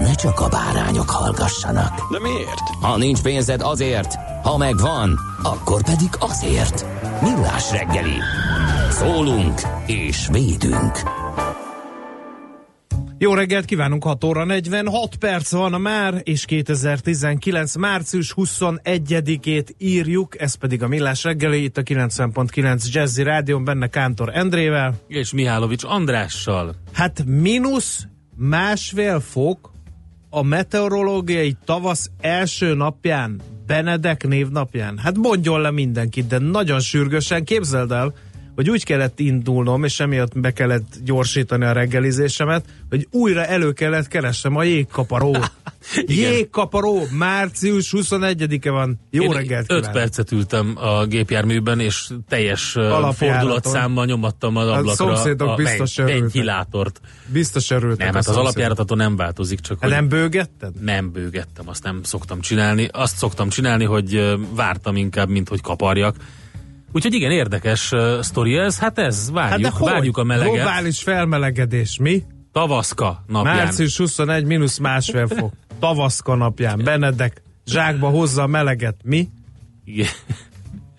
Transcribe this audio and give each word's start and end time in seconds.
ne 0.00 0.14
csak 0.14 0.40
a 0.40 0.48
bárányok 0.48 1.10
hallgassanak. 1.10 2.10
De 2.10 2.20
miért? 2.20 2.68
Ha 2.80 2.96
nincs 2.96 3.22
pénzed 3.22 3.60
azért, 3.60 4.14
ha 4.42 4.56
megvan, 4.56 5.18
akkor 5.42 5.82
pedig 5.84 6.08
azért. 6.18 6.84
Millás 7.22 7.70
reggeli. 7.70 8.16
Szólunk 8.90 9.60
és 9.86 10.28
védünk. 10.32 11.02
Jó 13.20 13.34
reggelt 13.34 13.64
kívánunk, 13.64 14.04
6 14.04 14.24
óra 14.24 14.44
46 14.44 15.16
perc 15.16 15.52
van 15.52 15.74
a 15.74 15.78
már, 15.78 16.20
és 16.22 16.44
2019. 16.44 17.76
március 17.76 18.34
21-ét 18.36 19.68
írjuk, 19.78 20.40
ez 20.40 20.54
pedig 20.54 20.82
a 20.82 20.88
Millás 20.88 21.24
reggeli, 21.24 21.62
itt 21.62 21.76
a 21.76 21.82
90.9 21.82 22.92
Jazzy 22.92 23.22
Rádion, 23.22 23.64
benne 23.64 23.86
Kántor 23.86 24.30
Endrével. 24.34 24.94
És 25.08 25.32
Mihálovics 25.32 25.84
Andrással. 25.84 26.74
Hát 26.92 27.24
mínusz 27.26 28.06
másfél 28.36 29.20
fok 29.20 29.70
a 30.30 30.42
meteorológiai 30.42 31.56
tavasz 31.64 32.10
első 32.20 32.74
napján, 32.74 33.40
Benedek 33.66 34.26
névnapján. 34.26 34.98
Hát 34.98 35.16
mondjon 35.16 35.60
le 35.60 35.70
mindenkit, 35.70 36.26
de 36.26 36.38
nagyon 36.38 36.80
sürgősen 36.80 37.44
képzeld 37.44 37.92
el, 37.92 38.14
hogy 38.58 38.70
úgy 38.70 38.84
kellett 38.84 39.20
indulnom, 39.20 39.84
és 39.84 40.00
emiatt 40.00 40.38
be 40.40 40.52
kellett 40.52 40.96
gyorsítani 41.04 41.64
a 41.64 41.72
reggelizésemet, 41.72 42.64
hogy 42.90 43.06
újra 43.10 43.44
elő 43.44 43.72
kellett 43.72 44.08
keresnem 44.08 44.56
a 44.56 44.62
jégkaparót. 44.62 45.52
Jégkaparó, 46.06 47.06
március 47.10 47.92
21-e 47.96 48.70
van. 48.70 49.00
Jó 49.10 49.22
Én 49.22 49.30
reggelt 49.30 49.72
5 49.72 49.76
kívánok. 49.76 49.92
percet 50.00 50.32
ültem 50.32 50.72
a 50.76 51.04
gépjárműben, 51.04 51.80
és 51.80 52.08
teljes 52.28 52.76
fordulatszámmal 53.12 54.04
nyomattam 54.04 54.56
az 54.56 54.68
ablakra 54.68 54.94
szomszédok 54.94 55.48
a 55.48 55.54
biztos 55.54 55.96
ventilátort. 55.96 57.00
Biztos 57.26 57.70
örültek. 57.70 57.98
Nem, 58.06 58.14
a 58.14 58.16
hát 58.16 58.28
az 58.28 58.36
alapjáraton 58.36 58.96
nem 58.96 59.16
változik, 59.16 59.60
csak 59.60 59.80
Hát 59.80 59.90
hogy 59.90 60.00
nem 60.00 60.08
bőgetted? 60.08 60.82
nem 60.82 61.12
bőgettem, 61.12 61.68
azt 61.68 61.82
nem 61.82 62.02
szoktam 62.02 62.40
csinálni. 62.40 62.88
Azt 62.92 63.16
szoktam 63.16 63.48
csinálni, 63.48 63.84
hogy 63.84 64.36
vártam 64.54 64.96
inkább, 64.96 65.28
mint 65.28 65.48
hogy 65.48 65.60
kaparjak. 65.60 66.16
Úgyhogy 66.92 67.14
igen, 67.14 67.30
érdekes 67.30 67.92
uh, 67.92 68.20
sztori 68.20 68.56
ez. 68.56 68.78
Hát 68.78 68.98
ez, 68.98 69.30
várjuk, 69.30 69.50
Hát 69.64 69.72
de 69.72 69.78
hogy? 69.78 69.92
várjuk 69.92 70.16
a 70.16 70.24
meleget. 70.24 70.52
Globális 70.52 71.02
felmelegedés, 71.02 71.98
mi? 72.00 72.22
Tavaszka 72.52 73.24
napján. 73.26 73.56
Március 73.56 73.96
21, 73.96 74.44
mínusz 74.44 74.78
másfél 74.78 75.26
fok. 75.26 75.52
Tavaszka 75.80 76.34
napján. 76.34 76.80
Benedek 76.84 77.42
zsákba 77.66 78.08
hozza 78.08 78.42
a 78.42 78.46
meleget. 78.46 78.96
Mi? 79.04 79.28
Igen. 79.84 80.08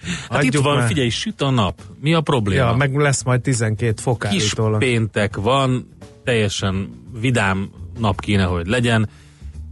Hát 0.02 0.28
Hagyjuk 0.28 0.54
itt 0.54 0.60
van, 0.62 0.78
már. 0.78 0.88
figyelj, 0.88 1.10
süt 1.10 1.42
a 1.42 1.50
nap. 1.50 1.82
Mi 2.02 2.14
a 2.14 2.22
probléma? 2.22 2.70
Ja, 2.70 2.76
meg 2.76 2.96
lesz 2.96 3.24
majd 3.24 3.42
12 3.42 4.02
fok 4.02 4.26
Kis 4.30 4.54
péntek 4.78 5.36
van, 5.36 5.90
teljesen 6.24 6.90
vidám 7.20 7.70
nap 7.98 8.20
kéne, 8.22 8.44
hogy 8.44 8.68
legyen. 8.68 9.10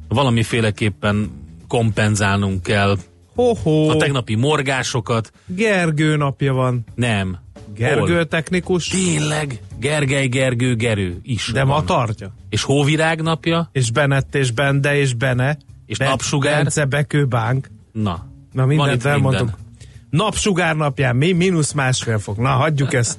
Valamiféleképpen 0.07 1.31
kompenzálnunk 1.67 2.63
kell 2.63 2.97
Ho-ho, 3.37 3.89
a 3.89 3.95
tegnapi 3.97 4.35
morgásokat. 4.35 5.31
Gergő 5.45 6.15
napja 6.15 6.53
van. 6.53 6.85
Nem. 6.95 7.37
Gergő 7.75 8.13
Hol? 8.15 8.25
technikus, 8.27 8.87
Tényleg, 8.87 9.61
Gergely, 9.79 10.27
Gergő, 10.27 10.75
Gerő 10.75 11.19
is 11.23 11.49
de 11.53 11.63
van. 11.63 11.75
ma 11.75 11.83
tartja. 11.83 12.33
És 12.49 12.63
Hóvirág 12.63 13.21
napja, 13.21 13.69
És 13.71 13.91
Benett 13.91 14.35
és 14.35 14.51
Bende 14.51 14.95
és 14.99 15.13
Bene. 15.13 15.57
És 15.85 15.97
Be- 15.97 16.07
napsugár. 16.07 16.61
Bence 16.63 16.85
Bekőbánk. 16.85 17.69
na. 17.91 18.11
Na 18.51 18.65
Van 18.65 18.67
mindent 18.67 19.05
elmondtuk. 19.05 19.45
minden. 19.45 19.65
Napsugár 20.09 20.75
napján 20.75 21.15
mi? 21.15 21.31
Mínusz 21.31 21.71
másfél 21.71 22.19
fok. 22.19 22.37
Na, 22.37 22.49
hagyjuk 22.49 22.93
ezt. 22.93 23.17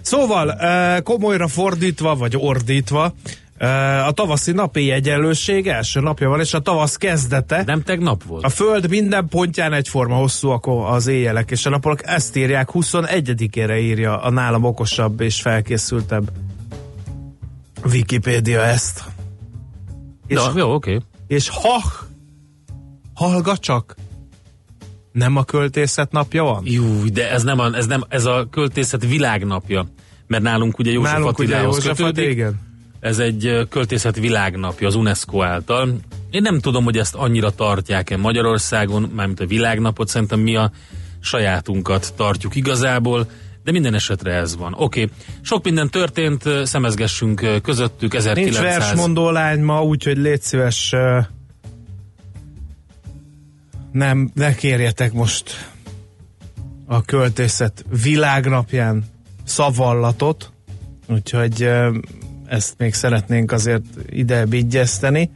Szóval, 0.00 0.54
komolyra 1.02 1.48
fordítva, 1.48 2.14
vagy 2.16 2.34
ordítva, 2.36 3.14
a 4.06 4.10
tavaszi 4.12 4.52
napi 4.52 4.90
egyenlőség 4.90 5.66
első 5.68 6.00
napja 6.00 6.28
van, 6.28 6.40
és 6.40 6.54
a 6.54 6.60
tavasz 6.60 6.96
kezdete. 6.96 7.62
Nem 7.66 7.82
tegnap 7.82 8.22
volt? 8.22 8.44
A 8.44 8.48
Föld 8.48 8.88
minden 8.88 9.28
pontján 9.28 9.72
egyforma 9.72 10.14
hosszúak 10.16 10.66
az 10.86 11.06
éjjelek 11.06 11.50
és 11.50 11.66
a 11.66 11.70
napok. 11.70 12.06
Ezt 12.06 12.36
írják, 12.36 12.68
21-ére 12.72 13.80
írja 13.80 14.22
a 14.22 14.30
nálam 14.30 14.64
okosabb 14.64 15.20
és 15.20 15.40
felkészültebb 15.40 16.30
Wikipédia 17.84 18.60
ezt. 18.62 19.04
És, 20.26 20.36
Na, 20.36 20.52
jó, 20.56 20.74
oké. 20.74 21.00
és 21.26 21.48
ha 21.48 21.82
hallgat 23.14 23.60
csak, 23.60 23.96
nem 25.12 25.36
a 25.36 25.44
költészet 25.44 26.12
napja 26.12 26.42
van? 26.42 26.62
Jú, 26.64 27.12
de 27.12 27.30
ez 27.30 27.42
nem 27.42 27.58
a, 27.58 27.74
ez 27.74 27.86
nem, 27.86 28.04
ez 28.08 28.24
a 28.24 28.46
költészet 28.50 29.06
világnapja. 29.06 29.86
Mert 30.26 30.42
nálunk 30.42 30.78
ugye 30.78 30.90
József 30.90 31.12
Nálunk 31.12 31.38
ugye 31.38 31.54
Attilához 31.54 31.84
József 31.84 31.96
kötődik. 31.96 32.30
igen. 32.30 32.66
Ez 33.00 33.18
egy 33.18 33.66
költészet 33.68 34.16
világnapja 34.16 34.86
az 34.86 34.94
UNESCO 34.94 35.42
által. 35.42 35.98
Én 36.30 36.42
nem 36.42 36.60
tudom, 36.60 36.84
hogy 36.84 36.96
ezt 36.96 37.14
annyira 37.14 37.50
tartják-e 37.50 38.16
Magyarországon, 38.16 39.10
mármint 39.14 39.40
a 39.40 39.46
világnapot, 39.46 40.08
szerintem 40.08 40.40
mi 40.40 40.56
a 40.56 40.70
sajátunkat 41.20 42.12
tartjuk 42.16 42.54
igazából, 42.54 43.26
de 43.64 43.70
minden 43.70 43.94
esetre 43.94 44.32
ez 44.32 44.56
van. 44.56 44.74
Oké, 44.76 45.02
okay. 45.02 45.14
sok 45.40 45.64
minden 45.64 45.90
történt, 45.90 46.42
szemezgessünk 46.64 47.60
közöttük, 47.62 48.12
Nincs 48.12 48.26
1900... 48.26 48.62
versmondó 48.62 49.30
lány 49.30 49.60
ma, 49.60 49.82
úgyhogy 49.82 50.16
légy 50.16 50.42
szíves, 50.42 50.94
nem, 53.92 54.30
ne 54.34 54.54
kérjetek 54.54 55.12
most 55.12 55.70
a 56.86 57.02
költészet 57.02 57.84
világnapján 58.02 59.04
szavallatot, 59.44 60.52
úgyhogy 61.06 61.68
ezt 62.48 62.74
még 62.78 62.94
szeretnénk 62.94 63.52
azért 63.52 63.84
ide 64.10 64.46
vigyeszteni. 64.46 65.30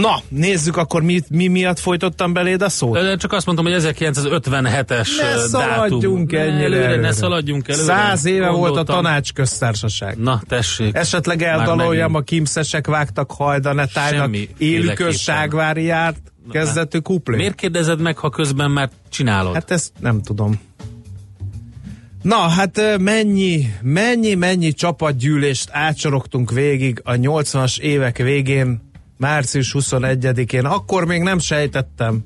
Na, 0.00 0.20
nézzük 0.28 0.76
akkor 0.76 1.02
mi, 1.02 1.20
mi 1.30 1.46
miatt 1.46 1.78
folytottam 1.78 2.32
beléd 2.32 2.62
a 2.62 2.68
szót. 2.68 3.16
Csak 3.16 3.32
azt 3.32 3.46
mondtam, 3.46 3.66
hogy 3.72 3.82
1957-es 3.94 5.08
Ne 5.20 5.36
szaladjunk 5.36 6.30
dátum. 6.30 6.48
ennyire 6.48 6.64
előre, 6.64 6.84
előre. 6.84 7.00
Ne 7.00 7.12
szaladjunk 7.12 7.68
előre. 7.68 7.84
Száz 7.84 8.24
éve 8.24 8.48
volt 8.48 8.58
a 8.62 8.64
Gondoltam. 8.64 9.02
tanácsköztársaság. 9.02 10.18
Na, 10.18 10.42
tessék. 10.48 10.94
Esetleg 10.94 11.42
eldaloljam, 11.42 12.14
a 12.14 12.20
kimszesek 12.20 12.86
vágtak 12.86 13.32
Semmiféleképpen. 13.36 14.54
élükös 14.58 15.20
ságvári 15.22 15.84
járt, 15.84 16.20
kezdetű 16.50 16.98
kuplé. 16.98 17.36
Miért 17.36 17.54
kérdezed 17.54 18.00
meg, 18.00 18.18
ha 18.18 18.28
közben 18.30 18.70
már 18.70 18.90
csinálod? 19.08 19.54
Hát 19.54 19.70
ezt 19.70 19.92
nem 20.00 20.22
tudom. 20.22 20.60
Na, 22.22 22.36
hát 22.36 22.98
mennyi, 23.00 23.74
mennyi, 23.82 24.34
mennyi 24.34 24.72
csapatgyűlést 24.72 25.68
átsorogtunk 25.72 26.50
végig 26.50 27.00
a 27.04 27.12
80-as 27.12 27.78
évek 27.78 28.16
végén, 28.16 28.80
március 29.16 29.74
21-én. 29.78 30.64
Akkor 30.64 31.04
még 31.04 31.22
nem 31.22 31.38
sejtettem, 31.38 32.24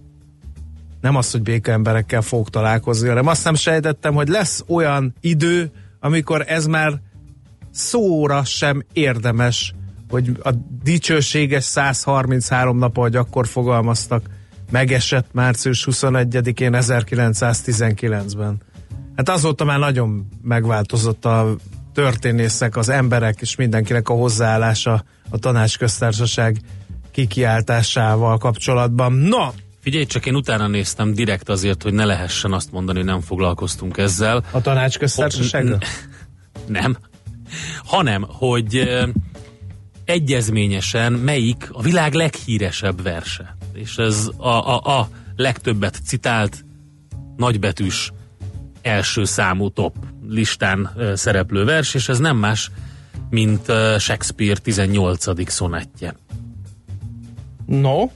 nem 1.00 1.17
az, 1.17 1.31
hogy 1.31 1.43
békaemberekkel 1.43 2.23
fogok 2.23 2.50
találkozni, 2.50 3.09
hanem 3.09 3.27
azt 3.27 3.44
nem 3.44 3.55
sejtettem, 3.55 4.15
hogy 4.15 4.29
lesz 4.29 4.65
olyan 4.69 5.15
idő, 5.21 5.71
amikor 6.00 6.44
ez 6.47 6.67
már 6.67 7.00
szóra 7.71 8.44
sem 8.44 8.85
érdemes, 8.93 9.75
hogy 10.11 10.33
a 10.43 10.50
dicsőséges 10.83 11.65
133 11.65 12.79
nap, 12.79 12.97
ahogy 12.97 13.17
akkor 13.17 13.47
fogalmaztak, 13.47 14.27
megesett 14.71 15.27
március 15.33 15.87
21-én 15.91 16.73
1919-ben. 16.75 18.61
Hát 19.17 19.29
azóta 19.29 19.64
már 19.64 19.79
nagyon 19.79 20.29
megváltozott 20.43 21.25
a 21.25 21.56
történészek, 21.93 22.76
az 22.76 22.88
emberek 22.88 23.41
és 23.41 23.56
mindenkinek 23.56 24.09
a 24.09 24.14
hozzáállása 24.14 25.05
a 25.31 25.38
tanácsköztársaság 25.38 26.61
kikiáltásával 27.11 28.38
kapcsolatban. 28.38 29.12
Na, 29.12 29.53
Figyelj, 29.81 30.05
csak 30.05 30.26
én 30.26 30.35
utána 30.35 30.67
néztem 30.67 31.14
direkt 31.14 31.49
azért, 31.49 31.82
hogy 31.82 31.93
ne 31.93 32.05
lehessen 32.05 32.53
azt 32.53 32.73
mondani, 32.73 33.03
nem 33.03 33.20
foglalkoztunk 33.20 33.99
ezzel. 33.99 34.44
a 34.50 34.61
tanácsköztársasággal? 34.61 35.79
Nem. 36.67 36.97
Hanem, 37.85 38.25
hogy 38.29 38.76
ö, 38.76 39.08
egyezményesen 40.05 41.12
melyik 41.12 41.69
a 41.73 41.82
világ 41.82 42.12
leghíresebb 42.12 43.03
verse. 43.03 43.56
És 43.73 43.97
ez 43.97 44.29
a, 44.37 44.49
a, 44.49 44.99
a 44.99 45.08
legtöbbet 45.37 46.00
citált 46.05 46.65
nagybetűs 47.37 48.12
első 48.82 49.25
számú 49.25 49.70
top 49.70 49.94
listán 50.29 50.90
szereplő 51.14 51.64
vers, 51.64 51.94
és 51.94 52.08
ez 52.08 52.19
nem 52.19 52.37
más, 52.37 52.70
mint 53.31 53.64
Shakespeare 53.99 54.56
18. 54.56 55.50
szonettje. 55.50 56.14
No, 57.67 58.06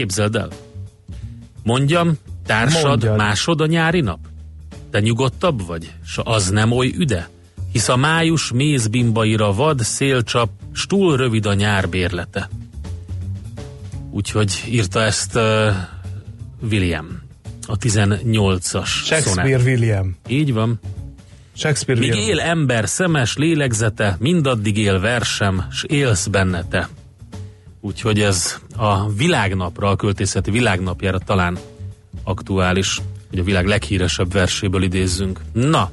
Képzeld 0.00 0.36
el. 0.36 0.48
Mondjam, 1.62 2.18
társad 2.46 2.88
Mondjad. 2.88 3.16
másod 3.16 3.60
a 3.60 3.66
nyári 3.66 4.00
nap? 4.00 4.18
Te 4.90 5.00
nyugodtabb 5.00 5.66
vagy, 5.66 5.92
s 6.04 6.18
az 6.24 6.48
nem 6.48 6.72
oly 6.72 6.92
üde? 6.96 7.28
Hisz 7.72 7.88
a 7.88 7.96
május 7.96 8.52
mézbimbaira 8.52 9.52
vad 9.52 9.80
szélcsap, 9.80 10.50
s 10.72 10.86
túl 10.86 11.16
rövid 11.16 11.46
a 11.46 11.54
nyár 11.54 11.88
bérlete. 11.88 12.48
Úgyhogy 14.10 14.64
írta 14.68 15.02
ezt 15.02 15.36
uh, 15.36 15.74
William, 16.70 17.19
a 17.70 17.76
18-as 17.76 18.86
Shakespeare 18.86 19.20
szonett. 19.20 19.64
William. 19.64 20.16
Így 20.28 20.52
van. 20.52 20.80
Shakespeare 21.54 22.00
Míg 22.00 22.10
William. 22.10 22.28
él 22.28 22.40
ember 22.40 22.88
szemes 22.88 23.36
lélegzete, 23.36 24.16
mindaddig 24.18 24.76
él 24.76 25.00
versem, 25.00 25.66
s 25.70 25.84
élsz 25.88 26.26
benne 26.26 26.64
te. 26.64 26.88
Úgyhogy 27.80 28.20
ez 28.20 28.58
a 28.76 29.08
világnapra, 29.08 29.88
a 29.88 29.96
költészeti 29.96 30.50
világnapjára 30.50 31.18
talán 31.18 31.58
aktuális, 32.24 33.00
hogy 33.30 33.38
a 33.38 33.42
világ 33.44 33.66
leghíresebb 33.66 34.32
verséből 34.32 34.82
idézzünk. 34.82 35.40
Na, 35.52 35.90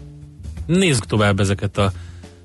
nézzük 0.65 1.05
tovább 1.05 1.39
ezeket 1.39 1.77
a 1.77 1.91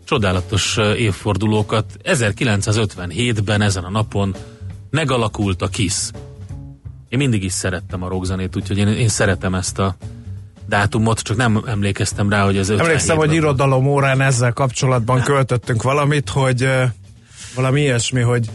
csodálatos 0.05 0.77
évfordulókat. 0.97 1.85
1957-ben 2.05 3.61
ezen 3.61 3.85
a 3.85 3.91
napon 3.91 4.35
megalakult 4.91 5.63
a 5.63 5.69
KISS. 5.69 6.11
Én 7.13 7.19
mindig 7.19 7.43
is 7.43 7.53
szerettem 7.53 8.03
a 8.03 8.09
rockzenét, 8.09 8.57
úgyhogy 8.57 8.79
én, 8.79 8.89
én 8.89 9.09
szeretem 9.09 9.55
ezt 9.55 9.79
a 9.79 9.97
dátumot, 10.69 11.21
csak 11.21 11.37
nem 11.37 11.63
emlékeztem 11.67 12.29
rá, 12.29 12.45
hogy 12.45 12.57
ez 12.57 12.69
57 12.69 12.87
Emlékszem, 12.87 13.17
hogy 13.17 13.33
irodalom 13.33 13.87
órán 13.87 14.21
ezzel 14.21 14.53
kapcsolatban 14.53 15.23
költöttünk 15.23 15.83
valamit, 15.83 16.29
hogy 16.29 16.69
valami 17.55 17.81
ilyesmi, 17.81 18.21
hogy 18.21 18.51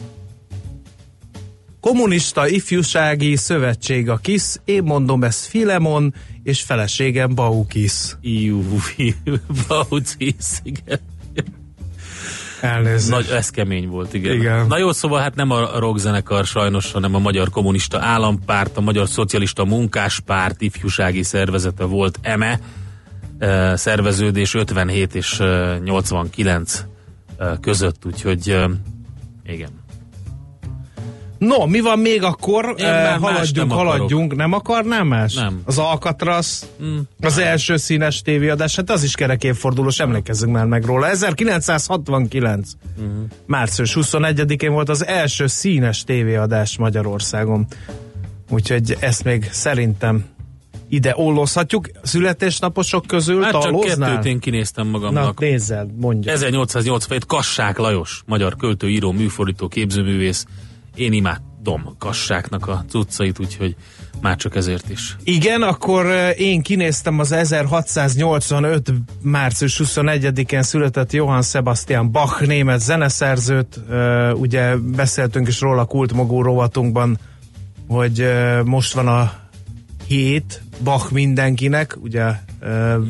Kommunista 1.79 2.47
Ifjúsági 2.47 3.35
Szövetség 3.35 4.09
a 4.09 4.17
KISZ, 4.17 4.61
én 4.65 4.83
mondom 4.83 5.23
ez 5.23 5.45
Filemon, 5.45 6.13
és 6.43 6.61
feleségem 6.61 7.35
Baukis. 7.35 8.15
Iú, 8.21 8.63
Baucis, 9.67 10.59
igen. 10.63 10.99
Elnézést. 12.61 13.09
Nagy, 13.09 13.27
ez 13.29 13.49
kemény 13.49 13.87
volt, 13.87 14.13
igen. 14.13 14.35
Igen. 14.35 14.67
Na 14.67 14.77
jó, 14.77 14.91
szóval 14.91 15.21
hát 15.21 15.35
nem 15.35 15.51
a 15.51 15.79
rockzenekar 15.79 16.45
sajnos, 16.45 16.91
hanem 16.91 17.15
a 17.15 17.19
Magyar 17.19 17.49
Kommunista 17.49 17.99
Állampárt, 17.99 18.77
a 18.77 18.81
Magyar 18.81 19.07
Szocialista 19.07 19.65
Munkáspárt 19.65 20.61
ifjúsági 20.61 21.23
szervezete 21.23 21.83
volt 21.83 22.19
EME, 22.21 22.59
eh, 23.37 23.75
szerveződés 23.75 24.53
57 24.53 25.15
és 25.15 25.39
eh, 25.39 25.79
89 25.79 26.83
eh, 27.37 27.51
között, 27.61 28.05
úgyhogy 28.05 28.67
igen. 29.45 29.76
No, 31.39 31.65
mi 31.65 31.79
van 31.79 31.99
még 31.99 32.23
akkor? 32.23 32.75
Én 32.77 32.85
Eh, 32.85 33.17
haladjunk, 33.19 33.55
nem 33.55 33.71
akarok. 33.77 33.91
haladjunk. 33.93 34.35
Nem 34.35 34.53
akarnál 34.53 35.03
más? 35.03 35.33
Nem. 35.33 35.61
Az 35.65 35.77
Alcatraz, 35.77 36.67
Mm. 36.83 36.97
az 37.21 37.37
első 37.37 37.77
színes 37.77 38.21
tévéadás, 38.21 38.75
hát 38.75 38.89
az 38.89 39.03
is 39.03 39.15
kerek 39.15 39.43
évfordulós, 39.43 39.99
emlékezzünk 39.99 40.51
már 40.53 40.65
meg 40.65 40.85
róla. 40.85 41.07
1969. 41.09 42.71
Mhm. 42.97 43.07
Március 43.45 43.93
21-én 43.93 44.71
volt 44.71 44.89
az 44.89 45.05
első 45.05 45.47
színes 45.47 46.03
tévéadás 46.03 46.77
Magyarországon. 46.77 47.65
Úgyhogy 48.49 48.97
ezt 48.99 49.23
még 49.23 49.47
szerintem 49.51 50.25
ide 50.89 51.13
ollózhatjuk. 51.15 51.89
Születésnaposok 52.03 53.05
közül 53.07 53.41
Hát 53.43 53.51
csak 53.51 53.61
talóznál? 53.61 54.09
kettőt 54.09 54.25
én 54.25 54.39
kinéztem 54.39 54.85
Na, 54.85 54.91
magamnak. 54.91 55.39
nézzel, 55.39 55.87
mondja. 55.99 56.31
1887 56.31 57.25
Kassák 57.25 57.77
Lajos, 57.77 58.21
magyar 58.25 58.55
költő, 58.55 58.89
író, 58.89 59.11
műfordító, 59.11 59.67
képzőművész. 59.67 60.45
Én 60.97 61.13
imádom 61.13 61.95
Kassáknak 61.99 62.67
a 62.67 62.85
cuccait, 62.89 63.39
úgyhogy 63.39 63.75
már 64.21 64.35
csak 64.35 64.55
ezért 64.55 64.89
is. 64.89 65.15
Igen, 65.23 65.61
akkor 65.61 66.05
én 66.37 66.61
kinéztem 66.61 67.19
az 67.19 67.31
1685. 67.31 68.93
március 69.21 69.81
21-én 69.83 70.63
született 70.63 71.11
Johann 71.11 71.41
Sebastian 71.41 72.11
Bach 72.11 72.47
német 72.47 72.79
zeneszerzőt. 72.79 73.79
Ugye 74.33 74.75
beszéltünk 74.75 75.47
is 75.47 75.61
róla 75.61 75.81
a 75.81 75.85
kultmogó 75.85 76.41
rovatunkban, 76.41 77.17
hogy 77.87 78.27
most 78.65 78.93
van 78.93 79.07
a 79.07 79.33
hét 80.07 80.61
Bach 80.83 81.11
mindenkinek, 81.11 81.97
ugye 82.01 82.31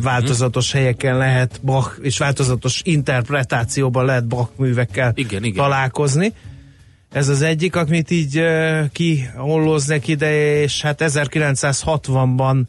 változatos 0.02 0.72
helyeken 0.72 1.18
lehet 1.18 1.60
Bach, 1.64 2.00
és 2.02 2.18
változatos 2.18 2.82
interpretációban 2.84 4.06
lehet 4.06 4.28
Bach 4.28 4.50
művekkel 4.56 5.12
Igen, 5.16 5.44
igen. 5.44 5.64
találkozni. 5.64 6.34
Ez 7.12 7.28
az 7.28 7.42
egyik, 7.42 7.76
amit 7.76 8.12
így 8.12 8.40
uh, 8.40 8.90
kihollóznek 8.92 10.08
ide, 10.08 10.62
és 10.62 10.82
hát 10.82 11.02
1960-ban 11.06 12.64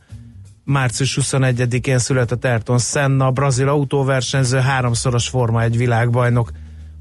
március 0.65 1.19
21-én 1.21 1.99
született 1.99 2.45
Ayrton 2.45 2.79
Senna, 2.79 3.31
brazil 3.31 3.69
autóversenyző, 3.69 4.59
háromszoros 4.59 5.29
Forma 5.29 5.63
egy 5.63 5.77
világbajnok. 5.77 6.51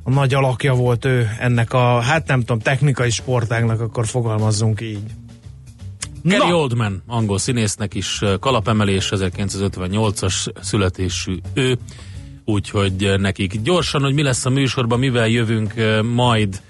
A 0.04 0.10
nagy 0.10 0.34
alakja 0.34 0.74
volt 0.74 1.06
ő 1.06 1.30
ennek 1.40 1.74
a, 1.74 2.00
hát 2.00 2.28
nem 2.28 2.40
tudom, 2.40 2.60
technikai 2.60 3.10
sportágnak, 3.10 3.82
akkor 3.82 4.08
fogalmazzunk 4.08 4.82
így. 4.82 5.04
Gary. 6.24 6.52
Oldman, 6.52 7.04
angol 7.08 7.38
színésznek 7.38 7.94
is 7.94 8.22
kalapemelés, 8.40 9.10
1958-as 9.16 10.64
születésű 10.64 11.38
ő, 11.54 11.78
úgyhogy 12.46 13.14
nekik 13.18 13.62
gyorsan, 13.62 14.02
hogy 14.02 14.14
mi 14.14 14.22
lesz 14.22 14.46
a 14.46 14.50
műsorban, 14.50 15.00
mivel 15.00 15.28
jövünk 15.28 15.74
majd 16.14 16.62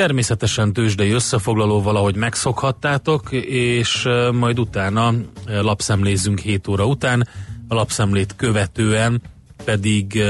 természetesen 0.00 0.72
tőzsdei 0.72 1.10
összefoglalóval, 1.10 1.96
ahogy 1.96 2.16
megszokhattátok, 2.16 3.32
és 3.48 4.08
majd 4.32 4.58
utána 4.58 5.14
lapszemlézzünk 5.46 6.38
7 6.38 6.68
óra 6.68 6.84
után, 6.84 7.28
a 7.68 7.74
lapszemlét 7.74 8.34
követően 8.36 9.22
pedig 9.64 10.22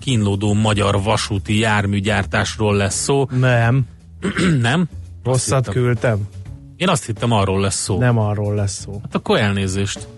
kínlódó 0.00 0.54
magyar 0.54 1.02
vasúti 1.02 1.58
járműgyártásról 1.58 2.76
lesz 2.76 3.02
szó, 3.02 3.28
Nem, 3.38 3.86
nem? 4.60 4.88
Rosszat 5.24 5.66
hittem- 5.66 5.82
küldtem. 5.82 6.28
Én 6.76 6.88
azt 6.88 7.06
hittem 7.06 7.32
arról 7.32 7.60
lesz 7.60 7.82
szó. 7.82 7.98
Nem 7.98 8.18
arról 8.18 8.54
lesz 8.54 8.80
szó. 8.80 9.00
Hát 9.02 9.14
akkor 9.14 9.38
elnézést. 9.38 10.08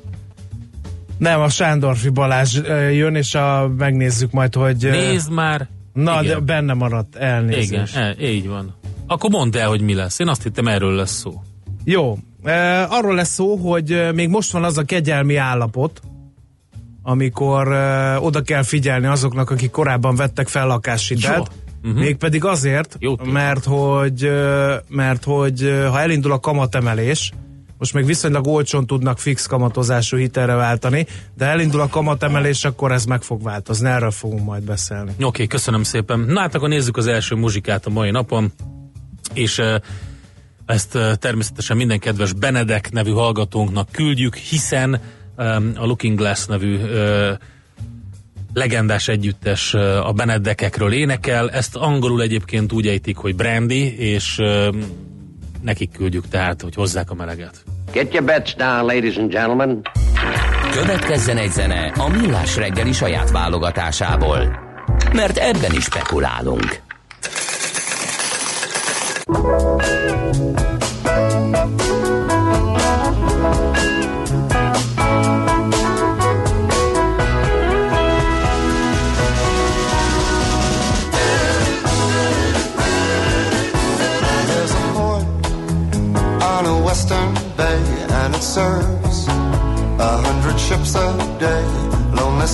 Nem, 1.19 1.41
a 1.41 1.49
Sándorfi 1.49 2.09
Balázs 2.09 2.61
jön, 2.93 3.15
és 3.15 3.35
a, 3.35 3.73
megnézzük 3.77 4.31
majd, 4.31 4.55
hogy... 4.55 4.89
Nézd 4.91 5.31
már. 5.31 5.69
Na, 5.93 6.23
Igen. 6.23 6.35
de 6.35 6.53
benne 6.53 6.75
maradt, 6.75 7.17
elnézést. 7.17 7.97
Igen, 7.97 8.15
e, 8.19 8.31
így 8.31 8.49
van. 8.49 8.81
Akkor 9.13 9.31
mondd 9.31 9.57
el, 9.57 9.69
hogy 9.69 9.81
mi 9.81 9.95
lesz. 9.95 10.19
Én 10.19 10.29
azt 10.29 10.43
hittem, 10.43 10.69
erről 10.69 10.95
lesz 10.95 11.19
szó. 11.19 11.43
Jó, 11.85 12.19
e, 12.43 12.87
arról 12.91 13.15
lesz 13.15 13.33
szó, 13.33 13.57
hogy 13.57 13.93
e, 13.93 14.13
még 14.13 14.29
most 14.29 14.53
van 14.53 14.65
az 14.65 14.79
a 14.79 14.83
kegyelmi 14.83 15.37
állapot, 15.37 16.01
amikor 17.03 17.73
e, 17.73 18.21
oda 18.21 18.43
kell 18.43 18.63
figyelni 18.63 19.07
azoknak, 19.07 19.51
akik 19.51 19.71
korábban 19.71 20.17
vettek 20.17 20.49
fel 20.49 20.67
lakáshitelt. 20.67 21.51
Uh-huh. 21.83 22.01
Mégpedig 22.01 22.45
azért, 22.45 22.97
Jó 22.99 23.15
mert 23.25 23.65
hogy, 23.65 24.25
e, 24.25 24.83
mert 24.89 25.25
hogy 25.25 25.63
e, 25.63 25.87
ha 25.87 26.01
elindul 26.01 26.33
a 26.33 26.39
kamatemelés, 26.39 27.33
most 27.79 27.95
még 27.95 28.07
viszonylag 28.07 28.47
olcsón 28.47 28.87
tudnak 28.87 29.19
fix 29.19 29.47
kamatozású 29.47 30.17
hitelre 30.17 30.55
váltani, 30.55 31.07
de 31.37 31.45
elindul 31.45 31.81
a 31.81 31.89
kamatemelés, 31.89 32.65
akkor 32.65 32.93
ez 32.93 33.05
meg 33.05 33.23
fog 33.23 33.43
változni, 33.43 33.89
erről 33.89 34.11
fogunk 34.11 34.45
majd 34.45 34.63
beszélni. 34.63 35.11
Oké, 35.11 35.25
okay, 35.25 35.47
köszönöm 35.47 35.83
szépen. 35.83 36.21
Na 36.21 36.41
hát 36.41 36.55
akkor 36.55 36.69
nézzük 36.69 36.97
az 36.97 37.07
első 37.07 37.35
muzsikát 37.35 37.87
a 37.87 37.91
mai 37.91 38.11
napon. 38.11 38.53
És 39.33 39.63
ezt 40.67 40.99
természetesen 41.19 41.77
minden 41.77 41.99
kedves 41.99 42.33
Benedek 42.33 42.93
nevű 42.93 43.11
hallgatónknak 43.11 43.89
küldjük, 43.93 44.37
hiszen 44.37 45.01
a 45.77 45.85
Looking 45.87 46.19
Glass 46.19 46.47
nevű 46.47 46.79
legendás 48.55 49.09
együttes 49.09 49.75
a 50.05 50.13
Benedekekről 50.13 50.93
énekel. 50.93 51.51
Ezt 51.51 51.77
angolul 51.77 52.23
egyébként 52.23 52.73
úgy 52.73 52.87
ejtik, 52.87 53.17
hogy 53.17 53.37
Brandy, 53.37 53.99
és 53.99 54.39
nekik 55.63 55.91
küldjük 55.93 56.29
tehát, 56.29 56.63
hogy 56.63 56.75
hozzák 56.75 57.11
a 57.11 57.15
meleget. 57.15 57.65
Get 57.93 58.13
your 58.13 58.27
bets 58.27 58.57
down, 58.57 58.85
ladies 58.85 59.17
and 59.17 59.31
gentlemen. 59.31 59.81
Következzen 60.71 61.37
egy 61.37 61.51
zene 61.51 61.93
a 61.97 62.09
Millás 62.09 62.57
reggeli 62.57 62.93
saját 62.93 63.31
válogatásából. 63.31 64.71
mert 65.13 65.37
ebben 65.37 65.73
is 65.73 65.85
spekulálunk. 65.85 66.81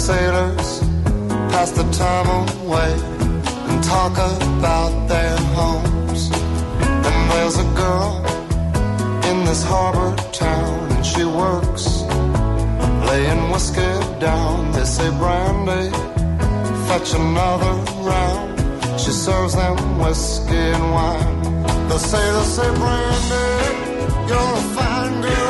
Sailors 0.08 0.80
pass 1.52 1.70
the 1.72 1.84
time 1.92 2.28
away 2.42 2.92
and 3.68 3.84
talk 3.84 4.12
about 4.12 5.08
their 5.08 5.36
homes. 5.54 5.97
There's 7.30 7.58
a 7.58 7.68
girl 7.82 8.12
in 9.30 9.44
this 9.44 9.62
harbor 9.64 10.10
town, 10.32 10.90
and 10.92 11.04
she 11.04 11.24
works 11.24 11.84
laying 13.08 13.50
whiskey 13.50 13.92
down. 14.20 14.72
They 14.72 14.84
say 14.84 15.08
brandy, 15.20 15.90
fetch 16.88 17.14
another 17.14 17.74
round. 18.10 18.48
She 19.00 19.10
serves 19.10 19.54
them 19.54 19.98
whiskey 19.98 20.56
and 20.76 20.86
wine. 20.92 21.38
They 21.88 21.98
say, 21.98 22.32
they 22.36 22.44
say, 22.56 22.68
Brandy, 22.80 23.48
you're 24.28 24.52
a 24.60 24.64
fine 24.76 25.22
girl. 25.22 25.47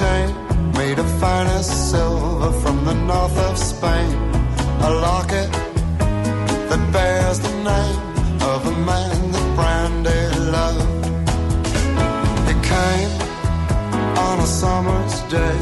Made 0.00 0.98
of 0.98 1.20
finest 1.20 1.90
silver 1.90 2.50
from 2.60 2.82
the 2.86 2.94
north 2.94 3.36
of 3.38 3.58
Spain. 3.58 4.14
A 4.88 4.90
locket 4.90 5.52
that 6.68 6.82
bears 6.92 7.38
the 7.40 7.54
name 7.72 8.00
of 8.40 8.66
a 8.66 8.76
man 8.90 9.30
that 9.32 9.46
Brandy 9.54 10.22
loved. 10.50 11.04
He 12.48 12.54
came 12.74 13.12
on 14.16 14.40
a 14.40 14.46
summer's 14.46 15.20
day, 15.28 15.58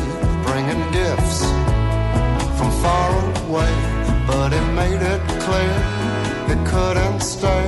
bringing 0.46 0.82
gifts 0.92 1.40
from 2.56 2.70
far 2.84 3.10
away, 3.48 3.72
but 4.28 4.52
he 4.52 4.60
made 4.82 5.02
it 5.14 5.22
clear 5.44 5.76
he 6.50 6.56
couldn't 6.70 7.20
stay. 7.20 7.64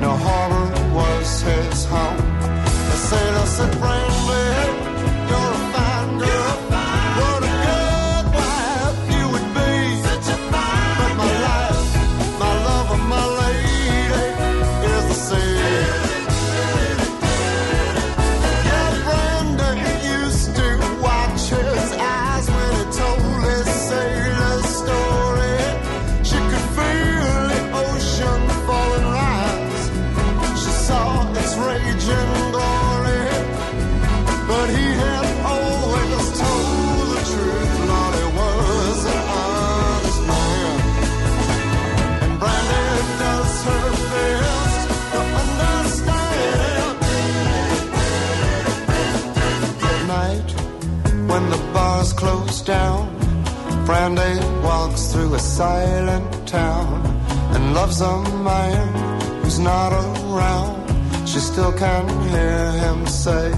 No 0.00 0.16
harbor 0.16 0.66
was 0.94 1.42
his 1.42 1.84
home. 1.84 2.16
The 2.90 2.96
sailor 3.10 3.46
said, 3.46 3.78
Brandy, 3.78 4.06
you're 4.06 4.11
silent 55.52 56.48
town 56.48 57.04
and 57.54 57.74
loves 57.74 58.00
a 58.00 58.16
man 58.42 58.88
who's 59.42 59.58
not 59.58 59.92
around. 59.92 60.80
She 61.28 61.40
still 61.40 61.72
can 61.72 62.08
hear 62.30 62.72
him 62.84 63.06
say, 63.06 63.52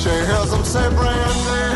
she 0.00 0.08
hears 0.08 0.50
him 0.54 0.64
say, 0.64 0.88
Brandy, 0.96 1.75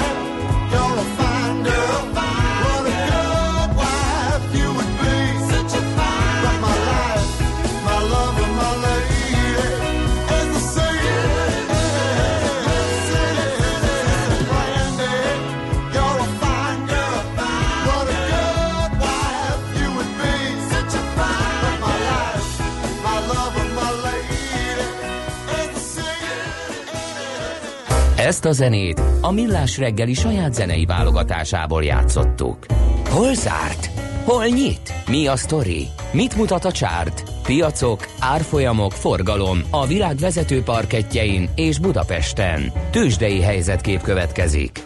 Ezt 28.30 28.44
a 28.44 28.52
zenét 28.52 29.02
a 29.20 29.32
Millás 29.32 29.78
reggeli 29.78 30.14
saját 30.14 30.54
zenei 30.54 30.84
válogatásából 30.84 31.84
játszottuk. 31.84 32.66
Hol 33.08 33.34
zárt? 33.34 33.90
Hol 34.24 34.46
nyit? 34.46 34.92
Mi 35.08 35.26
a 35.26 35.36
sztori? 35.36 35.86
Mit 36.12 36.36
mutat 36.36 36.64
a 36.64 36.72
csárt? 36.72 37.22
Piacok, 37.42 38.06
árfolyamok, 38.18 38.92
forgalom 38.92 39.62
a 39.70 39.86
világ 39.86 40.16
vezető 40.16 40.62
parketjein 40.62 41.50
és 41.54 41.78
Budapesten. 41.78 42.72
Tősdei 42.90 43.40
helyzetkép 43.40 44.00
következik. 44.00 44.82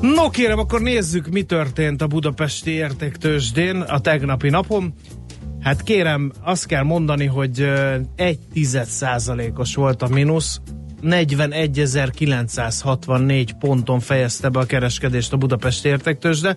No 0.00 0.30
kérem, 0.30 0.58
akkor 0.58 0.80
nézzük, 0.80 1.28
mi 1.28 1.42
történt 1.42 2.02
a 2.02 2.06
budapesti 2.06 2.70
értéktősdén 2.70 3.80
a 3.80 3.98
tegnapi 3.98 4.48
napon. 4.48 4.94
Hát 5.60 5.82
kérem, 5.82 6.32
azt 6.42 6.66
kell 6.66 6.82
mondani, 6.82 7.26
hogy 7.26 7.68
egy 8.14 8.38
tized 8.52 8.86
százalékos 8.86 9.74
volt 9.74 10.02
a 10.02 10.08
mínusz, 10.08 10.60
41.964 11.06 13.50
ponton 13.58 14.00
fejezte 14.00 14.48
be 14.48 14.58
a 14.58 14.64
kereskedést 14.64 15.32
a 15.32 15.36
Budapesti 15.36 15.88
értéktősde. 15.88 16.56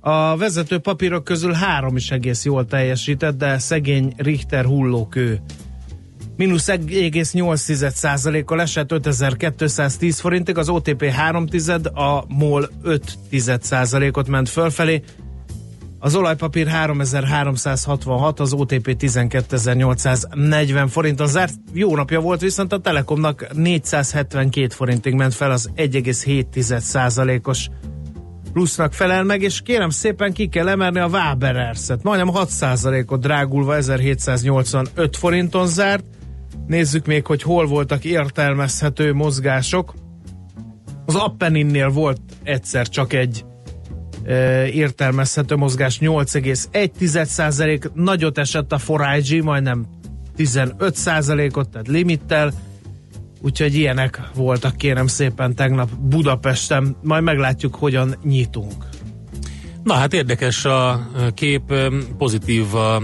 A 0.00 0.36
vezető 0.36 0.78
papírok 0.78 1.24
közül 1.24 1.52
három 1.52 1.96
is 1.96 2.10
egész 2.10 2.44
jól 2.44 2.66
teljesített, 2.66 3.36
de 3.36 3.58
szegény 3.58 4.12
Richter 4.16 4.64
hullókő 4.64 5.40
mínusz 6.36 6.68
1,8%-kal 6.68 8.60
esett 8.60 8.92
5210 8.92 10.20
forintig, 10.20 10.58
az 10.58 10.68
OTP 10.68 11.04
3 11.04 11.46
tized, 11.46 11.86
a 11.86 12.24
MOL 12.28 12.68
5 12.82 13.18
ot 14.12 14.28
ment 14.28 14.48
fölfelé, 14.48 15.02
az 16.06 16.14
olajpapír 16.14 16.66
3366, 16.66 18.40
az 18.40 18.52
OTP 18.52 18.96
12840 18.96 20.88
forinton 20.88 21.26
zárt. 21.26 21.54
Jó 21.72 21.96
napja 21.96 22.20
volt, 22.20 22.40
viszont 22.40 22.72
a 22.72 22.78
Telekomnak 22.78 23.54
472 23.54 24.68
forintig 24.68 25.14
ment 25.14 25.34
fel, 25.34 25.50
az 25.50 25.70
1,7%-os 25.76 27.68
plusznak 28.52 28.92
felel 28.92 29.24
meg, 29.24 29.42
és 29.42 29.60
kérem 29.60 29.90
szépen 29.90 30.32
ki 30.32 30.48
kell 30.48 30.68
emelni 30.68 30.98
a 30.98 31.08
Wabererset. 31.08 32.02
Majdnem 32.02 32.30
6%-ot 32.34 33.20
drágulva 33.20 33.76
1785 33.76 35.16
forinton 35.16 35.66
zárt. 35.66 36.04
Nézzük 36.66 37.06
még, 37.06 37.26
hogy 37.26 37.42
hol 37.42 37.66
voltak 37.66 38.04
értelmezhető 38.04 39.12
mozgások. 39.12 39.94
Az 41.06 41.14
Appeninnél 41.14 41.88
volt 41.88 42.20
egyszer 42.42 42.88
csak 42.88 43.12
egy 43.12 43.44
értelmezhető 44.72 45.56
mozgás 45.56 45.98
8,1% 46.00 47.92
nagyot 47.92 48.38
esett 48.38 48.72
a 48.72 48.78
Forage, 48.78 49.42
majdnem 49.42 49.86
15 50.36 50.82
ot 50.82 51.68
tehát 51.68 51.88
limittel, 51.88 52.52
úgyhogy 53.40 53.74
ilyenek 53.74 54.20
voltak 54.34 54.76
kérem 54.76 55.06
szépen 55.06 55.54
tegnap 55.54 55.90
Budapesten, 55.98 56.96
majd 57.02 57.22
meglátjuk 57.22 57.74
hogyan 57.74 58.16
nyitunk. 58.24 58.84
Na 59.82 59.94
hát 59.94 60.12
érdekes 60.12 60.64
a 60.64 61.08
kép, 61.34 61.74
pozitív 62.18 62.74
a, 62.74 63.02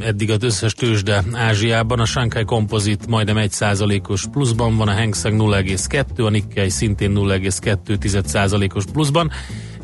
eddig 0.00 0.30
az 0.30 0.42
összes 0.42 0.74
tőzsde 0.74 1.24
Ázsiában, 1.32 2.00
a 2.00 2.04
Shanghai 2.04 2.44
Composite 2.44 3.04
majdnem 3.08 3.36
1%-os 3.38 4.26
pluszban 4.32 4.76
van, 4.76 4.88
a 4.88 4.92
Hang 4.92 5.14
Seng 5.14 5.40
0,2, 5.40 6.26
a 6.26 6.28
Nikkei 6.30 6.68
szintén 6.68 7.12
0,2%-os 7.14 8.84
pluszban. 8.92 9.30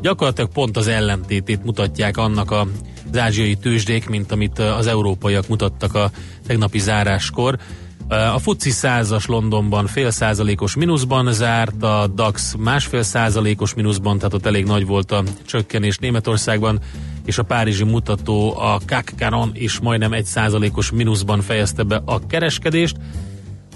Gyakorlatilag 0.03 0.53
pont 0.53 0.77
az 0.77 0.87
ellentétét 0.87 1.65
mutatják 1.65 2.17
annak 2.17 2.51
a 2.51 2.67
az 3.13 3.19
ázsiai 3.19 3.55
tőzsdék, 3.55 4.09
mint 4.09 4.33
amit 4.33 4.59
az 4.59 4.87
európaiak 4.87 5.49
mutattak 5.49 5.95
a 5.95 6.11
tegnapi 6.47 6.79
záráskor. 6.79 7.59
A 8.09 8.39
FUCI 8.39 8.71
százas 8.71 9.27
Londonban 9.27 9.87
fél 9.87 10.11
százalékos 10.11 10.75
mínuszban 10.75 11.33
zárt, 11.33 11.83
a 11.83 12.07
DAX 12.15 12.55
másfél 12.59 13.03
százalékos 13.03 13.75
mínuszban, 13.75 14.17
tehát 14.17 14.35
ott 14.35 14.47
elég 14.47 14.65
nagy 14.65 14.87
volt 14.87 15.13
a 15.13 15.23
csökkenés 15.47 15.97
Németországban, 15.97 16.81
és 17.25 17.39
a 17.39 17.43
párizsi 17.43 17.85
mutató 17.85 18.59
a 18.59 18.81
CAC 18.87 19.11
is 19.53 19.81
majdnem 19.81 20.13
egy 20.13 20.25
százalékos 20.25 20.91
mínuszban 20.91 21.41
fejezte 21.41 21.83
be 21.83 22.03
a 22.05 22.27
kereskedést. 22.27 22.97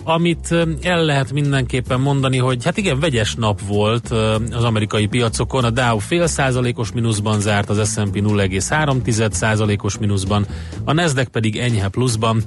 Amit 0.08 0.54
el 0.82 1.04
lehet 1.04 1.32
mindenképpen 1.32 2.00
mondani, 2.00 2.38
hogy 2.38 2.64
hát 2.64 2.76
igen, 2.76 3.00
vegyes 3.00 3.34
nap 3.34 3.60
volt 3.60 4.10
az 4.50 4.64
amerikai 4.64 5.06
piacokon, 5.06 5.64
a 5.64 5.70
Dow 5.70 5.98
fél 5.98 6.26
százalékos 6.26 6.92
mínuszban 6.92 7.40
zárt, 7.40 7.70
az 7.70 7.92
S&P 7.92 8.14
0,3 8.14 9.30
százalékos 9.30 9.98
mínuszban, 9.98 10.46
a 10.84 10.92
Nasdaq 10.92 11.30
pedig 11.30 11.56
enyhe 11.56 11.88
pluszban, 11.88 12.42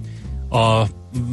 a 0.50 0.84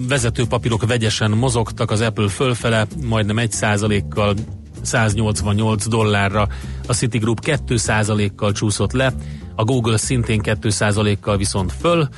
vezető 0.08 0.46
papírok 0.46 0.86
vegyesen 0.86 1.30
mozogtak, 1.30 1.90
az 1.90 2.00
Apple 2.00 2.28
fölfele 2.28 2.86
majdnem 3.04 3.38
1 3.38 3.52
százalékkal 3.52 4.34
188 4.82 5.88
dollárra, 5.88 6.48
a 6.86 6.92
Citigroup 6.92 7.40
2 7.40 7.76
százalékkal 7.76 8.52
csúszott 8.52 8.92
le, 8.92 9.12
a 9.54 9.64
Google 9.64 9.96
szintén 9.96 10.40
2 10.40 10.70
százalékkal 10.70 11.36
viszont 11.36 11.72
föl, 11.80 12.08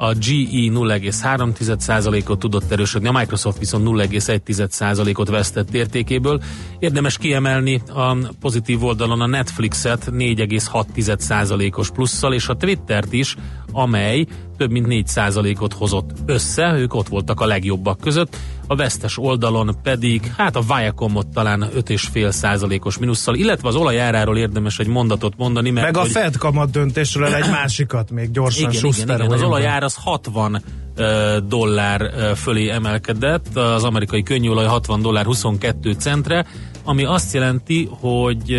a 0.00 0.12
GE 0.12 0.70
0,3%-ot 0.72 2.38
tudott 2.38 2.70
erősödni, 2.70 3.08
a 3.08 3.12
Microsoft 3.12 3.58
viszont 3.58 3.88
0,1%-ot 3.88 5.28
vesztett 5.28 5.74
értékéből. 5.74 6.42
Érdemes 6.78 7.18
kiemelni 7.18 7.82
a 7.94 8.16
pozitív 8.40 8.84
oldalon 8.84 9.20
a 9.20 9.26
Netflixet 9.26 10.10
4,6%-os 10.10 11.90
plusszal, 11.90 12.34
és 12.34 12.48
a 12.48 12.56
Twittert 12.56 13.12
is, 13.12 13.36
amely 13.72 14.26
több 14.58 14.70
mint 14.70 14.86
4%-ot 14.88 15.72
hozott 15.72 16.10
össze, 16.26 16.74
ők 16.76 16.94
ott 16.94 17.08
voltak 17.08 17.40
a 17.40 17.46
legjobbak 17.46 17.98
között, 18.00 18.36
a 18.66 18.76
vesztes 18.76 19.18
oldalon 19.18 19.76
pedig, 19.82 20.32
hát 20.36 20.56
a 20.56 20.60
Viacomot 20.60 21.26
talán 21.26 21.68
5,5%-os 21.76 22.98
minusszal, 22.98 23.34
illetve 23.34 23.68
az 23.68 23.74
olajáráról 23.74 24.36
érdemes 24.36 24.78
egy 24.78 24.86
mondatot 24.86 25.32
mondani, 25.36 25.70
mert... 25.70 25.86
Meg 25.86 25.96
a 25.96 26.00
hogy... 26.00 26.10
Fed 26.10 26.36
kamat 26.36 26.70
döntésről 26.70 27.34
egy 27.34 27.50
másikat 27.50 28.10
még 28.10 28.30
gyorsan 28.30 28.70
igen, 28.70 28.84
igen, 28.84 29.16
igen. 29.16 29.30
Az 29.30 29.42
olajár 29.42 29.82
az 29.82 29.94
60 29.94 30.62
uh, 30.96 31.36
dollár 31.36 32.10
fölé 32.36 32.70
emelkedett, 32.70 33.56
az 33.56 33.84
amerikai 33.84 34.22
könnyűolaj 34.22 34.66
60 34.66 35.02
dollár 35.02 35.24
22 35.24 35.92
centre, 35.92 36.46
ami 36.84 37.04
azt 37.04 37.34
jelenti, 37.34 37.88
hogy 38.00 38.58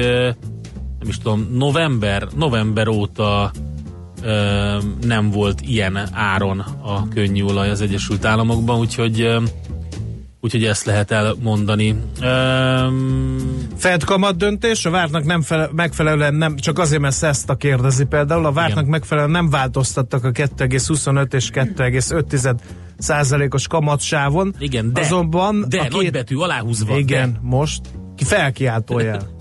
nem 0.99 1.07
is 1.07 1.17
tudom, 1.17 1.47
november, 1.51 2.27
november 2.35 2.87
óta 2.87 3.51
ö, 4.23 4.77
nem 5.01 5.31
volt 5.31 5.61
ilyen 5.61 5.99
áron 6.13 6.59
a 6.83 7.07
könnyűolaj 7.07 7.69
az 7.69 7.81
Egyesült 7.81 8.25
Államokban, 8.25 8.79
úgyhogy 8.79 9.21
ö, 9.21 9.41
úgyhogy 10.41 10.63
ezt 10.65 10.85
lehet 10.85 11.11
elmondani. 11.11 11.95
Öm, 12.21 13.67
Fed 13.77 14.03
kamat 14.03 14.37
döntés, 14.37 14.85
a 14.85 14.89
vártnak 14.89 15.23
nem 15.25 15.41
fele, 15.41 15.69
megfelelően 15.75 16.35
nem, 16.35 16.55
csak 16.55 16.79
azért, 16.79 17.01
mert 17.01 17.23
ezt 17.23 17.49
a 17.49 17.55
kérdezi 17.55 18.03
például, 18.05 18.45
a 18.45 18.51
vártnak 18.51 18.77
Igen. 18.79 18.89
megfelelően 18.89 19.31
nem 19.31 19.49
változtattak 19.49 20.23
a 20.23 20.31
2,25 20.31 21.33
és 21.33 21.49
2,5 21.53 22.55
százalékos 22.97 23.67
kamatsávon. 23.67 24.55
igen, 24.59 24.93
de, 24.93 25.01
Azonban 25.01 25.65
de 25.67 25.79
a 25.79 25.81
két, 25.81 25.91
nagybetű 25.91 26.35
aláhúzva. 26.35 26.97
igen, 26.97 27.31
De. 27.33 27.39
most 27.41 27.81
ki 28.15 28.23
felkiáltójel. 28.23 29.37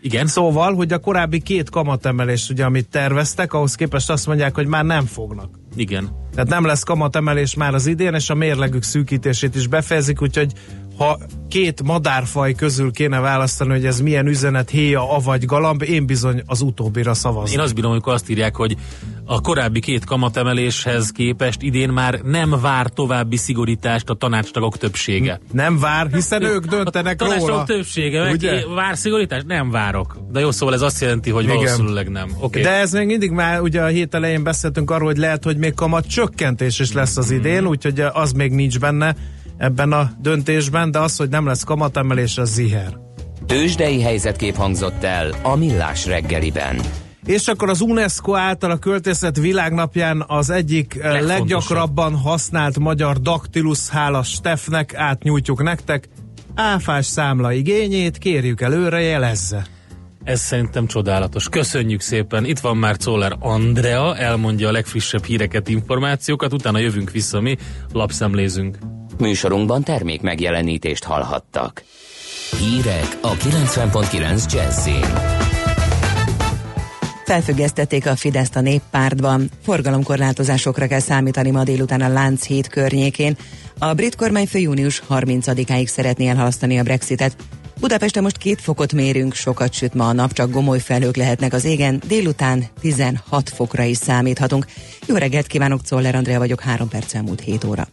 Igen, 0.00 0.26
Szóval, 0.26 0.74
hogy 0.74 0.92
a 0.92 0.98
korábbi 0.98 1.40
két 1.40 1.70
kamatemelés, 1.70 2.48
ugye, 2.48 2.64
amit 2.64 2.88
terveztek, 2.88 3.52
ahhoz 3.52 3.74
képest 3.74 4.10
azt 4.10 4.26
mondják, 4.26 4.54
hogy 4.54 4.66
már 4.66 4.84
nem 4.84 5.04
fognak. 5.04 5.50
igen. 5.76 6.08
Tehát 6.32 6.48
nem 6.48 6.64
lesz 6.64 6.82
kamatemelés 6.82 7.54
már 7.54 7.74
az 7.74 7.86
idén, 7.86 8.14
és 8.14 8.30
a 8.30 8.34
mérlegük 8.34 8.82
szűkítését 8.82 9.54
is 9.54 9.66
befejezik, 9.66 10.22
úgyhogy 10.22 10.52
ha 10.98 11.18
két 11.48 11.82
madárfaj 11.82 12.52
közül 12.52 12.92
kéne 12.92 13.20
választani, 13.20 13.70
hogy 13.70 13.86
ez 13.86 14.00
milyen 14.00 14.26
üzenet, 14.26 14.70
héja, 14.70 15.10
avagy 15.14 15.44
galamb, 15.44 15.82
én 15.82 16.06
bizony 16.06 16.42
az 16.46 16.60
utóbbira 16.60 17.14
szavazom. 17.14 17.58
Én 17.58 17.60
azt 17.60 17.74
bírom, 17.74 17.90
amikor 17.90 18.12
azt 18.12 18.30
írják, 18.30 18.56
hogy 18.56 18.76
a 19.30 19.40
korábbi 19.40 19.80
két 19.80 20.04
kamatemeléshez 20.04 21.10
képest 21.10 21.62
idén 21.62 21.88
már 21.88 22.20
nem 22.20 22.54
vár 22.60 22.86
további 22.86 23.36
szigorítást 23.36 24.08
a 24.08 24.14
tanácstagok 24.14 24.76
többsége. 24.78 25.40
Nem 25.52 25.78
vár, 25.78 26.06
hiszen 26.12 26.42
ők 26.42 26.64
döntenek 26.66 27.12
a 27.20 27.24
tanácstagok 27.24 27.48
róla. 27.48 27.64
többsége, 27.64 28.22
meg 28.22 28.32
Ugye? 28.32 28.52
Ugye? 28.52 28.74
vár 28.74 28.96
szigorítást? 28.96 29.46
Nem 29.46 29.70
várok. 29.70 30.16
De 30.32 30.40
jó, 30.40 30.50
szóval 30.50 30.74
ez 30.74 30.82
azt 30.82 31.00
jelenti, 31.00 31.30
hogy 31.30 31.44
Igen. 31.44 31.56
valószínűleg 31.56 32.08
nem. 32.08 32.28
Oké. 32.40 32.60
De 32.60 32.70
ez 32.70 32.92
még 32.92 33.06
mindig 33.06 33.30
már, 33.30 33.60
ugye 33.60 33.82
a 33.82 33.86
hét 33.86 34.14
elején 34.14 34.42
beszéltünk 34.42 34.90
arról, 34.90 35.06
hogy 35.08 35.16
lehet, 35.18 35.44
hogy 35.44 35.56
még 35.56 35.74
kamat 35.74 36.06
csökkentés 36.06 36.78
is 36.78 36.92
lesz 36.92 37.16
az 37.16 37.30
idén, 37.30 37.66
úgyhogy 37.66 38.00
az 38.00 38.32
még 38.32 38.52
nincs 38.52 38.78
benne 38.78 39.14
ebben 39.56 39.92
a 39.92 40.10
döntésben, 40.20 40.90
de 40.90 40.98
az, 40.98 41.16
hogy 41.16 41.28
nem 41.28 41.46
lesz 41.46 41.64
kamatemelés, 41.64 42.38
az 42.38 42.50
ziher. 42.52 42.98
Tőzsdei 43.46 44.02
helyzetkép 44.02 44.56
hangzott 44.56 45.04
el 45.04 45.30
a 45.42 45.56
Millás 45.56 46.06
reggeliben. 46.06 46.80
És 47.28 47.48
akkor 47.48 47.68
az 47.68 47.80
UNESCO 47.80 48.34
által 48.34 48.70
a 48.70 48.78
költészet 48.78 49.36
világnapján 49.36 50.24
az 50.26 50.50
egyik 50.50 50.98
eh, 51.00 51.20
leggyakrabban 51.20 52.14
használt 52.14 52.78
magyar 52.78 53.20
daktilusz 53.20 53.90
hála 53.90 54.22
Stefnek 54.22 54.94
átnyújtjuk 54.94 55.62
nektek. 55.62 56.08
Áfás 56.54 57.06
számla 57.06 57.52
igényét 57.52 58.18
kérjük 58.18 58.60
előre, 58.60 59.00
jelezze. 59.00 59.66
Ez 60.24 60.40
szerintem 60.40 60.86
csodálatos. 60.86 61.48
Köszönjük 61.48 62.00
szépen. 62.00 62.44
Itt 62.44 62.58
van 62.58 62.76
már 62.76 62.96
Czoller 62.96 63.36
Andrea, 63.38 64.16
elmondja 64.16 64.68
a 64.68 64.72
legfrissebb 64.72 65.24
híreket, 65.24 65.68
információkat, 65.68 66.52
utána 66.52 66.78
jövünk 66.78 67.10
vissza 67.10 67.40
mi, 67.40 67.56
lapszemlézünk. 67.92 68.78
Műsorunkban 69.18 69.82
termék 69.82 70.20
megjelenítést 70.20 71.04
hallhattak. 71.04 71.82
Hírek 72.58 73.18
a 73.20 73.32
90.9 73.32 74.52
Jazzin. 74.52 75.37
Felfüggesztették 77.28 78.06
a 78.06 78.16
Fideszt 78.16 78.56
a 78.56 78.60
néppártban. 78.60 79.50
Forgalomkorlátozásokra 79.62 80.86
kell 80.86 81.00
számítani 81.00 81.50
ma 81.50 81.64
délután 81.64 82.00
a 82.00 82.08
Lánchíd 82.08 82.68
környékén. 82.68 83.36
A 83.78 83.94
brit 83.94 84.16
kormányfő 84.16 84.58
június 84.58 85.02
30-áig 85.10 85.86
szeretné 85.86 86.28
elhalasztani 86.28 86.78
a 86.78 86.82
Brexitet. 86.82 87.36
Budapesten 87.80 88.22
most 88.22 88.36
két 88.36 88.60
fokot 88.60 88.92
mérünk, 88.92 89.34
sokat 89.34 89.72
süt 89.72 89.94
ma 89.94 90.08
a 90.08 90.12
nap, 90.12 90.32
csak 90.32 90.50
gomoly 90.50 90.78
felhők 90.78 91.16
lehetnek 91.16 91.52
az 91.52 91.64
égen, 91.64 92.02
délután 92.06 92.64
16 92.80 93.48
fokra 93.48 93.82
is 93.82 93.96
számíthatunk. 93.96 94.66
Jó 95.06 95.16
reggelt 95.16 95.46
kívánok, 95.46 95.82
Czoller 95.82 96.14
Andrea 96.14 96.38
vagyok, 96.38 96.60
3 96.60 96.88
perc 96.88 97.14
elmúlt 97.14 97.40
7 97.40 97.64
óra. 97.64 97.88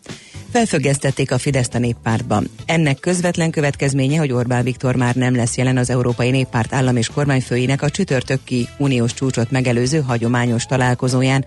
Felfüggesztették 0.55 1.31
a 1.31 1.37
Fideszt 1.37 1.75
a 1.75 1.79
néppártban. 1.79 2.49
Ennek 2.65 2.99
közvetlen 2.99 3.51
következménye, 3.51 4.17
hogy 4.17 4.31
Orbán 4.31 4.63
Viktor 4.63 4.95
már 4.95 5.15
nem 5.15 5.35
lesz 5.35 5.57
jelen 5.57 5.77
az 5.77 5.89
Európai 5.89 6.29
Néppárt 6.29 6.73
állam 6.73 6.95
és 6.95 7.07
kormányfőinek 7.07 7.81
a 7.81 7.89
csütörtökki 7.89 8.67
uniós 8.77 9.13
csúcsot 9.13 9.51
megelőző 9.51 10.01
hagyományos 10.01 10.65
találkozóján. 10.65 11.45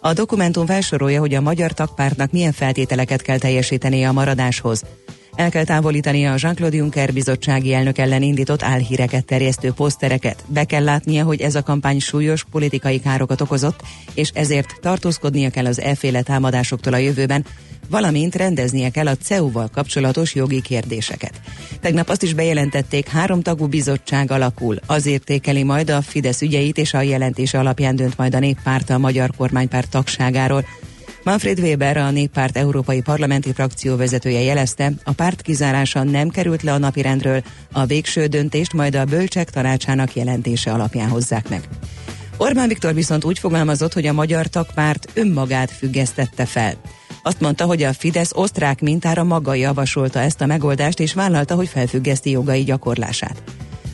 A 0.00 0.12
dokumentum 0.12 0.66
felsorolja, 0.66 1.20
hogy 1.20 1.34
a 1.34 1.40
magyar 1.40 1.72
tagpártnak 1.72 2.32
milyen 2.32 2.52
feltételeket 2.52 3.22
kell 3.22 3.38
teljesítenie 3.38 4.08
a 4.08 4.12
maradáshoz. 4.12 4.82
El 5.36 5.50
kell 5.50 5.64
távolítania 5.64 6.32
a 6.32 6.36
Jean-Claude 6.38 6.76
Juncker 6.76 7.12
bizottsági 7.12 7.72
elnök 7.72 7.98
ellen 7.98 8.22
indított 8.22 8.62
álhíreket 8.62 9.24
terjesztő 9.24 9.72
posztereket. 9.72 10.44
Be 10.46 10.64
kell 10.64 10.84
látnia, 10.84 11.24
hogy 11.24 11.40
ez 11.40 11.54
a 11.54 11.62
kampány 11.62 11.98
súlyos 11.98 12.44
politikai 12.50 13.00
károkat 13.00 13.40
okozott, 13.40 13.82
és 14.14 14.30
ezért 14.34 14.76
tartózkodnia 14.80 15.50
kell 15.50 15.66
az 15.66 15.80
efféle 15.80 16.22
támadásoktól 16.22 16.92
a 16.92 16.96
jövőben, 16.96 17.44
valamint 17.90 18.34
rendeznie 18.34 18.90
kell 18.90 19.06
a 19.06 19.16
CEU-val 19.16 19.68
kapcsolatos 19.72 20.34
jogi 20.34 20.60
kérdéseket. 20.60 21.40
Tegnap 21.80 22.08
azt 22.08 22.22
is 22.22 22.34
bejelentették, 22.34 23.08
három 23.08 23.42
tagú 23.42 23.66
bizottság 23.66 24.30
alakul. 24.30 24.78
Az 24.86 25.06
értékeli 25.06 25.62
majd 25.62 25.90
a 25.90 26.02
Fidesz 26.02 26.42
ügyeit, 26.42 26.78
és 26.78 26.94
a 26.94 27.00
jelentése 27.00 27.58
alapján 27.58 27.96
dönt 27.96 28.16
majd 28.16 28.34
a 28.34 28.38
néppárt 28.38 28.90
a 28.90 28.98
magyar 28.98 29.30
kormánypárt 29.36 29.90
tagságáról. 29.90 30.64
Manfred 31.24 31.58
Weber, 31.58 31.96
a 31.96 32.10
néppárt 32.10 32.56
európai 32.56 33.00
parlamenti 33.00 33.52
frakció 33.52 33.96
vezetője 33.96 34.40
jelezte, 34.40 34.92
a 35.04 35.12
párt 35.12 35.42
kizárása 35.42 36.02
nem 36.02 36.28
került 36.28 36.62
le 36.62 36.72
a 36.72 36.78
napirendről, 36.78 37.42
a 37.72 37.84
végső 37.84 38.26
döntést 38.26 38.72
majd 38.72 38.94
a 38.94 39.04
bölcsek 39.04 39.50
tanácsának 39.50 40.14
jelentése 40.14 40.72
alapján 40.72 41.08
hozzák 41.08 41.48
meg. 41.48 41.68
Orbán 42.36 42.68
Viktor 42.68 42.94
viszont 42.94 43.24
úgy 43.24 43.38
fogalmazott, 43.38 43.92
hogy 43.92 44.06
a 44.06 44.12
magyar 44.12 44.46
tagpárt 44.46 45.10
önmagát 45.14 45.70
függesztette 45.70 46.44
fel. 46.44 46.74
Azt 47.22 47.40
mondta, 47.40 47.64
hogy 47.64 47.82
a 47.82 47.92
Fidesz 47.92 48.32
osztrák 48.34 48.80
mintára 48.80 49.24
maga 49.24 49.54
javasolta 49.54 50.20
ezt 50.20 50.40
a 50.40 50.46
megoldást, 50.46 51.00
és 51.00 51.14
vállalta, 51.14 51.54
hogy 51.54 51.68
felfüggeszti 51.68 52.30
jogai 52.30 52.64
gyakorlását. 52.64 53.42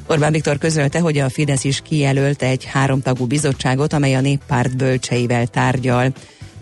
Orbán 0.06 0.32
Viktor 0.32 0.58
közölte, 0.58 0.98
hogy 1.00 1.18
a 1.18 1.28
Fidesz 1.28 1.64
is 1.64 1.80
kijelölt 1.80 2.42
egy 2.42 2.64
háromtagú 2.64 3.26
bizottságot, 3.26 3.92
amely 3.92 4.14
a 4.14 4.20
néppárt 4.20 4.76
bölcseivel 4.76 5.46
tárgyal. 5.46 6.12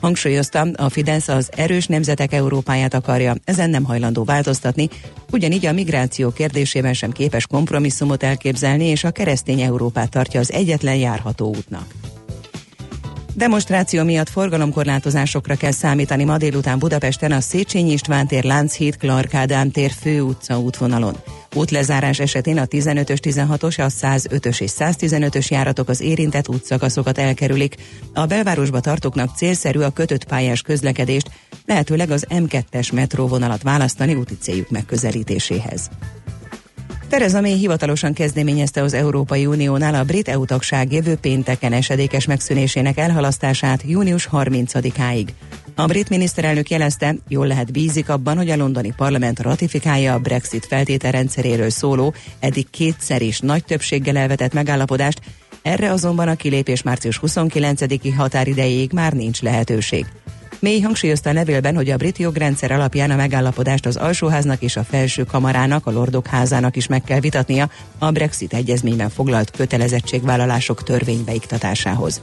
Hangsúlyozta, 0.00 0.66
a 0.76 0.88
Fidesz 0.88 1.28
az 1.28 1.50
erős 1.56 1.87
nemzetek 1.87 2.32
Európáját 2.32 2.94
akarja, 2.94 3.34
ezen 3.44 3.70
nem 3.70 3.84
hajlandó 3.84 4.24
változtatni, 4.24 4.88
ugyanígy 5.30 5.66
a 5.66 5.72
migráció 5.72 6.30
kérdésében 6.30 6.92
sem 6.92 7.12
képes 7.12 7.46
kompromisszumot 7.46 8.22
elképzelni, 8.22 8.84
és 8.84 9.04
a 9.04 9.11
keresztény 9.11 9.61
Európát 9.61 10.11
tartja 10.11 10.40
az 10.40 10.52
egyetlen 10.52 10.96
járható 10.96 11.48
útnak. 11.48 11.94
Demonstráció 13.38 14.05
miatt 14.05 14.29
forgalomkorlátozásokra 14.29 15.55
kell 15.55 15.70
számítani 15.70 16.24
ma 16.24 16.37
délután 16.37 16.79
Budapesten 16.79 17.33
a 17.33 17.40
Széchenyi 17.40 17.92
István 17.92 18.27
tér, 18.27 18.44
Lánchíd, 18.44 18.96
Clark 18.96 19.37
tér 19.72 19.90
főutca 20.01 20.61
útvonalon. 20.61 21.16
Útlezárás 21.55 22.18
esetén 22.18 22.59
a 22.59 22.64
15-ös, 22.64 23.18
16-os, 23.22 23.79
a 23.79 24.07
105-ös 24.07 24.61
és 24.61 24.72
115-ös 24.79 25.48
járatok 25.48 25.88
az 25.88 26.01
érintett 26.01 26.48
útszakaszokat 26.48 27.18
elkerülik. 27.18 27.74
A 28.14 28.27
belvárosba 28.27 28.81
tartóknak 28.81 29.37
célszerű 29.37 29.81
a 29.81 29.90
kötött 29.90 30.24
pályás 30.24 30.62
közlekedést, 30.62 31.31
lehetőleg 31.66 32.11
az 32.11 32.27
M2-es 32.29 32.92
metróvonalat 32.92 33.62
választani 33.62 34.14
úti 34.14 34.37
céljuk 34.40 34.70
megközelítéséhez. 34.70 35.90
Tereza 37.09 37.40
May 37.40 37.59
hivatalosan 37.59 38.12
kezdeményezte 38.12 38.83
az 38.83 38.92
Európai 38.92 39.47
Uniónál 39.47 39.94
a 39.94 40.05
brit 40.05 40.29
EU 40.29 40.44
tagság 40.44 40.92
jövő 40.92 41.14
pénteken 41.14 41.73
esedékes 41.73 42.27
megszűnésének 42.27 42.99
elhalasztását 42.99 43.83
június 43.87 44.29
30-áig. 44.33 45.29
A 45.75 45.87
brit 45.87 46.09
miniszterelnök 46.09 46.71
jelezte, 46.71 47.14
jól 47.29 47.47
lehet 47.47 47.73
bízik 47.73 48.09
abban, 48.09 48.37
hogy 48.37 48.51
a 48.51 48.57
londoni 48.57 48.92
parlament 48.97 49.40
ratifikálja 49.40 50.12
a 50.12 50.18
Brexit 50.18 50.66
feltételrendszeréről 50.66 51.71
szóló, 51.71 52.14
eddig 52.40 52.71
kétszer 52.71 53.23
is 53.23 53.40
nagy 53.40 53.64
többséggel 53.64 54.16
elvetett 54.16 54.53
megállapodást, 54.53 55.21
erre 55.62 55.90
azonban 55.90 56.29
a 56.29 56.37
kilépés 56.37 56.83
március 56.83 57.21
29-i 57.23 58.12
határidejéig 58.16 58.92
már 58.92 59.12
nincs 59.12 59.42
lehetőség. 59.42 60.07
Mély 60.61 60.81
hangsúlyozta 60.81 61.31
a 61.31 61.33
levélben, 61.33 61.75
hogy 61.75 61.90
a 61.90 61.97
brit 61.97 62.18
jogrendszer 62.18 62.71
alapján 62.71 63.11
a 63.11 63.16
megállapodást 63.16 63.87
az 63.87 63.97
alsóháznak 63.97 64.62
és 64.62 64.77
a 64.77 64.85
felső 64.85 65.25
kamarának, 65.25 65.87
a 65.87 65.90
lordok 65.90 66.27
házának 66.27 66.77
is 66.77 66.87
meg 66.87 67.03
kell 67.03 67.21
vitatnia 67.21 67.71
a 67.99 68.11
Brexit 68.11 68.55
egyezményben 68.55 69.11
foglalt 69.11 69.51
kötelezettségvállalások 69.51 70.83
törvénybeiktatásához. 70.83 72.23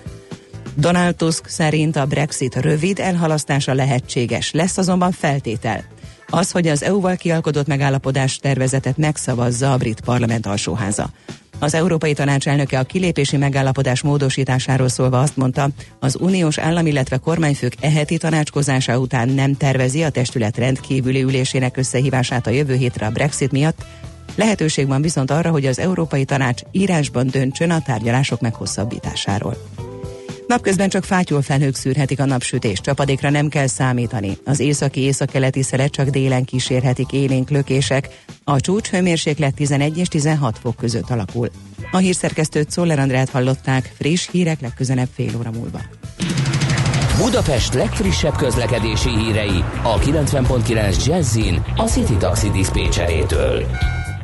Donald 0.77 1.15
Tusk 1.15 1.47
szerint 1.47 1.95
a 1.95 2.05
Brexit 2.05 2.55
rövid 2.55 2.99
elhalasztása 2.99 3.73
lehetséges, 3.73 4.51
lesz 4.51 4.77
azonban 4.77 5.11
feltétel. 5.11 5.83
Az, 6.27 6.51
hogy 6.51 6.67
az 6.67 6.83
EU-val 6.83 7.15
kialkodott 7.15 7.67
megállapodás 7.67 8.37
tervezetet 8.37 8.97
megszavazza 8.97 9.71
a 9.71 9.77
brit 9.77 10.01
parlament 10.01 10.45
alsóháza. 10.45 11.09
Az 11.65 11.73
Európai 11.73 12.13
Tanács 12.13 12.47
elnöke 12.47 12.79
a 12.79 12.83
kilépési 12.83 13.37
megállapodás 13.37 14.01
módosításáról 14.01 14.87
szólva 14.89 15.19
azt 15.19 15.37
mondta, 15.37 15.69
az 15.99 16.17
uniós 16.19 16.57
állam, 16.57 16.85
illetve 16.85 17.17
kormányfők 17.17 17.75
eheti 17.79 18.17
tanácskozása 18.17 18.97
után 18.97 19.29
nem 19.29 19.57
tervezi 19.57 20.03
a 20.03 20.09
testület 20.09 20.57
rendkívüli 20.57 21.21
ülésének 21.21 21.77
összehívását 21.77 22.47
a 22.47 22.49
jövő 22.49 22.75
hétre 22.75 23.05
a 23.05 23.11
Brexit 23.11 23.51
miatt, 23.51 23.85
Lehetőség 24.35 24.87
van 24.87 25.01
viszont 25.01 25.31
arra, 25.31 25.51
hogy 25.51 25.65
az 25.65 25.79
Európai 25.79 26.25
Tanács 26.25 26.61
írásban 26.71 27.27
döntsön 27.27 27.71
a 27.71 27.81
tárgyalások 27.81 28.41
meghosszabbításáról. 28.41 29.57
Napközben 30.47 30.89
csak 30.89 31.03
fátyol 31.03 31.41
felhők 31.41 31.75
szűrhetik 31.75 32.19
a 32.19 32.25
napsütést, 32.25 32.83
csapadékra 32.83 33.29
nem 33.29 33.47
kell 33.47 33.67
számítani. 33.67 34.37
Az 34.45 34.59
északi 34.59 34.99
északkeleti 34.99 35.61
szelet 35.61 35.91
csak 35.91 36.09
délen 36.09 36.43
kísérhetik 36.45 37.11
élénk 37.11 37.49
lökések. 37.49 38.23
A 38.43 38.59
csúcs 38.59 38.89
hőmérséklet 38.89 39.55
11 39.55 39.97
és 39.97 40.07
16 40.07 40.57
fok 40.57 40.75
között 40.75 41.09
alakul. 41.09 41.49
A 41.91 41.97
hírszerkesztőt 41.97 42.71
Szoller 42.71 42.99
Andrát 42.99 43.29
hallották, 43.29 43.93
friss 43.97 44.29
hírek 44.31 44.61
legközelebb 44.61 45.09
fél 45.13 45.31
óra 45.37 45.51
múlva. 45.51 45.79
Budapest 47.17 47.73
legfrissebb 47.73 48.35
közlekedési 48.35 49.09
hírei 49.09 49.63
a 49.83 49.99
90.9 49.99 51.05
Jazzin 51.05 51.65
a 51.75 51.83
City 51.83 52.15
Taxi 52.17 52.49
Dispécsejétől. 52.49 53.65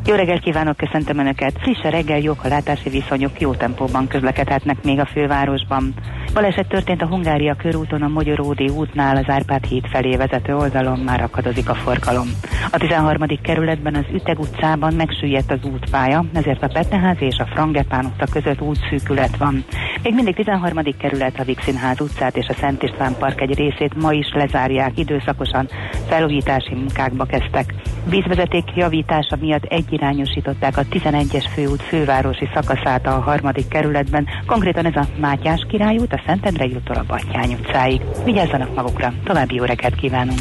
Jó 0.05 0.15
reggelt 0.15 0.41
kívánok, 0.41 0.77
köszöntöm 0.77 1.17
Önöket! 1.17 1.59
Friss 1.59 1.83
a 1.83 1.89
reggel, 1.89 2.19
jók 2.19 2.43
a 2.43 2.47
látási 2.47 2.89
viszonyok, 2.89 3.39
jó 3.39 3.53
tempóban 3.53 4.07
közlekedhetnek 4.07 4.83
még 4.83 4.99
a 4.99 5.05
fővárosban. 5.05 5.93
Baleset 6.33 6.67
történt 6.67 7.01
a 7.01 7.07
Hungária 7.07 7.55
körúton 7.55 8.01
a 8.01 8.07
Magyaródi 8.07 8.69
útnál 8.69 9.15
az 9.15 9.23
Árpád 9.27 9.65
híd 9.65 9.87
felé 9.87 10.15
vezető 10.15 10.55
oldalon 10.55 10.99
már 10.99 11.21
akadozik 11.21 11.69
a 11.69 11.73
forgalom. 11.73 12.27
A 12.71 12.77
13. 12.77 13.27
kerületben 13.41 13.95
az 13.95 14.05
Üteg 14.13 14.39
utcában 14.39 14.93
megsüllyedt 14.93 15.51
az 15.51 15.59
útpálya, 15.63 16.25
ezért 16.33 16.63
a 16.63 16.67
Petneház 16.67 17.17
és 17.19 17.37
a 17.37 17.45
Frangepán 17.45 18.05
utca 18.05 18.25
között 18.31 18.61
útszűkület 18.61 19.37
van. 19.37 19.65
Még 20.03 20.13
mindig 20.13 20.35
13. 20.35 20.77
kerület 20.97 21.39
a 21.39 21.43
Vixinház 21.43 22.01
utcát 22.01 22.37
és 22.37 22.47
a 22.47 22.53
Szent 22.53 22.83
István 22.83 23.15
Park 23.19 23.41
egy 23.41 23.55
részét 23.55 24.01
ma 24.01 24.11
is 24.11 24.33
lezárják 24.33 24.97
időszakosan, 24.97 25.67
felújítási 26.07 26.75
munkákba 26.75 27.25
kezdtek. 27.25 27.73
Vízvezeték 28.09 28.63
javítása 28.75 29.35
miatt 29.39 29.63
egyirányosították 29.63 30.77
a 30.77 30.83
11-es 30.83 31.45
főút 31.53 31.81
fővárosi 31.81 32.49
szakaszát 32.53 33.07
a 33.07 33.09
harmadik 33.09 33.67
kerületben, 33.67 34.27
konkrétan 34.45 34.85
ez 34.85 34.95
a 34.95 35.07
Mátyás 35.19 35.65
királyút, 35.69 36.13
a 36.13 36.20
Szentendrei 36.25 36.73
úttól 36.75 36.95
a 36.95 37.03
Battyány 37.07 37.53
utcáig. 37.53 38.01
Vigyázzanak 38.23 38.75
magukra, 38.75 39.13
további 39.23 39.55
jó 39.55 39.63
reggelt 39.63 39.95
kívánunk! 39.95 40.39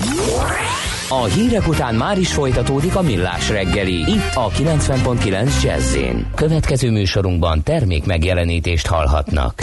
A 1.08 1.24
hírek 1.24 1.68
után 1.68 1.94
már 1.94 2.18
is 2.18 2.32
folytatódik 2.32 2.96
a 2.96 3.02
millás 3.02 3.50
reggeli, 3.50 3.94
itt 3.94 4.34
a 4.34 4.48
90.9 4.48 5.62
jazz 5.62 5.96
Következő 6.34 6.90
műsorunkban 6.90 7.62
termék 7.62 8.06
megjelenítést 8.06 8.86
hallhatnak. 8.86 9.62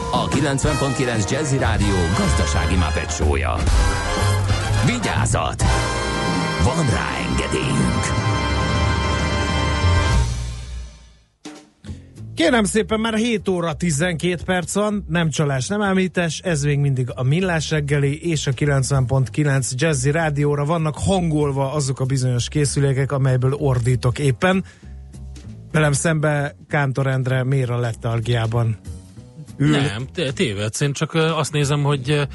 a 0.11 0.27
90.9 0.27 1.31
Jazzy 1.31 1.57
Rádió 1.57 1.95
gazdasági 2.17 2.75
mapetsója. 2.75 3.55
Vigyázat! 4.85 5.63
Van 6.63 6.89
rá 6.89 7.07
engedélyünk! 7.29 8.29
Kérem 12.35 12.63
szépen, 12.63 12.99
már 12.99 13.13
7 13.13 13.47
óra 13.47 13.73
12 13.73 14.43
perc 14.45 14.73
van, 14.73 15.05
nem 15.07 15.29
csalás, 15.29 15.67
nem 15.67 15.81
említés, 15.81 16.39
ez 16.39 16.63
még 16.63 16.79
mindig 16.79 17.11
a 17.15 17.23
Millás 17.23 17.69
reggeli 17.69 18.29
és 18.29 18.47
a 18.47 18.51
90.9 18.51 19.71
Jazzy 19.71 20.11
rádióra 20.11 20.65
vannak 20.65 20.95
hangolva 20.97 21.73
azok 21.73 21.99
a 21.99 22.05
bizonyos 22.05 22.47
készülékek, 22.47 23.11
amelyből 23.11 23.53
ordítok 23.53 24.19
éppen. 24.19 24.63
Velem 25.71 25.91
szembe 25.91 26.55
Kántor 26.67 27.07
Endre 27.07 27.43
mér 27.43 27.71
a 27.71 27.79
letargiában 27.79 28.77
ül. 29.61 29.77
Nem, 29.77 30.07
tévedsz, 30.33 30.79
én 30.79 30.93
csak 30.93 31.13
azt 31.13 31.51
nézem, 31.51 31.83
hogy 31.83 32.27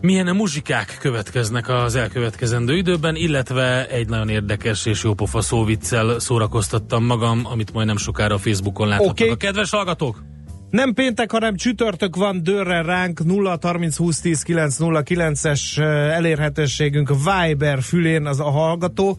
milyen 0.00 0.36
muzsikák 0.36 0.96
következnek 1.00 1.68
az 1.68 1.94
elkövetkezendő 1.94 2.76
időben, 2.76 3.16
illetve 3.16 3.88
egy 3.88 4.08
nagyon 4.08 4.28
érdekes 4.28 4.86
és 4.86 5.02
jópofa 5.02 5.40
szóviccel 5.40 6.18
szórakoztattam 6.18 7.04
magam, 7.04 7.46
amit 7.46 7.72
majd 7.72 7.86
nem 7.86 7.96
sokára 7.96 8.34
a 8.34 8.38
Facebookon 8.38 8.88
láthatnak 8.88 9.20
Oké. 9.20 9.30
a 9.30 9.36
kedves 9.36 9.70
hallgatók. 9.70 10.22
Nem 10.70 10.94
péntek, 10.94 11.30
hanem 11.30 11.56
csütörtök 11.56 12.16
van, 12.16 12.42
dörren 12.42 12.84
ránk 12.84 13.24
0 13.24 13.58
30 13.62 13.96
20 13.96 14.20
10 14.20 14.42
9 14.42 14.76
0 14.76 15.02
9-es 15.04 15.78
elérhetőségünk 16.12 17.08
Viber 17.08 17.82
fülén 17.82 18.26
az 18.26 18.40
a 18.40 18.50
hallgató. 18.50 19.18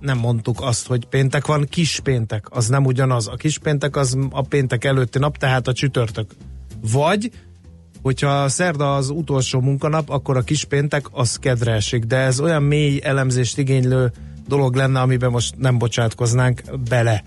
Nem 0.00 0.18
mondtuk 0.18 0.60
azt, 0.60 0.86
hogy 0.86 1.04
péntek 1.04 1.46
van, 1.46 1.66
kis 1.70 2.00
péntek, 2.00 2.46
az 2.50 2.68
nem 2.68 2.84
ugyanaz. 2.84 3.28
A 3.28 3.34
kis 3.34 3.58
péntek 3.58 3.96
az 3.96 4.18
a 4.30 4.42
péntek 4.42 4.84
előtti 4.84 5.18
nap, 5.18 5.36
tehát 5.36 5.68
a 5.68 5.72
csütörtök. 5.72 6.30
Vagy, 6.90 7.30
hogyha 8.02 8.48
szerda 8.48 8.94
az 8.94 9.08
utolsó 9.08 9.60
munkanap, 9.60 10.10
akkor 10.10 10.36
a 10.36 10.42
kis 10.42 10.64
péntek 10.64 11.06
az 11.10 11.36
kedre 11.36 11.72
esik, 11.72 12.04
de 12.04 12.16
ez 12.16 12.40
olyan 12.40 12.62
mély 12.62 13.00
elemzést 13.02 13.58
igénylő 13.58 14.12
dolog 14.48 14.74
lenne, 14.74 15.00
amiben 15.00 15.30
most 15.30 15.54
nem 15.58 15.78
bocsátkoznánk 15.78 16.62
bele. 16.88 17.22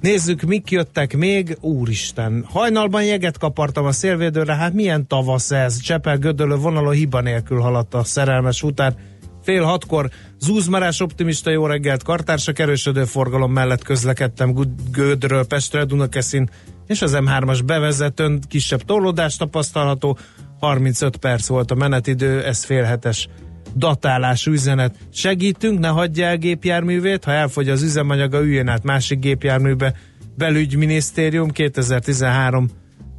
Nézzük, 0.00 0.42
mik 0.42 0.70
jöttek 0.70 1.16
még. 1.16 1.56
Úristen, 1.60 2.44
hajnalban 2.48 3.04
jeget 3.04 3.38
kapartam 3.38 3.84
a 3.84 3.92
szélvédőre, 3.92 4.54
hát 4.54 4.72
milyen 4.72 5.06
tavasz 5.06 5.50
ez. 5.50 5.80
Csepel 5.80 6.18
gödölő 6.18 6.54
vonalon 6.54 6.92
hiba 6.92 7.20
nélkül 7.20 7.60
haladt 7.60 7.94
a 7.94 8.04
szerelmes 8.04 8.62
után. 8.62 8.94
Fél 9.42 9.62
hatkor 9.62 10.10
zúzmarás 10.38 11.00
optimista 11.00 11.50
jó 11.50 11.66
reggelt, 11.66 12.02
kartársak 12.02 12.58
erősödő 12.58 13.04
forgalom 13.04 13.52
mellett 13.52 13.82
közlekedtem 13.82 14.54
Gödről 14.92 15.46
Pestre, 15.46 15.84
Dunakeszin 15.84 16.50
és 16.86 17.02
az 17.02 17.16
M3-as 17.16 17.60
bevezetőn 17.64 18.40
kisebb 18.48 18.82
torlódás 18.82 19.36
tapasztalható. 19.36 20.18
35 20.60 21.16
perc 21.16 21.46
volt 21.46 21.70
a 21.70 21.74
menetidő, 21.74 22.44
ez 22.44 22.64
fél 22.64 22.82
hetes 22.82 23.28
datálású 23.74 24.52
üzenet. 24.52 24.94
Segítünk, 25.12 25.78
ne 25.78 25.88
hagyja 25.88 26.26
el 26.26 26.36
gépjárművét, 26.36 27.24
ha 27.24 27.32
elfogy 27.32 27.68
az 27.68 27.82
üzemanyaga, 27.82 28.40
üljön 28.40 28.68
át 28.68 28.82
másik 28.82 29.18
gépjárműbe. 29.18 29.94
Belügyminisztérium 30.36 31.50
2013 31.50 32.68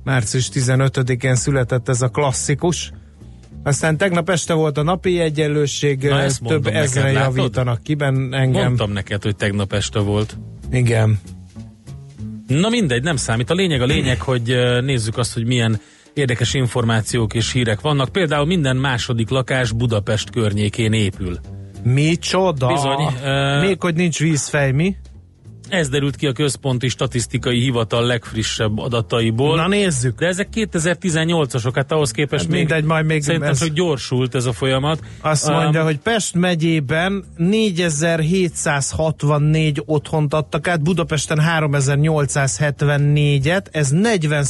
március 0.04 0.50
15-én 0.54 1.36
született 1.36 1.90
ez 1.90 2.02
a 2.02 2.08
klasszikus. 2.08 2.92
Aztán 3.64 3.98
tegnap 3.98 4.30
este 4.30 4.54
volt 4.54 4.78
a 4.78 4.84
napi 4.84 5.20
egyenlőség, 5.20 6.04
Na, 6.04 6.26
több 6.46 6.64
neked, 6.64 6.82
ezre 6.82 7.12
javítanak 7.12 7.84
ki 7.84 7.96
ben 7.96 8.34
engem. 8.34 8.64
Mondtam 8.64 8.92
neked, 8.92 9.24
hogy 9.24 9.36
tegnap 9.36 9.74
este 9.74 10.00
volt. 10.00 10.38
Igen. 10.72 11.20
Na 12.48 12.70
mindegy, 12.70 13.04
nem 13.04 13.16
számít. 13.16 13.50
A 13.50 13.54
lényeg 13.54 13.82
a 13.82 13.86
lényeg, 13.86 14.22
hogy 14.22 14.56
nézzük 14.82 15.18
azt, 15.18 15.34
hogy 15.34 15.46
milyen 15.46 15.80
érdekes 16.14 16.54
információk 16.54 17.34
és 17.34 17.52
hírek 17.52 17.82
vannak. 17.82 18.10
Például 18.10 18.46
minden 18.46 18.78
második 18.78 19.30
lakás 19.30 19.72
Budapest 19.72 20.30
környékén 20.30 20.94
épül. 20.94 21.40
Micsoda? 21.84 22.68
Bizony, 22.68 23.08
ö- 23.24 23.62
Még 23.62 23.82
hogy 23.82 23.96
nincs 23.96 24.20
vízfej, 24.20 24.72
mi? 24.72 24.96
Ez 25.70 25.90
derült 25.90 26.16
ki 26.16 26.28
a 26.28 26.32
Központi 26.32 26.88
Statisztikai 26.88 27.60
Hivatal 27.60 28.06
legfrissebb 28.06 28.78
adataiból. 28.78 29.56
Na 29.56 29.68
nézzük. 29.68 30.20
De 30.20 30.26
ezek 30.28 30.48
2018-asok, 30.54 31.72
hát 31.76 31.92
ahhoz 31.92 32.12
képest 32.12 32.42
Hát 32.44 32.52
még 32.52 32.60
mindegy, 32.60 32.84
majd 32.84 33.06
még 33.06 33.24
szerintem 33.24 33.50
ez- 33.50 33.60
csak 33.60 33.70
gyorsult 33.70 34.36
ez 34.36 34.46
a 34.46 34.54
folyamat. 34.54 35.00
Azt 35.22 35.48
Um, 35.48 35.54
mondja, 35.54 35.84
hogy 35.84 35.98
Pest 36.00 36.34
megyében 36.36 37.24
4764 37.38 39.82
otthont 39.86 40.34
adtak 40.34 40.68
át, 40.68 40.84
Budapesten 40.84 41.40
3874-et, 41.60 43.66
ez 43.72 43.90
40 43.90 44.46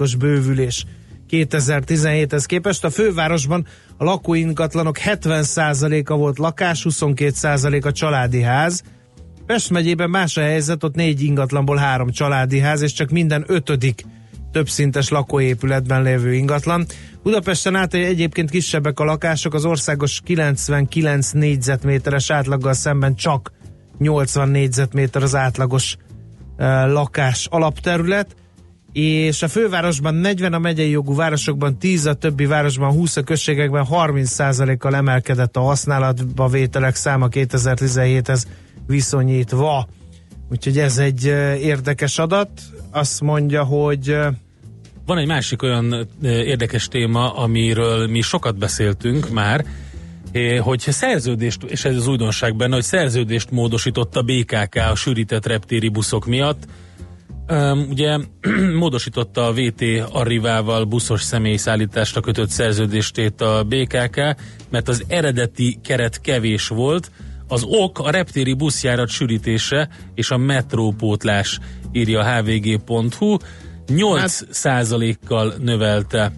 os 0.00 0.14
bővülés 0.14 0.84
2017-hez 1.30 2.44
képest. 2.46 2.84
A 2.84 2.90
fővárosban 2.90 3.66
a 3.96 4.04
lakóingatlanok 4.04 4.96
70%-a 5.04 6.14
volt 6.14 6.38
lakás, 6.38 6.86
22% 6.88 7.84
a 7.84 7.92
családi 7.92 8.40
ház. 8.40 8.82
Pest 9.48 9.70
megyében 9.70 10.10
más 10.10 10.36
a 10.36 10.40
helyzet, 10.40 10.84
ott 10.84 10.94
négy 10.94 11.22
ingatlanból 11.22 11.76
három 11.76 12.10
családi 12.10 12.58
ház, 12.58 12.82
és 12.82 12.92
csak 12.92 13.10
minden 13.10 13.44
ötödik 13.46 14.04
többszintes 14.52 15.08
lakóépületben 15.08 16.02
lévő 16.02 16.34
ingatlan. 16.34 16.86
Budapesten 17.22 17.74
át 17.74 17.94
egyébként 17.94 18.50
kisebbek 18.50 19.00
a 19.00 19.04
lakások, 19.04 19.54
az 19.54 19.64
országos 19.64 20.20
99 20.24 21.30
négyzetméteres 21.30 22.30
átlaggal 22.30 22.72
szemben 22.72 23.14
csak 23.14 23.52
80 23.98 24.48
négyzetméter 24.48 25.22
az 25.22 25.34
átlagos 25.34 25.96
uh, 25.96 26.66
lakás 26.90 27.46
alapterület, 27.50 28.36
és 28.92 29.42
a 29.42 29.48
fővárosban 29.48 30.14
40, 30.14 30.52
a 30.52 30.58
megyei 30.58 30.90
jogú 30.90 31.14
városokban 31.14 31.78
10, 31.78 32.06
a 32.06 32.14
többi 32.14 32.46
városban 32.46 32.92
20, 32.92 33.16
a 33.16 33.22
községekben 33.22 33.86
30%-kal 33.90 34.94
emelkedett 34.94 35.56
a 35.56 35.60
használatba 35.60 36.48
vételek 36.48 36.94
száma 36.94 37.28
2017-hez 37.30 38.42
viszonyítva. 38.88 39.88
Úgyhogy 40.50 40.78
ez 40.78 40.98
egy 40.98 41.24
érdekes 41.60 42.18
adat. 42.18 42.50
Azt 42.90 43.20
mondja, 43.20 43.64
hogy 43.64 44.16
Van 45.08 45.18
egy 45.18 45.26
másik 45.26 45.62
olyan 45.62 46.08
érdekes 46.22 46.88
téma, 46.88 47.34
amiről 47.34 48.06
mi 48.06 48.20
sokat 48.20 48.58
beszéltünk 48.58 49.30
már, 49.30 49.64
hogy 50.60 50.80
szerződést, 50.80 51.62
és 51.62 51.84
ez 51.84 51.96
az 51.96 52.06
újdonság 52.06 52.56
benne, 52.56 52.74
hogy 52.74 52.82
szerződést 52.82 53.50
módosított 53.50 54.16
a 54.16 54.22
BKK 54.22 54.74
a 54.90 54.94
sűrített 54.94 55.46
reptéri 55.46 55.88
buszok 55.88 56.26
miatt. 56.26 56.66
Ugye 57.88 58.18
módosította 58.82 59.46
a 59.46 59.52
VT 59.52 59.84
Arrivával 60.12 60.84
buszos 60.84 61.22
személyszállításra 61.22 62.20
kötött 62.20 62.50
szerződéstét 62.50 63.40
a 63.40 63.64
BKK, 63.68 64.16
mert 64.70 64.88
az 64.88 65.04
eredeti 65.06 65.78
keret 65.82 66.20
kevés 66.20 66.68
volt, 66.68 67.10
az 67.48 67.64
ok 67.66 67.98
a 67.98 68.10
reptéri 68.10 68.54
buszjárat 68.54 69.08
sűrítése 69.08 69.88
és 70.14 70.30
a 70.30 70.36
metrópótlás, 70.36 71.58
írja 71.92 72.20
a 72.20 72.40
hvg.hu. 72.40 73.36
8 73.86 74.40
százalékkal 74.50 75.54
növelte 75.58 76.32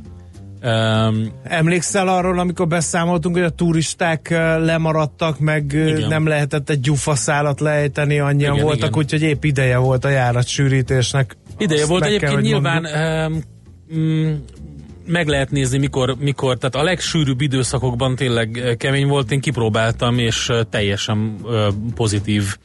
um, 0.63 1.33
emlékszel 1.43 2.09
arról, 2.09 2.39
amikor 2.39 2.67
beszámoltunk, 2.67 3.35
hogy 3.35 3.45
a 3.45 3.51
turisták 3.51 4.29
lemaradtak, 4.59 5.39
meg 5.39 5.73
Igen. 5.73 6.09
nem 6.09 6.27
lehetett 6.27 6.71
egy 6.71 6.81
gyufaszállat 6.81 7.61
lejteni, 7.61 8.19
annyian 8.19 8.53
Igen, 8.53 8.65
voltak, 8.65 8.89
igen. 8.89 8.99
úgyhogy 8.99 9.23
épp 9.23 9.45
ideje 9.45 9.79
volt 9.79 10.05
a 10.05 10.09
járatsűrítésnek. 10.09 11.37
Ideje 11.59 11.81
Azt 11.81 11.91
volt 11.91 12.05
egyébként 12.05 12.33
kell, 12.33 12.41
nyilván 12.41 12.87
um, 13.89 14.45
meg 15.11 15.29
lehet 15.29 15.51
nézni, 15.51 15.79
mikor, 15.79 16.17
mikor, 16.19 16.59
tehát 16.59 16.75
a 16.75 16.83
legsűrűbb 16.83 17.41
időszakokban 17.41 18.17
tényleg 18.17 18.59
eh, 18.59 18.75
kemény 18.75 19.07
volt, 19.07 19.31
én 19.31 19.41
kipróbáltam, 19.41 20.19
és 20.19 20.49
eh, 20.49 20.61
teljesen 20.71 21.37
uh, 21.43 21.67
pozitív 21.95 22.57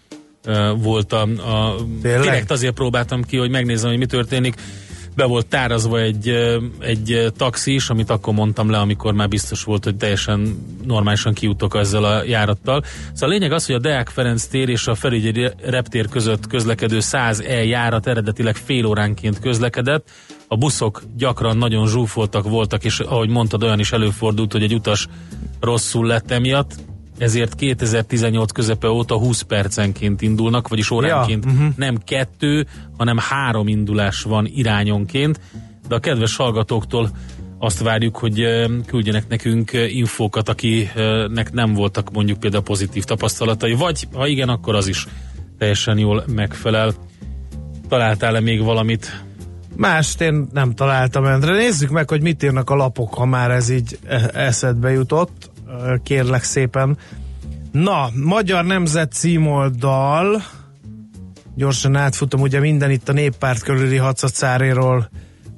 volt 0.78 1.14
a, 1.14 1.22
a 1.22 1.76
direkt 2.02 2.52
azért 2.52 2.74
próbáltam 2.74 3.24
ki, 3.24 3.38
hogy 3.38 3.50
megnézem, 3.50 3.90
hogy 3.90 4.00
mi 4.00 4.06
történik. 4.06 4.56
Be 5.15 5.25
volt 5.25 5.47
tárazva 5.47 5.99
egy, 5.99 6.30
egy 6.80 7.32
taxi 7.38 7.73
is, 7.73 7.89
amit 7.89 8.10
akkor 8.10 8.34
mondtam 8.34 8.69
le, 8.69 8.78
amikor 8.78 9.13
már 9.13 9.28
biztos 9.28 9.63
volt, 9.63 9.84
hogy 9.84 9.95
teljesen 9.95 10.65
normálisan 10.86 11.34
kijutok 11.34 11.75
ezzel 11.75 12.04
a 12.04 12.23
járattal. 12.23 12.84
Szóval 13.13 13.30
a 13.30 13.32
lényeg 13.32 13.51
az, 13.51 13.65
hogy 13.65 13.75
a 13.75 13.80
Deák 13.80 14.10
Ferenc 14.10 14.45
tér 14.45 14.69
és 14.69 14.88
a 14.88 14.95
Felügyi 14.95 15.49
reptér 15.62 16.10
között 16.10 16.47
közlekedő 16.47 16.99
100 16.99 17.39
E 17.39 17.63
járat 17.63 18.08
eredetileg 18.08 18.56
fél 18.56 18.86
óránként 18.86 19.39
közlekedett. 19.39 20.10
A 20.47 20.58
buszok 20.58 21.04
gyakran 21.17 21.58
nagyon 21.58 21.88
zsúfoltak 21.88 22.49
voltak, 22.49 22.84
és 22.84 22.99
ahogy 22.99 23.30
mondtad, 23.30 23.63
olyan 23.63 23.80
is 23.80 23.91
előfordult, 23.91 24.51
hogy 24.51 24.63
egy 24.63 24.73
utas 24.73 25.08
rosszul 25.60 26.06
lett 26.06 26.32
emiatt, 26.32 26.75
ezért 27.17 27.56
2018 27.56 28.51
közepe 28.51 28.89
óta 28.89 29.17
20 29.17 29.41
percenként 29.41 30.21
indulnak, 30.21 30.67
vagyis 30.67 30.91
óránként 30.91 31.45
Ja, 31.45 31.51
mhm. 31.51 31.65
nem 31.75 31.97
kettő, 31.97 32.67
hanem 32.97 33.17
három 33.17 33.67
indulás 33.67 34.21
van 34.21 34.49
irányonként, 34.56 35.39
de 35.88 35.95
a 35.95 35.99
kedves 35.99 36.36
hallgatóktól 36.36 37.10
azt 37.60 37.80
várjuk, 37.80 38.17
hogy 38.17 38.45
küldjenek 38.86 39.28
nekünk 39.28 39.71
infókat, 39.73 40.49
akinek 40.49 41.51
nem 41.51 41.73
voltak 41.73 42.12
mondjuk 42.12 42.39
például 42.39 42.63
pozitív 42.63 43.04
tapasztalatai, 43.04 43.73
vagy 43.73 44.08
ha 44.13 44.28
igen, 44.28 44.49
akkor 44.49 44.75
az 44.75 44.88
is 44.88 45.08
teljesen 45.58 45.97
jól 45.97 46.23
megfelel. 46.28 46.93
Találtál-e 47.89 48.39
még 48.39 48.63
valamit? 48.63 49.23
Mást 49.75 50.21
én 50.21 50.47
nem 50.54 50.73
találtam, 50.73 51.25
Endre. 51.25 51.56
Nézzük 51.56 51.89
meg, 51.89 52.10
hogy 52.10 52.21
mit 52.21 52.43
írnak 52.43 52.69
a 52.69 52.75
lapok, 52.75 53.13
ha 53.13 53.25
már 53.25 53.51
ez 53.51 53.69
így 53.69 53.99
e- 54.08 54.30
eszedbe 54.34 54.91
jutott. 54.91 55.51
Kérlek 56.04 56.44
szépen. 56.44 56.98
Na, 57.72 58.10
Magyar 58.24 58.66
Nemzet 58.66 59.12
címoldal. 59.12 60.44
Gyorsan 61.56 61.96
átfutom, 61.96 62.42
ugye 62.42 62.60
minden 62.60 62.92
itt 62.92 63.10
a 63.10 63.14
néppárt 63.14 63.62
körüli 63.62 63.98
hacacáréról 63.98 65.10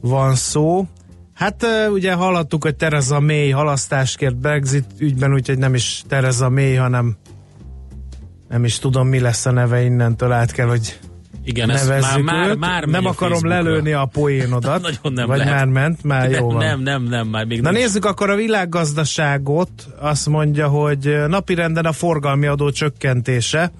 van 0.01 0.35
szó. 0.35 0.87
Hát 1.33 1.65
ugye 1.91 2.13
hallottuk, 2.13 2.63
hogy 2.63 2.75
Tereza 2.75 3.19
May 3.19 3.49
halasztást 3.49 4.17
kért 4.17 4.37
Brexit 4.37 4.85
ügyben, 4.97 5.33
úgyhogy 5.33 5.57
nem 5.57 5.73
is 5.73 6.03
Tereza 6.07 6.49
May, 6.49 6.75
hanem 6.75 7.17
nem 8.49 8.63
is 8.63 8.79
tudom, 8.79 9.07
mi 9.07 9.19
lesz 9.19 9.45
a 9.45 9.51
neve 9.51 9.83
innentől 9.83 10.31
át 10.31 10.51
kell, 10.51 10.67
hogy 10.67 10.99
Igen, 11.47 11.69
ez 11.69 11.87
nevezzük 11.87 12.23
már, 12.23 12.35
már, 12.35 12.49
őt. 12.49 12.59
már 12.59 12.83
nem 12.83 13.05
akarom 13.05 13.47
lelőni 13.47 13.91
a 13.91 14.05
poénodat. 14.05 14.81
Nagyon 15.01 15.13
nem 15.13 15.27
Vagy 15.27 15.37
lehet. 15.37 15.53
már 15.53 15.65
ment, 15.65 16.03
már 16.03 16.31
jó 16.31 16.49
van. 16.51 16.57
Nem, 16.65 16.81
nem, 16.81 17.03
nem, 17.03 17.27
már 17.27 17.45
még 17.45 17.61
Na 17.61 17.69
nincs. 17.71 17.83
nézzük 17.83 18.05
akkor 18.05 18.29
a 18.29 18.35
világgazdaságot. 18.35 19.69
Azt 19.99 20.27
mondja, 20.27 20.67
hogy 20.67 21.17
napirenden 21.27 21.85
a 21.85 21.91
forgalmi 21.91 22.45
adó 22.47 22.71
csökkentése. 22.71 23.71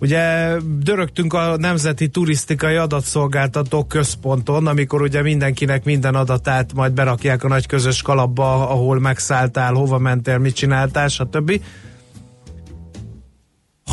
Ugye 0.00 0.56
dörögtünk 0.82 1.32
a 1.32 1.56
Nemzeti 1.56 2.08
Turisztikai 2.08 2.74
Adatszolgáltató 2.74 3.84
Központon, 3.84 4.66
amikor 4.66 5.02
ugye 5.02 5.22
mindenkinek 5.22 5.84
minden 5.84 6.14
adatát 6.14 6.74
majd 6.74 6.92
berakják 6.92 7.44
a 7.44 7.48
nagy 7.48 7.66
közös 7.66 8.02
kalapba, 8.02 8.68
ahol 8.68 9.00
megszálltál, 9.00 9.72
hova 9.72 9.98
mentél, 9.98 10.38
mit 10.38 10.54
csináltál, 10.54 11.08
stb. 11.08 11.60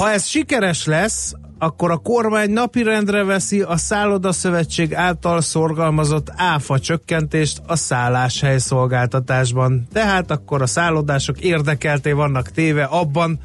Ha 0.02 0.12
ez 0.12 0.26
sikeres 0.26 0.86
lesz, 0.86 1.34
akkor 1.60 1.92
a 1.92 1.98
kormány 1.98 2.52
napirendre 2.52 3.24
veszi 3.24 3.62
a 3.62 3.78
Szállodaszövetség 3.78 4.94
által 4.94 5.42
szorgalmazott 5.42 6.32
áfa 6.36 6.80
csökkentést 6.80 7.62
a 7.66 7.76
szálláshely 7.76 8.58
szolgáltatásban. 8.58 9.88
Tehát 9.94 10.32
akkor 10.32 10.62
a 10.62 10.66
szállodások 10.66 11.40
érdekelté 11.40 12.12
vannak 12.12 12.52
téve 12.52 12.84
abban, 12.84 13.40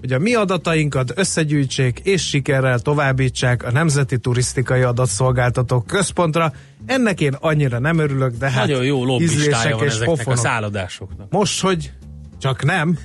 hogy 0.00 0.12
a 0.12 0.18
mi 0.18 0.34
adatainkat 0.34 1.12
összegyűjtsék 1.14 1.98
és 1.98 2.28
sikerrel 2.28 2.78
továbbítsák 2.78 3.64
a 3.64 3.70
Nemzeti 3.70 4.18
Turisztikai 4.18 4.82
Adatszolgáltatók 4.82 5.86
Központra. 5.86 6.52
Ennek 6.86 7.20
én 7.20 7.36
annyira 7.40 7.78
nem 7.78 7.98
örülök, 7.98 8.36
de 8.36 8.50
hát 8.50 8.66
Nagyon 8.66 8.84
jó 8.84 9.04
lobbistája 9.04 9.76
van 9.76 9.84
és 9.84 9.92
ezeknek 9.92 10.16
pofonok. 10.16 10.38
a 10.38 10.42
szállodásoknak. 10.42 11.30
Most, 11.30 11.60
hogy 11.60 11.92
csak 12.38 12.64
nem, 12.64 12.98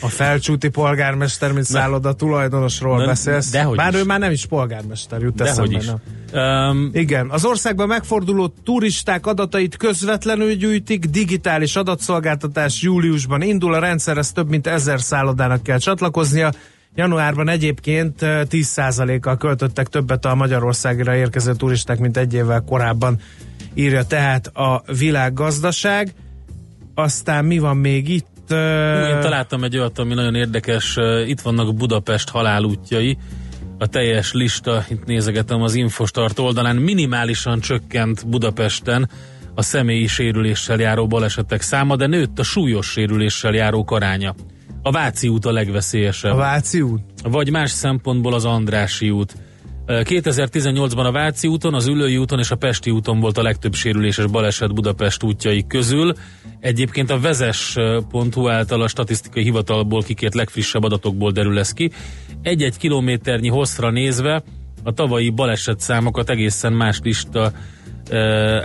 a 0.00 0.08
felcsúti 0.08 0.68
polgármester, 0.68 1.52
mint 1.52 1.64
szálloda 1.64 2.12
tulajdonosról 2.12 2.98
Na, 2.98 3.06
beszélsz. 3.06 3.50
dehogy 3.50 3.76
Bár 3.76 3.92
is. 3.94 4.00
ő 4.00 4.04
már 4.04 4.18
nem 4.18 4.30
is 4.30 4.46
polgármester, 4.46 5.20
jut 5.20 5.40
eszembe. 5.40 5.76
is. 5.76 5.86
Um, 6.32 6.90
Igen, 6.92 7.30
az 7.30 7.44
országban 7.44 7.86
megforduló 7.88 8.54
turisták 8.64 9.26
adatait 9.26 9.76
közvetlenül 9.76 10.52
gyűjtik, 10.54 11.04
digitális 11.04 11.76
adatszolgáltatás 11.76 12.82
júliusban 12.82 13.42
indul, 13.42 13.74
a 13.74 13.78
rendszerhez 13.78 14.32
több 14.32 14.48
mint 14.48 14.66
ezer 14.66 15.00
szállodának 15.00 15.62
kell 15.62 15.78
csatlakoznia. 15.78 16.52
Januárban 16.94 17.48
egyébként 17.48 18.22
eh, 18.22 18.40
10%-kal 18.50 19.36
költöttek 19.36 19.86
többet 19.88 20.24
a 20.24 20.34
Magyarországra 20.34 21.16
érkező 21.16 21.54
turisták, 21.54 21.98
mint 21.98 22.16
egy 22.16 22.34
évvel 22.34 22.62
korábban 22.66 23.20
írja 23.74 24.02
tehát 24.04 24.46
a 24.46 24.82
világgazdaság. 24.98 26.14
Aztán 26.94 27.44
mi 27.44 27.58
van 27.58 27.76
még 27.76 28.08
itt? 28.08 28.26
Eh, 28.48 29.08
Én 29.08 29.20
találtam 29.20 29.64
egy 29.64 29.76
olyat, 29.78 29.98
ami 29.98 30.14
nagyon 30.14 30.34
érdekes. 30.34 30.96
Itt 31.26 31.40
vannak 31.40 31.74
Budapest 31.74 32.28
halálútjai. 32.28 33.18
A 33.78 33.86
teljes 33.86 34.32
lista, 34.32 34.84
itt 34.88 35.04
nézegetem 35.04 35.62
az 35.62 35.74
Infostart 35.74 36.38
oldalán, 36.38 36.76
minimálisan 36.76 37.60
csökkent 37.60 38.28
Budapesten 38.28 39.10
a 39.54 39.62
személyi 39.62 40.06
sérüléssel 40.06 40.78
járó 40.78 41.06
balesetek 41.06 41.60
száma, 41.60 41.96
de 41.96 42.06
nőtt 42.06 42.38
a 42.38 42.42
súlyos 42.42 42.86
sérüléssel 42.90 43.54
járó 43.54 43.86
aránya. 43.88 44.34
A 44.82 44.90
Váci 44.90 45.28
út 45.28 45.44
a 45.44 45.52
legveszélyesebb. 45.52 46.32
A 46.32 46.36
Váci 46.36 46.80
út? 46.80 47.00
vagy 47.22 47.50
más 47.50 47.70
szempontból 47.70 48.34
az 48.34 48.44
Andrási 48.44 49.10
út. 49.10 49.36
Ö, 49.90 50.00
2018-ban 50.04 51.04
a 51.04 51.12
Váci 51.12 51.48
úton, 51.48 51.74
az 51.74 51.86
Ülői 51.86 52.16
úton 52.16 52.38
és 52.38 52.50
a 52.50 52.56
Pesti 52.56 52.90
úton 52.90 53.20
volt 53.20 53.38
a 53.38 53.42
legtöbb 53.42 53.74
sérüléses 53.74 54.26
baleset 54.26 54.74
Budapest 54.74 55.22
útjai 55.22 55.66
közül. 55.66 56.14
Egyébként 56.60 57.10
a 57.10 57.20
vezes.hu 57.20 58.48
által 58.48 58.82
a 58.82 58.88
statisztikai 58.88 59.42
hivatalból 59.42 60.02
kikért 60.02 60.34
legfrissebb 60.34 60.82
adatokból 60.82 61.30
derül 61.30 61.58
ez 61.58 61.72
ki. 61.72 61.90
Egy-egy 62.42 62.76
kilométernyi 62.76 63.48
hosszra 63.48 63.90
nézve 63.90 64.42
a 64.82 64.92
tavalyi 64.92 65.30
baleset 65.30 65.80
számokat 65.80 66.30
egészen 66.30 66.72
más 66.72 67.00
lista 67.02 67.52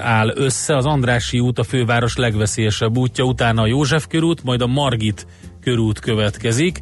áll 0.02 0.32
össze. 0.36 0.76
Az 0.76 0.86
Andrási 0.86 1.40
út 1.40 1.60
a 1.60 1.64
főváros 1.64 2.16
legveszélyesebb 2.16 2.98
útja, 2.98 3.24
utána 3.24 3.62
a 3.62 3.68
József 3.68 4.08
körút, 4.08 4.44
majd 4.44 4.62
a 4.62 4.68
Margit 4.68 5.28
körút 5.62 6.00
következik. 6.00 6.80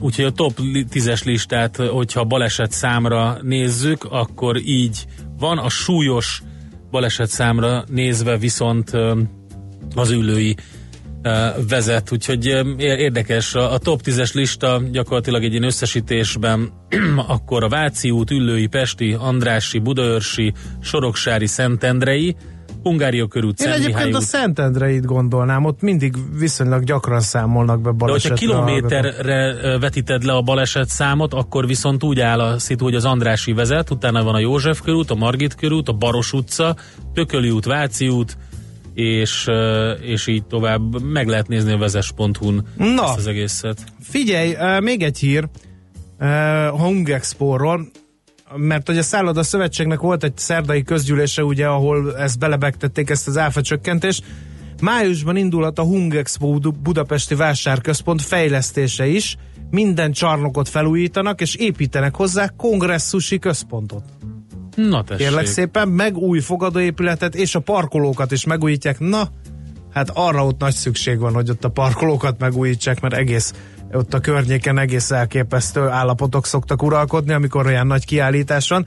Úgyhogy 0.00 0.24
a 0.24 0.30
top 0.30 0.58
li- 0.58 0.86
10-es 0.92 1.24
listát, 1.24 1.76
hogyha 1.76 2.24
baleset 2.24 2.70
számra 2.70 3.38
nézzük, 3.42 4.04
akkor 4.04 4.56
így 4.56 5.06
van. 5.38 5.58
A 5.58 5.68
súlyos 5.68 6.42
baleset 6.90 7.28
számra 7.28 7.84
nézve 7.88 8.36
viszont 8.36 8.90
az 9.94 10.10
ülői 10.10 10.56
eh, 11.22 11.52
vezet, 11.68 12.12
úgyhogy 12.12 12.46
ér- 12.46 12.98
érdekes. 12.98 13.54
A 13.54 13.78
top 13.78 14.00
10-es 14.04 14.34
lista 14.34 14.82
gyakorlatilag 14.90 15.44
egy 15.44 15.50
ilyen 15.50 15.62
összesítésben 15.62 16.72
akkor 17.26 17.64
a 17.64 17.68
Váci 17.68 18.10
út, 18.10 18.30
Üllői, 18.30 18.66
Pesti, 18.66 19.16
Andrási, 19.18 19.78
Budaörsi, 19.78 20.52
Soroksári, 20.80 21.46
Szentendrei, 21.46 22.36
Hungária 22.82 23.26
körút, 23.26 23.60
Én 23.60 23.66
Szent 23.66 23.76
Mihály 23.78 23.90
egyébként 23.92 24.14
a 24.14 24.18
út. 24.18 24.24
Szentendreit 24.24 25.04
gondolnám, 25.04 25.64
ott 25.64 25.80
mindig 25.80 26.14
viszonylag 26.38 26.84
gyakran 26.84 27.20
számolnak 27.20 27.76
be 27.76 27.82
De 27.82 27.88
hogyha 27.88 28.06
balesetre. 28.06 28.36
kilométerre 28.36 29.54
ö, 29.62 29.78
vetíted 29.78 30.22
le 30.22 30.32
a 30.32 30.42
baleset 30.42 30.88
számot, 30.88 31.34
akkor 31.34 31.66
viszont 31.66 32.02
úgy 32.04 32.20
áll 32.20 32.40
a 32.40 32.58
szitu, 32.58 32.84
hogy 32.84 32.94
az 32.94 33.04
Andrási 33.04 33.52
vezet, 33.52 33.90
utána 33.90 34.22
van 34.24 34.34
a 34.34 34.38
József 34.38 34.80
körút, 34.82 35.10
a 35.10 35.14
Margit 35.14 35.54
körút, 35.54 35.88
a 35.88 35.92
Baros 35.92 36.32
utca, 36.32 36.76
Tököli 37.14 37.50
út, 37.50 37.64
Váci 37.64 38.08
út, 38.08 38.36
és, 38.94 39.46
és 40.00 40.26
így 40.26 40.44
tovább. 40.44 41.02
Meg 41.02 41.28
lehet 41.28 41.48
nézni 41.48 41.72
a 41.72 41.78
vezes.hu-n 41.78 42.66
Na. 42.76 43.02
ezt 43.04 43.16
az 43.16 43.26
egészet. 43.26 43.84
Figyelj, 44.00 44.54
még 44.80 45.02
egy 45.02 45.18
hír 45.18 45.48
uh, 46.18 46.26
a 46.66 46.78
Hungexpo-ról, 46.78 47.88
mert 48.56 48.86
hogy 48.86 48.98
a 48.98 49.02
Szálloda 49.02 49.42
Szövetségnek 49.42 50.00
volt 50.00 50.24
egy 50.24 50.36
szerdai 50.38 50.82
közgyűlése, 50.82 51.44
ugye, 51.44 51.66
ahol 51.66 52.16
ezt 52.16 52.38
belebegtették, 52.38 53.10
ezt 53.10 53.28
az 53.28 53.38
áfa 53.38 53.62
csökkentést. 53.62 54.24
Májusban 54.82 55.36
indulhat 55.36 55.78
a 55.78 55.82
Hungexpo 55.82 56.58
Budapesti 56.82 57.34
Vásárközpont 57.34 58.22
fejlesztése 58.22 59.06
is. 59.06 59.36
Minden 59.70 60.12
csarnokot 60.12 60.68
felújítanak, 60.68 61.40
és 61.40 61.54
építenek 61.54 62.14
hozzá 62.14 62.48
kongresszusi 62.56 63.38
központot. 63.38 64.02
Na 64.76 65.04
tessék. 65.04 65.26
Kérlek 65.26 65.46
szépen, 65.46 65.88
meg 65.88 66.16
új 66.16 66.40
fogadóépületet, 66.40 67.34
és 67.34 67.54
a 67.54 67.60
parkolókat 67.60 68.32
is 68.32 68.44
megújítják. 68.44 68.98
Na, 68.98 69.28
hát 69.92 70.10
arra 70.14 70.46
ott 70.46 70.60
nagy 70.60 70.74
szükség 70.74 71.18
van, 71.18 71.34
hogy 71.34 71.50
ott 71.50 71.64
a 71.64 71.68
parkolókat 71.68 72.38
megújítsák, 72.38 73.00
mert 73.00 73.14
egész 73.14 73.54
ott 73.92 74.14
a 74.14 74.20
környéken 74.20 74.78
egész 74.78 75.10
elképesztő 75.10 75.88
állapotok 75.88 76.46
szoktak 76.46 76.82
uralkodni, 76.82 77.32
amikor 77.32 77.66
olyan 77.66 77.86
nagy 77.86 78.04
kiállítás 78.04 78.68
van. 78.68 78.86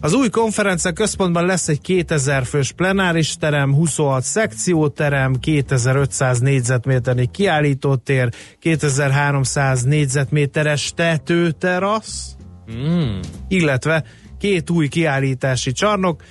Az 0.00 0.12
új 0.12 0.28
konferencia 0.28 0.92
központban 0.92 1.46
lesz 1.46 1.68
egy 1.68 1.80
2000 1.80 2.44
fős 2.44 2.72
plenáris 2.72 3.36
terem, 3.36 3.74
26 3.74 4.22
szekcióterem, 4.22 5.34
2500 5.34 6.38
négyzetméternyi 6.38 7.30
kiállítótér, 7.30 8.28
2300 8.58 9.82
négyzetméteres 9.82 10.92
tetőterasz, 10.96 12.36
Mm. 12.72 13.20
illetve 13.48 14.04
két 14.38 14.70
új 14.70 14.88
kiállítási 14.88 15.72
csarnok, 15.72 16.22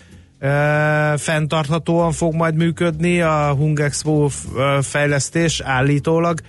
Uh, 0.43 1.17
fenntarthatóan 1.17 2.11
fog 2.11 2.33
majd 2.33 2.55
működni 2.55 3.21
a 3.21 3.53
Hungexpo 3.57 4.27
fejlesztés 4.81 5.59
állítólag, 5.59 6.39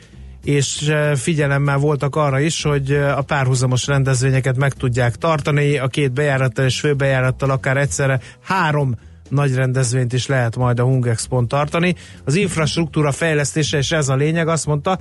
és 0.45 0.93
figyelemmel 1.15 1.79
voltak 1.79 2.17
arra 2.17 2.41
is, 2.41 2.63
hogy 2.63 2.93
a 2.93 3.23
párhuzamos 3.23 3.87
rendezvényeket 3.87 4.57
meg 4.57 4.73
tudják 4.73 5.17
tartani, 5.17 5.79
a 5.79 5.87
két 5.87 6.13
bejárattal 6.13 6.65
és 6.65 6.81
főbejárattal 6.81 7.51
akár 7.51 7.77
egyszerre 7.77 8.21
három 8.43 8.95
nagy 9.29 9.55
rendezvényt 9.55 10.13
is 10.13 10.27
lehet 10.27 10.57
majd 10.57 10.79
a 10.79 10.85
Hungexpon 10.85 11.49
tartani. 11.49 11.95
Az 12.25 12.35
infrastruktúra 12.35 13.13
fejlesztése, 13.13 13.79
és 13.79 13.93
ez 13.93 14.09
a 14.09 14.15
lényeg, 14.15 14.49
azt 14.49 14.67
mondta, 14.67 14.99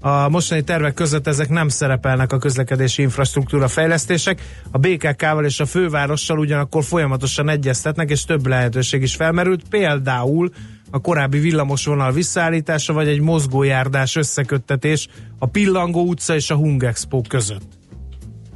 a 0.00 0.28
mostani 0.28 0.62
tervek 0.62 0.94
között 0.94 1.26
ezek 1.26 1.48
nem 1.48 1.68
szerepelnek 1.68 2.32
a 2.32 2.38
közlekedési 2.38 3.02
infrastruktúra 3.02 3.68
fejlesztések. 3.68 4.42
A 4.70 4.78
BKK-val 4.78 5.44
és 5.44 5.60
a 5.60 5.66
fővárossal 5.66 6.38
ugyanakkor 6.38 6.84
folyamatosan 6.84 7.48
egyeztetnek, 7.48 8.10
és 8.10 8.24
több 8.24 8.46
lehetőség 8.46 9.02
is 9.02 9.14
felmerült, 9.14 9.62
például 9.68 10.50
a 10.90 11.00
korábbi 11.00 11.38
villamosvonal 11.38 12.12
visszaállítása, 12.12 12.92
vagy 12.92 13.08
egy 13.08 13.20
mozgójárdás 13.20 14.16
összeköttetés 14.16 15.08
a 15.38 15.46
Pillangó 15.46 16.02
utca 16.08 16.34
és 16.34 16.50
a 16.50 16.54
Hungexpo 16.54 17.20
között. 17.28 17.74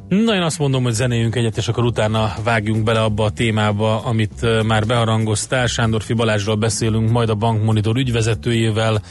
Na, 0.08 0.34
én 0.34 0.42
azt 0.42 0.58
mondom, 0.58 0.82
hogy 0.82 0.92
zenéjünk 0.92 1.34
egyet, 1.36 1.56
és 1.56 1.68
akkor 1.68 1.84
utána 1.84 2.34
vágjunk 2.44 2.84
bele 2.84 3.02
abba 3.02 3.24
a 3.24 3.30
témába, 3.30 4.04
amit 4.04 4.64
már 4.66 4.86
beharangoztál. 4.86 5.66
Sándor 5.66 6.02
Balázsról 6.16 6.54
beszélünk, 6.54 7.10
majd 7.10 7.28
a 7.28 7.34
bankmonitor 7.34 7.96
ügyvezetőjével. 7.96 9.02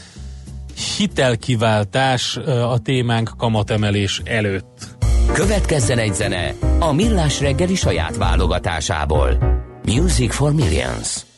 Hitelkiváltás 0.96 2.36
a 2.46 2.78
témánk 2.78 3.30
kamatemelés 3.36 4.20
előtt. 4.24 4.96
Következzen 5.32 5.98
egy 5.98 6.14
zene 6.14 6.54
a 6.78 6.92
Millás 6.92 7.40
reggeli 7.40 7.74
saját 7.74 8.16
válogatásából. 8.16 9.38
Music 9.84 10.34
for 10.34 10.52
Millions. 10.52 11.29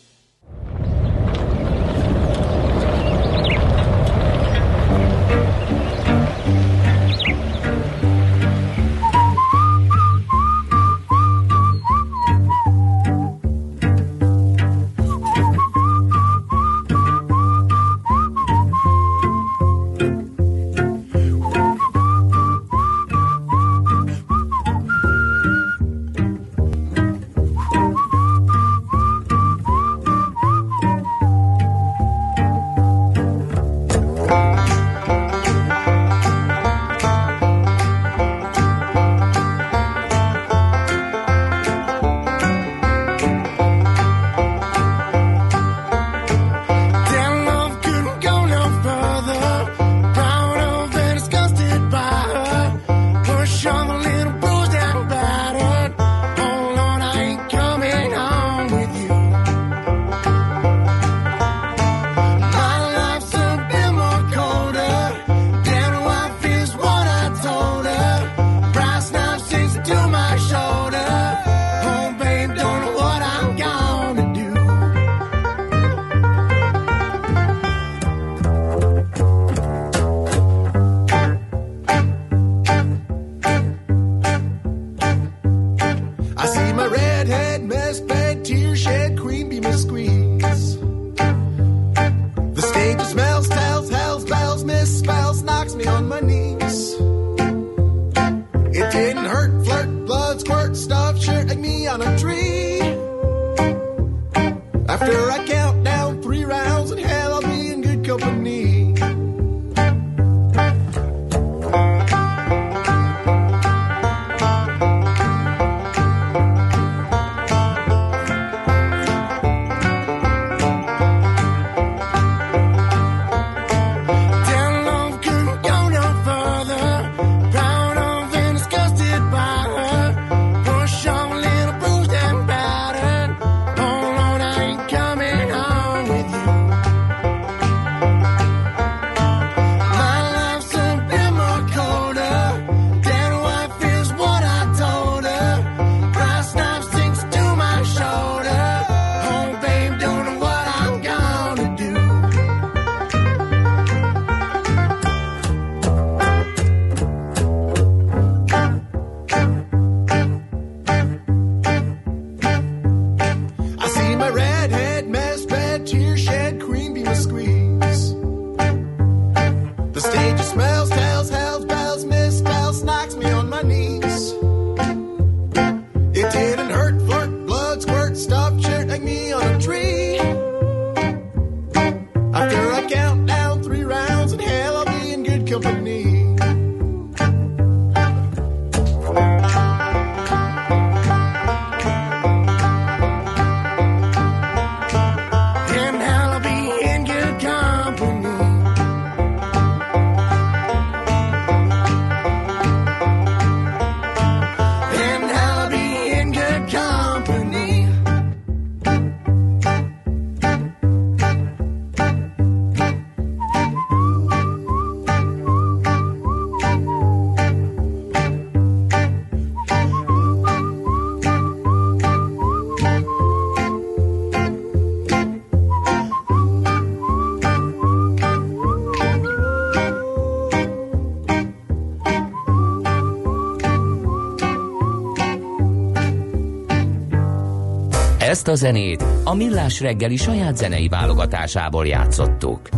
A 238.52 238.54
zenét 238.54 239.04
a 239.24 239.34
Millás 239.34 239.80
reggeli 239.80 240.16
saját 240.16 240.56
zenei 240.56 240.88
válogatásából 240.88 241.86
játszottuk. 241.86 242.68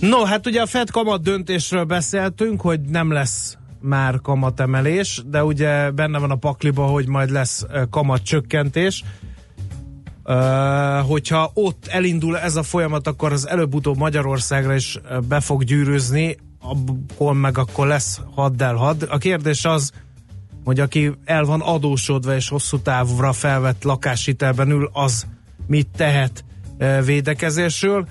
No, 0.00 0.24
hát 0.24 0.46
ugye 0.46 0.60
a 0.60 0.66
Fed 0.66 0.90
kamat 0.90 1.22
döntésről 1.22 1.84
beszéltünk, 1.84 2.60
hogy 2.60 2.80
nem 2.80 3.12
lesz 3.12 3.56
már 3.80 4.20
kamatemelés, 4.20 5.22
de 5.26 5.44
ugye 5.44 5.90
benne 5.90 6.18
van 6.18 6.30
a 6.30 6.36
pakliba, 6.36 6.84
hogy 6.84 7.08
majd 7.08 7.30
lesz 7.30 7.66
kamat 7.90 8.22
csökkentés. 8.22 9.04
Uh, 10.24 10.36
hogyha 11.08 11.50
ott 11.54 11.86
elindul 11.86 12.38
ez 12.38 12.56
a 12.56 12.62
folyamat, 12.62 13.06
akkor 13.06 13.32
az 13.32 13.48
előbb-utóbb 13.48 13.96
Magyarországra 13.96 14.74
is 14.74 14.98
be 15.28 15.40
fog 15.40 15.64
gyűrűzni, 15.64 16.36
akkor 16.60 17.34
meg 17.34 17.58
akkor 17.58 17.86
lesz 17.86 18.20
haddel 18.34 18.74
had. 18.74 19.06
A 19.10 19.18
kérdés 19.18 19.64
az, 19.64 19.92
hogy 20.70 20.80
aki 20.80 21.12
el 21.24 21.44
van 21.44 21.60
adósodva 21.60 22.34
és 22.34 22.48
hosszú 22.48 22.78
távra 22.78 23.32
felvett 23.32 23.82
lakáshitelben 23.82 24.70
ül, 24.70 24.90
az 24.92 25.26
mit 25.66 25.88
tehet 25.96 26.44
védekezésről. 27.04 28.06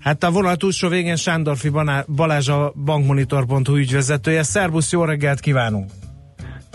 Hát 0.00 0.24
a 0.24 0.30
vonal 0.30 0.56
túlsó 0.56 0.88
végén 0.88 1.16
Sándorfi 1.16 1.70
Balázs 2.06 2.48
a 2.48 2.72
bankmonitor.hu 2.84 3.76
ügyvezetője. 3.76 4.42
Szerbusz, 4.42 4.92
jó 4.92 5.04
reggelt 5.04 5.40
kívánunk! 5.40 5.90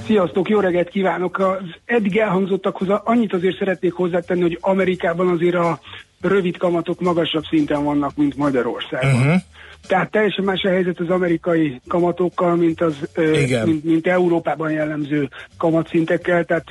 Sziasztok, 0.05 0.49
jó 0.49 0.59
reggelt 0.59 0.89
kívánok! 0.89 1.39
Az 1.39 1.75
eddig 1.85 2.17
elhangzottakhoz 2.17 2.87
annyit 3.03 3.33
azért 3.33 3.57
szeretnék 3.57 3.93
hozzátenni, 3.93 4.41
hogy 4.41 4.57
Amerikában 4.61 5.27
azért 5.27 5.55
a 5.55 5.79
rövid 6.21 6.57
kamatok 6.57 7.01
magasabb 7.01 7.43
szinten 7.49 7.83
vannak, 7.83 8.15
mint 8.15 8.37
Magyarországon. 8.37 9.13
Uh-huh. 9.13 9.41
Tehát 9.87 10.11
teljesen 10.11 10.43
más 10.45 10.63
a 10.63 10.69
helyzet 10.69 10.99
az 10.99 11.09
amerikai 11.09 11.81
kamatokkal, 11.87 12.55
mint, 12.55 12.81
az, 12.81 12.95
mint, 13.65 13.83
mint 13.83 14.07
Európában 14.07 14.71
jellemző 14.71 15.29
kamatszintekkel. 15.57 16.45
Tehát 16.45 16.65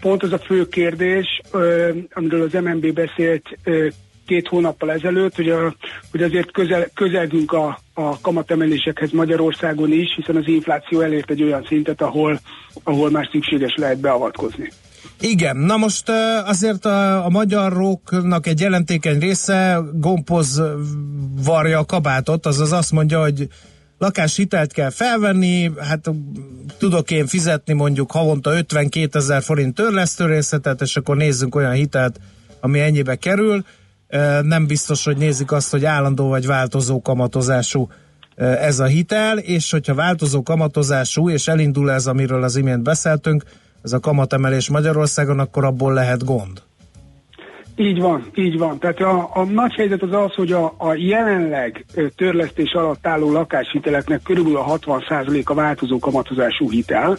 pont 0.00 0.22
az 0.22 0.32
a 0.32 0.38
fő 0.38 0.68
kérdés, 0.68 1.40
amiről 2.12 2.42
az 2.42 2.52
MNB 2.52 2.92
beszélt 2.92 3.58
két 4.26 4.48
hónappal 4.48 4.92
ezelőtt, 4.92 5.34
hogy, 5.34 5.48
a, 5.48 5.74
hogy 6.10 6.22
azért 6.22 6.50
közel, 6.50 6.86
közelgünk 6.94 7.52
a, 7.52 7.78
a 7.94 8.20
kamatemelésekhez 8.20 9.10
Magyarországon 9.10 9.92
is, 9.92 10.14
hiszen 10.16 10.36
az 10.36 10.48
infláció 10.48 11.00
elért 11.00 11.30
egy 11.30 11.42
olyan 11.42 11.64
szintet, 11.68 12.02
ahol, 12.02 12.40
ahol 12.82 13.10
már 13.10 13.28
szükséges 13.32 13.74
lehet 13.76 14.00
beavatkozni. 14.00 14.70
Igen, 15.24 15.56
na 15.56 15.76
most 15.76 16.08
azért 16.44 16.84
a, 16.84 17.24
a 17.24 17.28
magyaroknak 17.28 18.46
egy 18.46 18.60
jelentékeny 18.60 19.18
része 19.18 19.80
gompoz 19.92 20.62
varja 21.44 21.78
a 21.78 21.84
kabátot, 21.84 22.46
azaz 22.46 22.72
azt 22.72 22.92
mondja, 22.92 23.20
hogy 23.20 23.48
lakáshitelt 23.98 24.72
kell 24.72 24.90
felvenni, 24.90 25.70
hát 25.78 26.10
tudok 26.78 27.10
én 27.10 27.26
fizetni 27.26 27.72
mondjuk 27.72 28.10
havonta 28.10 28.56
52 28.56 29.18
ezer 29.18 29.42
forint 29.42 29.74
törlesztőrészetet, 29.74 30.80
és 30.80 30.96
akkor 30.96 31.16
nézzünk 31.16 31.54
olyan 31.54 31.72
hitelt, 31.72 32.20
ami 32.60 32.80
ennyibe 32.80 33.16
kerül. 33.16 33.64
Nem 34.42 34.66
biztos, 34.66 35.04
hogy 35.04 35.16
nézik 35.16 35.52
azt, 35.52 35.70
hogy 35.70 35.84
állandó 35.84 36.28
vagy 36.28 36.46
változó 36.46 37.02
kamatozású 37.02 37.88
ez 38.36 38.80
a 38.80 38.84
hitel, 38.84 39.38
és 39.38 39.70
hogyha 39.70 39.94
változó 39.94 40.42
kamatozású, 40.42 41.30
és 41.30 41.48
elindul 41.48 41.90
ez, 41.90 42.06
amiről 42.06 42.42
az 42.42 42.56
imént 42.56 42.82
beszéltünk, 42.82 43.44
ez 43.82 43.92
a 43.92 44.00
kamatemelés 44.00 44.68
Magyarországon, 44.68 45.38
akkor 45.38 45.64
abból 45.64 45.92
lehet 45.92 46.24
gond. 46.24 46.62
Így 47.76 48.00
van, 48.00 48.24
így 48.34 48.58
van. 48.58 48.78
Tehát 48.78 49.00
a, 49.00 49.30
a 49.32 49.44
nagy 49.44 49.74
helyzet 49.74 50.02
az 50.02 50.12
az, 50.12 50.34
hogy 50.34 50.52
a, 50.52 50.74
a 50.78 50.94
jelenleg 50.94 51.84
törlesztés 52.16 52.72
alatt 52.72 53.06
álló 53.06 53.32
lakáshiteleknek 53.32 54.22
körülbelül 54.22 54.58
a 54.58 54.78
60% 54.78 55.44
a 55.44 55.54
változó 55.54 55.98
kamatozású 55.98 56.70
hitel, 56.70 57.18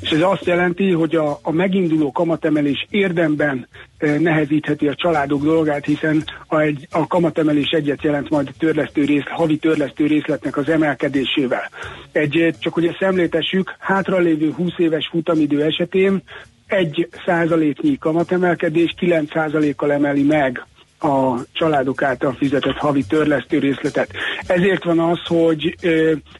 és 0.00 0.10
ez 0.10 0.20
azt 0.20 0.44
jelenti, 0.44 0.90
hogy 0.92 1.16
a, 1.16 1.38
a 1.42 1.50
meginduló 1.50 2.12
kamatemelés 2.12 2.86
érdemben 2.90 3.68
nehezítheti 3.98 4.88
a 4.88 4.94
családok 4.94 5.42
dolgát, 5.42 5.84
hiszen 5.84 6.24
a, 6.46 6.58
egy, 6.58 6.88
a 6.90 7.06
kamatemelés 7.06 7.70
egyet 7.70 8.02
jelent 8.02 8.30
majd 8.30 8.48
a 8.48 8.56
törlesztő 8.58 9.04
rész, 9.04 9.28
havi 9.30 9.56
törlesztő 9.56 10.06
részletnek 10.06 10.56
az 10.56 10.68
emelkedésével. 10.68 11.70
Egy, 12.12 12.54
csak 12.58 12.74
hogy 12.74 12.86
ezt 12.86 12.98
szemléltessük, 12.98 13.74
hátralévő 13.78 14.52
20 14.52 14.72
éves 14.76 15.08
futamidő 15.12 15.62
esetén 15.62 16.22
egy 16.66 17.08
százaléknyi 17.26 17.98
kamatemelkedés 17.98 18.94
9 18.98 19.32
százalékkal 19.32 19.92
emeli 19.92 20.22
meg 20.22 20.66
a 21.04 21.38
családok 21.52 22.02
által 22.02 22.32
fizetett 22.32 22.76
havi 22.76 23.04
törlesztő 23.08 23.58
részletet. 23.58 24.10
Ezért 24.46 24.84
van 24.84 24.98
az, 24.98 25.18
hogy 25.26 25.76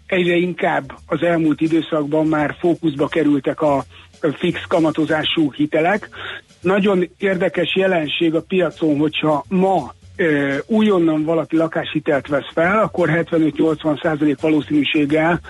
egyre 0.07 0.35
inkább 0.35 0.93
az 1.07 1.23
elmúlt 1.23 1.61
időszakban 1.61 2.27
már 2.27 2.57
fókuszba 2.59 3.09
kerültek 3.09 3.61
a 3.61 3.85
fix 4.33 4.61
kamatozású 4.69 5.53
hitelek. 5.53 6.09
Nagyon 6.61 7.11
érdekes 7.19 7.77
jelenség 7.77 8.35
a 8.35 8.43
piacon, 8.43 8.99
hogyha 8.99 9.45
ma 9.49 9.95
ö, 10.17 10.57
újonnan 10.67 11.25
valaki 11.25 11.57
lakáshitelt 11.57 12.29
vesz 12.29 12.53
fel, 12.53 12.79
akkor 12.79 13.09
75-80 13.13 14.03
százalék 14.03 14.41
valószínűséggel 14.41 15.41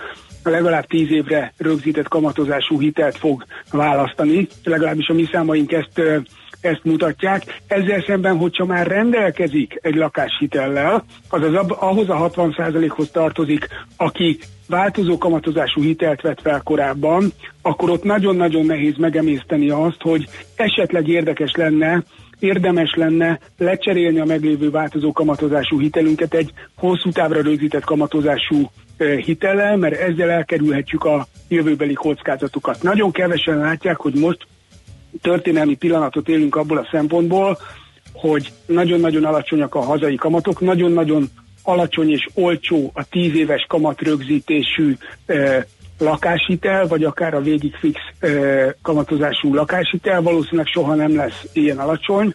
legalább 0.51 0.85
10 0.85 1.11
évre 1.11 1.53
rögzített 1.57 2.07
kamatozású 2.07 2.79
hitelt 2.79 3.17
fog 3.17 3.45
választani, 3.71 4.47
legalábbis 4.63 5.07
a 5.07 5.13
mi 5.13 5.27
számaink 5.31 5.71
ezt 5.71 6.01
ezt 6.65 6.83
mutatják. 6.83 7.61
Ezzel 7.67 8.03
szemben, 8.07 8.37
hogyha 8.37 8.65
már 8.65 8.87
rendelkezik 8.87 9.79
egy 9.81 9.95
lakáshitellel, 9.95 11.03
azaz 11.29 11.53
ahhoz 11.69 12.09
a 12.09 12.29
60%-hoz 12.29 13.09
tartozik, 13.09 13.67
aki 13.97 14.39
változó 14.67 15.17
kamatozású 15.17 15.81
hitelt 15.81 16.21
vett 16.21 16.41
fel 16.41 16.61
korábban, 16.63 17.31
akkor 17.61 17.89
ott 17.89 18.03
nagyon-nagyon 18.03 18.65
nehéz 18.65 18.97
megemészteni 18.97 19.69
azt, 19.69 20.01
hogy 20.01 20.27
esetleg 20.55 21.07
érdekes 21.07 21.51
lenne 21.55 22.03
érdemes 22.39 22.93
lenne 22.95 23.39
lecserélni 23.57 24.19
a 24.19 24.25
meglévő 24.25 24.69
változó 24.69 25.11
kamatozású 25.11 25.79
hitelünket 25.79 26.33
egy 26.33 26.51
hosszú 26.75 27.11
távra 27.11 27.41
rögzített 27.41 27.83
kamatozású 27.83 28.71
hitellel, 29.25 29.77
mert 29.77 29.99
ezzel 29.99 30.29
elkerülhetjük 30.29 31.03
a 31.03 31.27
jövőbeli 31.47 31.93
kockázatokat. 31.93 32.83
Nagyon 32.83 33.11
kevesen 33.11 33.57
látják, 33.57 33.97
hogy 33.97 34.13
most 34.13 34.47
történelmi 35.21 35.75
pillanatot 35.75 36.29
élünk 36.29 36.55
abból 36.55 36.77
a 36.77 36.87
szempontból, 36.91 37.57
hogy 38.13 38.51
nagyon-nagyon 38.65 39.23
alacsonyak 39.23 39.75
a 39.75 39.79
hazai 39.79 40.15
kamatok, 40.15 40.59
nagyon-nagyon 40.59 41.29
alacsony 41.63 42.11
és 42.11 42.27
olcsó 42.33 42.91
a 42.93 43.03
tíz 43.09 43.35
éves 43.35 43.65
kamatrögzítésű 43.67 44.95
lakáshitel, 45.97 46.87
vagy 46.87 47.03
akár 47.03 47.33
a 47.33 47.41
végig 47.41 47.75
fix 47.75 47.99
kamatozású 48.81 49.53
lakáshitel, 49.53 50.21
valószínűleg 50.21 50.65
soha 50.65 50.95
nem 50.95 51.15
lesz 51.15 51.45
ilyen 51.53 51.77
alacsony, 51.77 52.33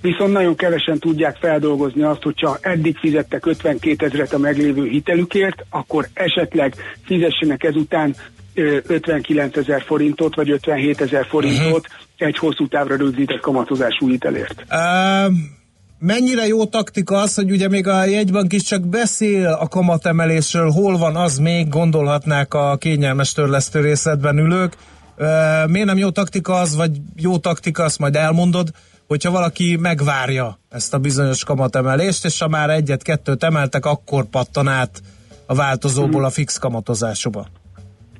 viszont 0.00 0.32
nagyon 0.32 0.56
kevesen 0.56 0.98
tudják 0.98 1.36
feldolgozni 1.36 2.02
azt, 2.02 2.22
hogyha 2.22 2.58
eddig 2.60 2.96
fizettek 2.96 3.46
52 3.46 4.06
ezeret 4.06 4.32
a 4.32 4.38
meglévő 4.38 4.88
hitelükért, 4.88 5.64
akkor 5.70 6.08
esetleg 6.12 6.74
fizessenek 7.04 7.64
ezután 7.64 8.14
59 8.54 9.56
ezer 9.56 9.82
forintot, 9.82 10.34
vagy 10.34 10.50
57 10.50 11.00
ezer 11.00 11.26
forintot 11.26 11.86
uh-huh. 11.86 12.28
egy 12.28 12.38
hosszú 12.38 12.68
távra 12.68 12.96
rögzített 12.96 13.40
kamatozású 13.40 14.08
hitelért. 14.08 14.64
Um 14.70 15.59
mennyire 16.00 16.46
jó 16.46 16.64
taktika 16.64 17.16
az, 17.16 17.34
hogy 17.34 17.50
ugye 17.50 17.68
még 17.68 17.86
a 17.86 18.04
jegybank 18.04 18.52
is 18.52 18.62
csak 18.62 18.86
beszél 18.86 19.46
a 19.46 19.68
kamatemelésről, 19.68 20.70
hol 20.70 20.98
van 20.98 21.16
az 21.16 21.38
még, 21.38 21.68
gondolhatnák 21.68 22.54
a 22.54 22.76
kényelmes 22.76 23.32
törlesztő 23.32 23.80
részletben 23.80 24.38
ülők. 24.38 24.76
Miért 25.66 25.86
nem 25.86 25.98
jó 25.98 26.10
taktika 26.10 26.54
az, 26.54 26.76
vagy 26.76 26.90
jó 27.16 27.38
taktika, 27.38 27.82
azt 27.82 27.98
majd 27.98 28.16
elmondod, 28.16 28.68
hogyha 29.08 29.30
valaki 29.30 29.76
megvárja 29.76 30.58
ezt 30.68 30.94
a 30.94 30.98
bizonyos 30.98 31.44
kamatemelést, 31.44 32.24
és 32.24 32.40
ha 32.40 32.48
már 32.48 32.70
egyet-kettőt 32.70 33.44
emeltek, 33.44 33.86
akkor 33.86 34.24
pattan 34.24 34.68
át 34.68 35.02
a 35.46 35.54
változóból 35.54 36.24
a 36.24 36.30
fix 36.30 36.58
kamatozásúba. 36.58 37.46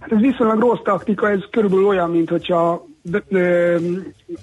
Hát 0.00 0.12
ez 0.12 0.18
viszonylag 0.18 0.60
rossz 0.60 0.82
taktika, 0.84 1.30
ez 1.30 1.40
körülbelül 1.50 1.86
olyan, 1.86 2.10
mint 2.10 2.28
hogyha 2.28 2.88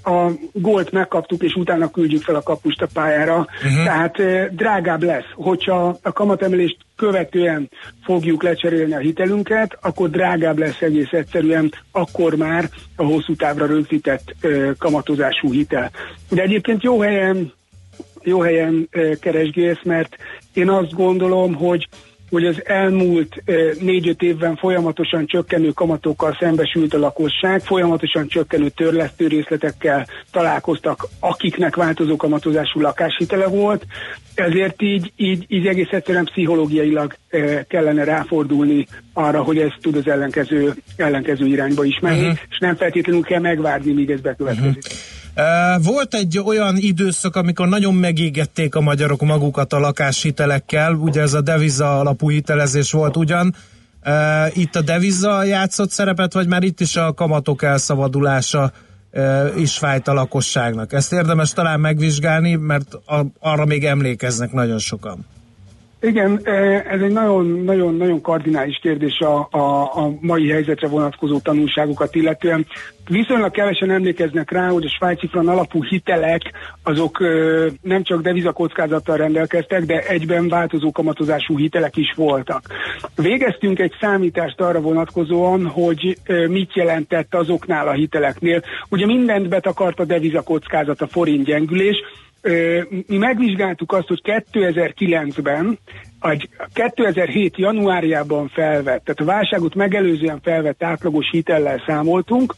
a 0.03 0.31
gólt 0.53 0.91
megkaptuk, 0.91 1.43
és 1.43 1.53
utána 1.53 1.91
küldjük 1.91 2.21
fel 2.21 2.35
a 2.35 2.41
kapust 2.41 2.81
a 2.81 2.87
pályára. 2.93 3.37
Uh-huh. 3.37 3.83
Tehát 3.83 4.17
drágább 4.55 5.03
lesz. 5.03 5.31
Hogyha 5.33 5.97
a 6.01 6.11
kamatemelést 6.11 6.77
követően 6.95 7.69
fogjuk 8.03 8.43
lecserélni 8.43 8.93
a 8.93 8.99
hitelünket, 8.99 9.77
akkor 9.81 10.09
drágább 10.09 10.57
lesz 10.57 10.81
egész 10.81 11.11
egyszerűen 11.11 11.71
akkor 11.91 12.35
már 12.35 12.69
a 12.95 13.03
hosszú 13.03 13.35
távra 13.35 13.65
rögzített 13.65 14.35
kamatozású 14.77 15.51
hitel. 15.51 15.91
De 16.29 16.41
egyébként 16.41 16.83
jó 16.83 16.99
helyen 16.99 17.55
jó 18.23 18.39
helyen 18.39 18.89
keresgélsz, 19.19 19.83
mert 19.83 20.15
én 20.53 20.69
azt 20.69 20.93
gondolom, 20.93 21.53
hogy 21.53 21.87
hogy 22.29 22.45
az 22.45 22.65
elmúlt 22.65 23.43
négy-öt 23.79 24.21
évben 24.21 24.55
folyamatosan 24.55 25.25
csökkenő 25.25 25.69
kamatokkal 25.69 26.37
szembesült 26.39 26.93
a 26.93 26.99
lakosság, 26.99 27.61
folyamatosan 27.61 28.27
csökkenő 28.27 28.69
törlesztő 28.69 29.27
részletekkel 29.27 30.07
találkoztak, 30.31 31.07
akiknek 31.19 31.75
változó 31.75 32.15
kamatozású 32.15 32.79
lakáshitele 32.79 33.47
volt, 33.47 33.85
ezért 34.35 34.81
így, 34.81 35.11
így, 35.15 35.45
így 35.47 35.67
egész 35.67 35.91
egyszerűen 35.91 36.25
pszichológiailag 36.25 37.15
kellene 37.67 38.03
ráfordulni 38.03 38.87
arra, 39.13 39.43
hogy 39.43 39.57
ez 39.57 39.71
tud 39.81 39.95
az 39.95 40.07
ellenkező, 40.07 40.73
ellenkező 40.95 41.45
irányba 41.45 41.83
is 41.83 41.99
menni, 41.99 42.21
uh-huh. 42.21 42.39
és 42.49 42.57
nem 42.59 42.75
feltétlenül 42.75 43.21
kell 43.21 43.39
megvárni, 43.39 43.91
míg 43.91 44.09
ez 44.09 44.21
bekövetkezik. 44.21 44.77
Uh-huh. 44.77 45.26
Volt 45.81 46.13
egy 46.13 46.39
olyan 46.39 46.77
időszak, 46.77 47.35
amikor 47.35 47.67
nagyon 47.67 47.95
megégették 47.95 48.75
a 48.75 48.81
magyarok 48.81 49.21
magukat 49.21 49.73
a 49.73 49.79
lakáshitelekkel, 49.79 50.93
ugye 50.93 51.21
ez 51.21 51.33
a 51.33 51.41
deviza 51.41 51.99
alapú 51.99 52.29
hitelezés 52.29 52.91
volt 52.91 53.17
ugyan. 53.17 53.55
Itt 54.53 54.75
a 54.75 54.81
deviza 54.81 55.43
játszott 55.43 55.91
szerepet, 55.91 56.33
vagy 56.33 56.47
már 56.47 56.63
itt 56.63 56.79
is 56.79 56.95
a 56.95 57.13
kamatok 57.13 57.63
elszabadulása 57.63 58.71
is 59.57 59.77
fájt 59.77 60.07
a 60.07 60.13
lakosságnak? 60.13 60.93
Ezt 60.93 61.13
érdemes 61.13 61.53
talán 61.53 61.79
megvizsgálni, 61.79 62.55
mert 62.55 62.97
arra 63.39 63.65
még 63.65 63.85
emlékeznek 63.85 64.51
nagyon 64.51 64.79
sokan. 64.79 65.25
Igen, 66.01 66.41
ez 66.89 67.01
egy 67.01 67.11
nagyon-nagyon 67.11 68.21
kardinális 68.21 68.79
kérdés 68.81 69.19
a, 69.19 69.47
a, 69.51 69.81
a 69.81 70.11
mai 70.19 70.49
helyzetre 70.49 70.87
vonatkozó 70.87 71.39
tanulságokat 71.39 72.15
illetően. 72.15 72.65
Viszonylag 73.09 73.51
kevesen 73.51 73.91
emlékeznek 73.91 74.51
rá, 74.51 74.67
hogy 74.67 74.85
a 74.85 74.89
svájci 74.89 75.27
fran 75.27 75.47
alapú 75.47 75.83
hitelek 75.83 76.41
azok 76.83 77.19
nem 77.81 78.03
csak 78.03 78.21
devizakockázattal 78.21 79.17
rendelkeztek, 79.17 79.85
de 79.85 79.99
egyben 80.07 80.47
változó 80.47 80.91
kamatozású 80.91 81.57
hitelek 81.57 81.95
is 81.95 82.13
voltak. 82.15 82.61
Végeztünk 83.15 83.79
egy 83.79 83.93
számítást 83.99 84.61
arra 84.61 84.81
vonatkozóan, 84.81 85.65
hogy 85.65 86.17
mit 86.47 86.75
jelentett 86.75 87.35
azoknál 87.35 87.87
a 87.87 87.91
hiteleknél. 87.93 88.61
Ugye 88.89 89.05
mindent 89.05 89.49
betakart 89.49 89.99
a 89.99 90.05
devizakockázat, 90.05 91.01
a 91.01 91.07
forint 91.07 91.45
gyengülés, 91.45 91.97
mi 93.07 93.17
megvizsgáltuk 93.17 93.91
azt, 93.91 94.07
hogy 94.07 94.21
2009-ben, 94.23 95.79
egy 96.21 96.49
2007 96.73 97.57
januárjában 97.57 98.47
felvett, 98.47 99.03
tehát 99.03 99.19
a 99.19 99.25
válságot 99.25 99.75
megelőzően 99.75 100.39
felvett 100.43 100.83
átlagos 100.83 101.29
hitellel 101.31 101.83
számoltunk, 101.87 102.55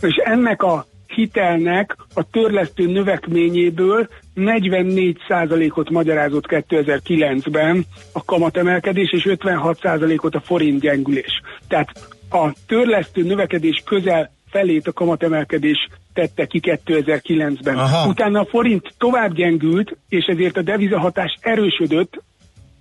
és 0.00 0.14
ennek 0.24 0.62
a 0.62 0.86
hitelnek 1.06 1.96
a 2.14 2.30
törlesztő 2.30 2.86
növekményéből 2.86 4.08
44%-ot 4.36 5.90
magyarázott 5.90 6.44
2009-ben 6.48 7.84
a 8.12 8.24
kamatemelkedés, 8.24 9.12
és 9.12 9.26
56%-ot 9.28 10.34
a 10.34 10.40
forint 10.40 10.80
gyengülés. 10.80 11.40
Tehát 11.68 11.90
a 12.30 12.52
törlesztő 12.66 13.22
növekedés 13.22 13.82
közel 13.84 14.30
felét 14.50 14.86
a 14.86 14.92
kamatemelkedés 14.92 15.88
tette 16.12 16.46
ki 16.46 16.60
2009-ben. 16.62 17.78
Aha. 17.78 18.08
Utána 18.08 18.40
a 18.40 18.46
forint 18.46 18.94
tovább 18.98 19.34
gyengült, 19.34 19.96
és 20.08 20.24
ezért 20.24 20.56
a 20.56 20.62
devizahatás 20.62 21.36
erősödött, 21.40 22.22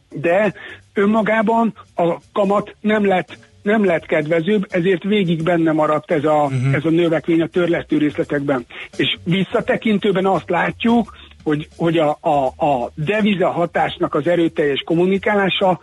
de 0.10 0.54
önmagában 0.94 1.74
a 1.96 2.16
kamat 2.34 2.76
nem 2.82 3.06
lett 3.06 3.38
nem 3.62 3.86
lett 3.86 4.06
kedvezőbb, 4.06 4.66
ezért 4.70 5.04
végig 5.04 5.44
benne 5.44 5.72
maradt 5.72 6.12
ez 6.12 6.24
a, 6.24 6.44
uh-huh. 6.44 6.74
ez 6.74 6.86
a 6.86 6.90
növekmény 6.90 7.42
a 7.42 7.48
törlesztő 7.48 7.98
részletekben. 7.98 8.66
És 8.98 9.18
visszatekintőben 9.24 10.26
azt 10.26 10.50
látjuk, 10.50 11.14
hogy, 11.44 11.68
hogy 11.78 11.98
a, 11.98 12.18
a, 12.22 12.46
a 12.46 12.92
deviza 12.96 13.50
hatásnak 13.50 14.14
az 14.14 14.28
erőteljes 14.28 14.84
kommunikálása 14.86 15.80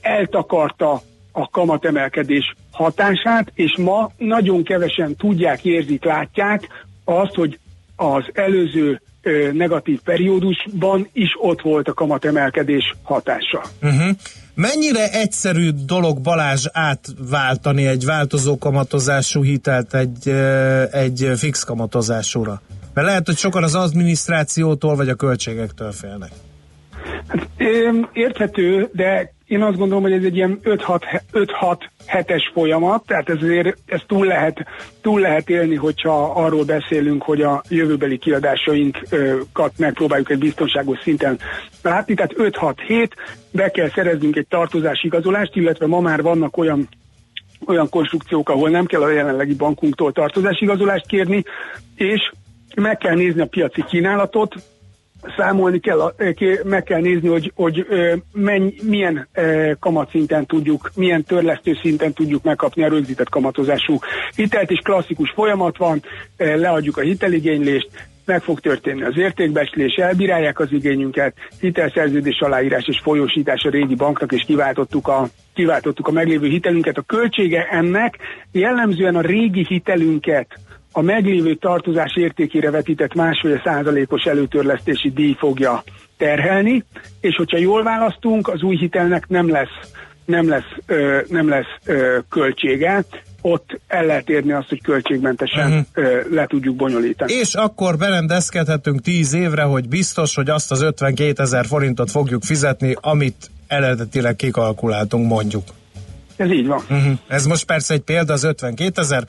eltakarta 0.00 1.00
a 1.32 1.48
kamatemelkedés 1.48 2.54
hatását, 2.70 3.52
és 3.54 3.76
ma 3.78 4.10
nagyon 4.16 4.64
kevesen 4.64 5.16
tudják, 5.16 5.64
érzik, 5.64 6.04
látják 6.04 6.68
azt, 7.04 7.34
hogy 7.34 7.58
az 7.96 8.24
előző 8.32 9.00
ö, 9.22 9.52
negatív 9.52 10.00
periódusban 10.04 11.08
is 11.12 11.28
ott 11.40 11.60
volt 11.60 11.88
a 11.88 11.92
kamatemelkedés 11.92 12.94
hatása. 13.02 13.62
Uh-huh. 13.82 14.16
Mennyire 14.54 15.10
egyszerű 15.10 15.70
dolog 15.86 16.20
Balázs 16.20 16.66
átváltani 16.72 17.86
egy 17.86 18.04
változó 18.04 18.58
kamatozású 18.58 19.42
hitelt 19.42 19.94
egy, 19.94 20.28
egy 20.90 21.30
fix 21.36 21.64
kamatozásúra? 21.64 22.62
Mert 22.94 23.06
lehet, 23.06 23.26
hogy 23.26 23.36
sokan 23.36 23.62
az 23.62 23.74
adminisztrációtól 23.74 24.96
vagy 24.96 25.08
a 25.08 25.14
költségektől 25.14 25.92
félnek. 25.92 26.30
Hát, 27.28 27.48
érthető, 28.12 28.90
de 28.92 29.32
én 29.50 29.62
azt 29.62 29.76
gondolom, 29.76 30.02
hogy 30.02 30.12
ez 30.12 30.24
egy 30.24 30.36
ilyen 30.36 30.60
5-6 30.64 31.80
hetes 32.06 32.50
folyamat, 32.52 33.06
tehát 33.06 33.28
ezért 33.28 33.78
ez 33.86 34.00
túl 34.06 34.26
lehet, 34.26 34.66
túl 35.00 35.20
lehet 35.20 35.50
élni, 35.50 35.74
hogyha 35.74 36.30
arról 36.30 36.64
beszélünk, 36.64 37.22
hogy 37.22 37.42
a 37.42 37.62
jövőbeli 37.68 38.18
kiadásainkat 38.18 39.72
megpróbáljuk 39.76 40.30
egy 40.30 40.38
biztonságos 40.38 40.98
szinten 41.02 41.38
látni, 41.82 42.14
tehát 42.14 42.34
5-6 42.36 42.74
hét, 42.86 43.14
be 43.52 43.70
kell 43.70 43.88
szereznünk 43.88 44.36
egy 44.36 44.46
tartozási 44.48 45.06
igazolást, 45.06 45.56
illetve 45.56 45.86
ma 45.86 46.00
már 46.00 46.22
vannak 46.22 46.56
olyan 46.56 46.88
olyan 47.66 47.88
konstrukciók, 47.88 48.48
ahol 48.48 48.70
nem 48.70 48.86
kell 48.86 49.02
a 49.02 49.10
jelenlegi 49.10 49.54
bankunktól 49.54 50.12
tartozási 50.12 50.64
igazolást 50.64 51.06
kérni, 51.06 51.44
és 51.94 52.32
meg 52.74 52.98
kell 52.98 53.14
nézni 53.14 53.40
a 53.40 53.46
piaci 53.46 53.84
kínálatot, 53.88 54.54
számolni 55.36 55.80
kell, 55.80 56.14
meg 56.64 56.82
kell 56.82 57.00
nézni, 57.00 57.28
hogy, 57.28 57.52
hogy 57.54 57.86
menny, 58.32 58.68
milyen 58.82 59.28
kamatszinten 59.78 60.46
tudjuk, 60.46 60.90
milyen 60.94 61.24
törlesztő 61.24 61.78
szinten 61.82 62.12
tudjuk 62.12 62.42
megkapni 62.42 62.82
a 62.82 62.88
rögzített 62.88 63.28
kamatozású 63.28 63.98
hitelt, 64.36 64.70
és 64.70 64.80
klasszikus 64.82 65.30
folyamat 65.34 65.76
van, 65.76 66.02
leadjuk 66.36 66.96
a 66.96 67.00
hiteligénylést, 67.00 67.88
meg 68.24 68.42
fog 68.42 68.60
történni 68.60 69.02
az 69.02 69.16
értékbecslés, 69.16 69.94
elbírálják 69.94 70.58
az 70.58 70.72
igényünket, 70.72 71.34
hitelszerződés 71.60 72.40
aláírás 72.40 72.86
és 72.86 73.00
folyósítás 73.02 73.62
a 73.64 73.70
régi 73.70 73.94
banknak, 73.94 74.32
és 74.32 74.42
kiváltottuk 74.46 75.08
a, 75.08 75.28
kiváltottuk 75.54 76.08
a 76.08 76.12
meglévő 76.12 76.48
hitelünket. 76.48 76.96
A 76.96 77.02
költsége 77.02 77.68
ennek 77.70 78.18
jellemzően 78.52 79.16
a 79.16 79.20
régi 79.20 79.64
hitelünket 79.68 80.58
a 80.92 81.00
meglévő 81.00 81.54
tartozás 81.54 82.16
értékére 82.16 82.70
vetített 82.70 83.14
másfél 83.14 83.60
százalékos 83.64 84.24
előtörlesztési 84.24 85.10
díj 85.10 85.36
fogja 85.38 85.82
terhelni, 86.16 86.84
és 87.20 87.36
hogyha 87.36 87.58
jól 87.58 87.82
választunk, 87.82 88.48
az 88.48 88.62
új 88.62 88.76
hitelnek 88.76 89.28
nem 89.28 89.50
lesz, 89.50 89.90
nem 90.24 90.48
lesz, 90.48 90.72
ö, 90.86 91.20
nem 91.28 91.48
lesz 91.48 91.76
ö, 91.84 92.18
költsége, 92.28 93.04
ott 93.42 93.80
el 93.86 94.04
lehet 94.04 94.28
érni 94.28 94.52
azt, 94.52 94.68
hogy 94.68 94.82
költségmentesen 94.82 95.70
uh-huh. 95.70 95.86
ö, 95.92 96.20
le 96.30 96.46
tudjuk 96.46 96.76
bonyolítani. 96.76 97.32
És 97.32 97.54
akkor 97.54 97.96
berendezkedhetünk 97.96 99.00
10 99.00 99.32
évre, 99.32 99.62
hogy 99.62 99.88
biztos, 99.88 100.34
hogy 100.34 100.50
azt 100.50 100.70
az 100.70 100.82
52 100.82 101.42
ezer 101.42 101.66
forintot 101.66 102.10
fogjuk 102.10 102.42
fizetni, 102.42 102.96
amit 103.00 103.50
eredetileg 103.66 104.36
kikalkuláltunk 104.36 105.28
mondjuk. 105.28 105.64
Ez 106.36 106.50
így 106.50 106.66
van. 106.66 106.82
Uh-huh. 106.90 107.18
Ez 107.28 107.46
most 107.46 107.64
persze 107.64 107.94
egy 107.94 108.00
példa, 108.00 108.32
az 108.32 108.44
52 108.44 109.00
ezer, 109.00 109.24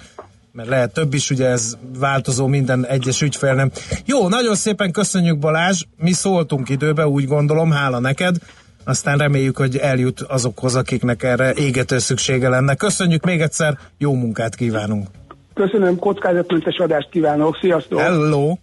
mert 0.52 0.70
lehet 0.70 0.94
több 0.94 1.14
is, 1.14 1.30
ugye 1.30 1.48
ez 1.48 1.78
változó 2.00 2.48
minden 2.48 2.86
egyes 2.86 3.22
ügyfélnem. 3.22 3.72
Jó, 4.06 4.28
nagyon 4.28 4.56
szépen 4.56 4.92
köszönjük 4.92 5.40
Balázs, 5.40 5.84
mi 5.98 6.12
szóltunk 6.12 6.70
időbe, 6.70 7.08
úgy 7.08 7.28
gondolom, 7.28 7.72
hála 7.72 8.00
neked, 8.00 8.36
aztán 8.84 9.18
reméljük, 9.18 9.58
hogy 9.58 9.78
eljut 9.78 10.22
azokhoz, 10.22 10.76
akiknek 10.76 11.24
erre 11.24 11.54
égető 11.54 11.98
szüksége 11.98 12.50
lenne. 12.50 12.76
Köszönjük 12.76 13.26
még 13.26 13.42
egyszer, 13.42 13.78
jó 13.98 14.14
munkát 14.14 14.56
kívánunk! 14.56 15.08
Köszönöm, 15.54 16.00
kockázatmentes 16.00 16.78
adást 16.78 17.10
kívánok, 17.10 17.58
sziasztok! 17.62 18.00
Hello! 18.00 18.56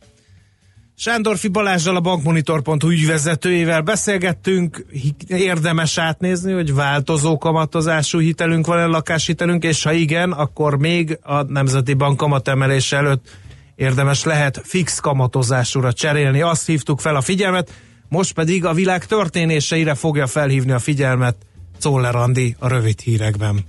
Sándorfi 1.00 1.48
Balázsral 1.48 1.96
a 1.96 2.00
bankmonitor.hu 2.00 2.90
ügyvezetőjével 2.90 3.80
beszélgettünk, 3.80 4.86
érdemes 5.26 5.98
átnézni, 5.98 6.52
hogy 6.52 6.74
változó 6.74 7.38
kamatozású 7.38 8.18
hitelünk 8.18 8.66
van-e 8.66 8.84
lakáshitelünk, 8.84 9.64
és 9.64 9.82
ha 9.82 9.92
igen, 9.92 10.32
akkor 10.32 10.78
még 10.78 11.18
a 11.22 11.42
Nemzeti 11.42 11.94
Bank 11.94 12.16
kamatemelés 12.16 12.92
előtt 12.92 13.28
érdemes 13.74 14.24
lehet 14.24 14.60
fix 14.64 14.98
kamatozásúra 14.98 15.92
cserélni. 15.92 16.40
Azt 16.40 16.66
hívtuk 16.66 17.00
fel 17.00 17.16
a 17.16 17.20
figyelmet, 17.20 17.72
most 18.08 18.32
pedig 18.32 18.64
a 18.64 18.72
világ 18.72 19.06
történéseire 19.06 19.94
fogja 19.94 20.26
felhívni 20.26 20.72
a 20.72 20.78
figyelmet 20.78 21.36
Czoller 21.78 22.16
Andi 22.16 22.56
a 22.58 22.68
rövid 22.68 23.00
hírekben. 23.00 23.64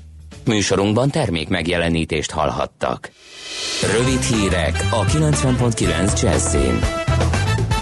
Műsorunkban 0.46 1.10
termék 1.10 1.48
megjelenítést 1.48 2.32
hallhattak. 2.32 3.12
Rövid 3.98 4.22
hírek 4.22 4.88
a 4.92 5.06
90.9 5.06 6.22
Jazzin. 6.22 7.08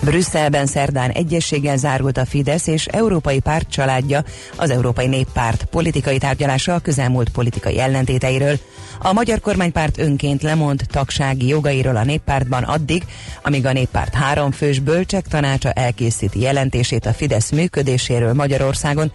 Brüsszelben 0.08 0.66
szerdán 0.66 1.10
egyességgel 1.10 1.78
zárult 1.78 2.18
a 2.18 2.26
Fidesz 2.26 2.68
és 2.68 2.86
Európai 2.86 3.40
Párt 3.40 3.70
családja, 3.70 4.24
az 4.56 4.70
Európai 4.70 5.08
Néppárt 5.08 5.64
politikai 5.64 6.18
tárgyalása 6.18 6.74
a 6.74 6.80
közelmúlt 6.80 7.30
politikai 7.30 7.80
ellentéteiről. 7.80 8.60
A 9.00 9.14
magyar 9.14 9.40
kormánypárt 9.40 10.00
önként 10.00 10.42
lemond 10.42 10.82
tagsági 10.92 11.48
jogairól 11.48 11.96
a 11.96 12.04
néppártban 12.04 12.64
addig, 12.64 13.04
amíg 13.44 13.66
a 13.66 13.72
néppárt 13.72 14.14
három 14.14 14.52
fős 14.52 14.80
bölcsek 14.80 15.28
tanácsa 15.28 15.72
elkészíti 15.72 16.40
jelentését 16.40 17.06
a 17.06 17.14
Fidesz 17.14 17.52
működéséről 17.52 18.34
Magyarországon, 18.34 19.12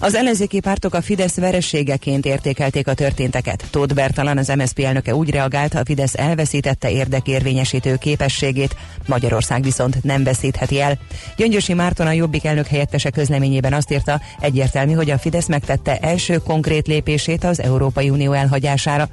az 0.00 0.14
ellenzéki 0.14 0.60
pártok 0.60 0.94
a 0.94 1.00
Fidesz 1.00 1.36
verességeként 1.36 2.26
értékelték 2.26 2.88
a 2.88 2.94
történteket. 2.94 3.64
Tóth 3.70 3.94
Bertalan, 3.94 4.38
az 4.38 4.48
MSZP 4.48 4.78
elnöke 4.78 5.14
úgy 5.14 5.30
reagált, 5.30 5.74
a 5.74 5.84
Fidesz 5.84 6.14
elveszítette 6.14 6.90
érdekérvényesítő 6.90 7.96
képességét, 7.96 8.76
Magyarország 9.06 9.62
viszont 9.62 10.04
nem 10.04 10.24
veszítheti 10.24 10.80
el. 10.80 10.98
Gyöngyösi 11.36 11.72
Márton 11.72 12.06
a 12.06 12.12
Jobbik 12.12 12.44
elnök 12.44 12.66
helyettese 12.66 13.10
közleményében 13.10 13.72
azt 13.72 13.92
írta, 13.92 14.20
egyértelmű, 14.40 14.92
hogy 14.92 15.10
a 15.10 15.18
Fidesz 15.18 15.46
megtette 15.46 15.98
első 15.98 16.36
konkrét 16.36 16.86
lépését 16.86 17.44
az 17.44 17.60
Európai 17.60 18.10
Unió 18.10 18.32
elhagyására. 18.32 19.08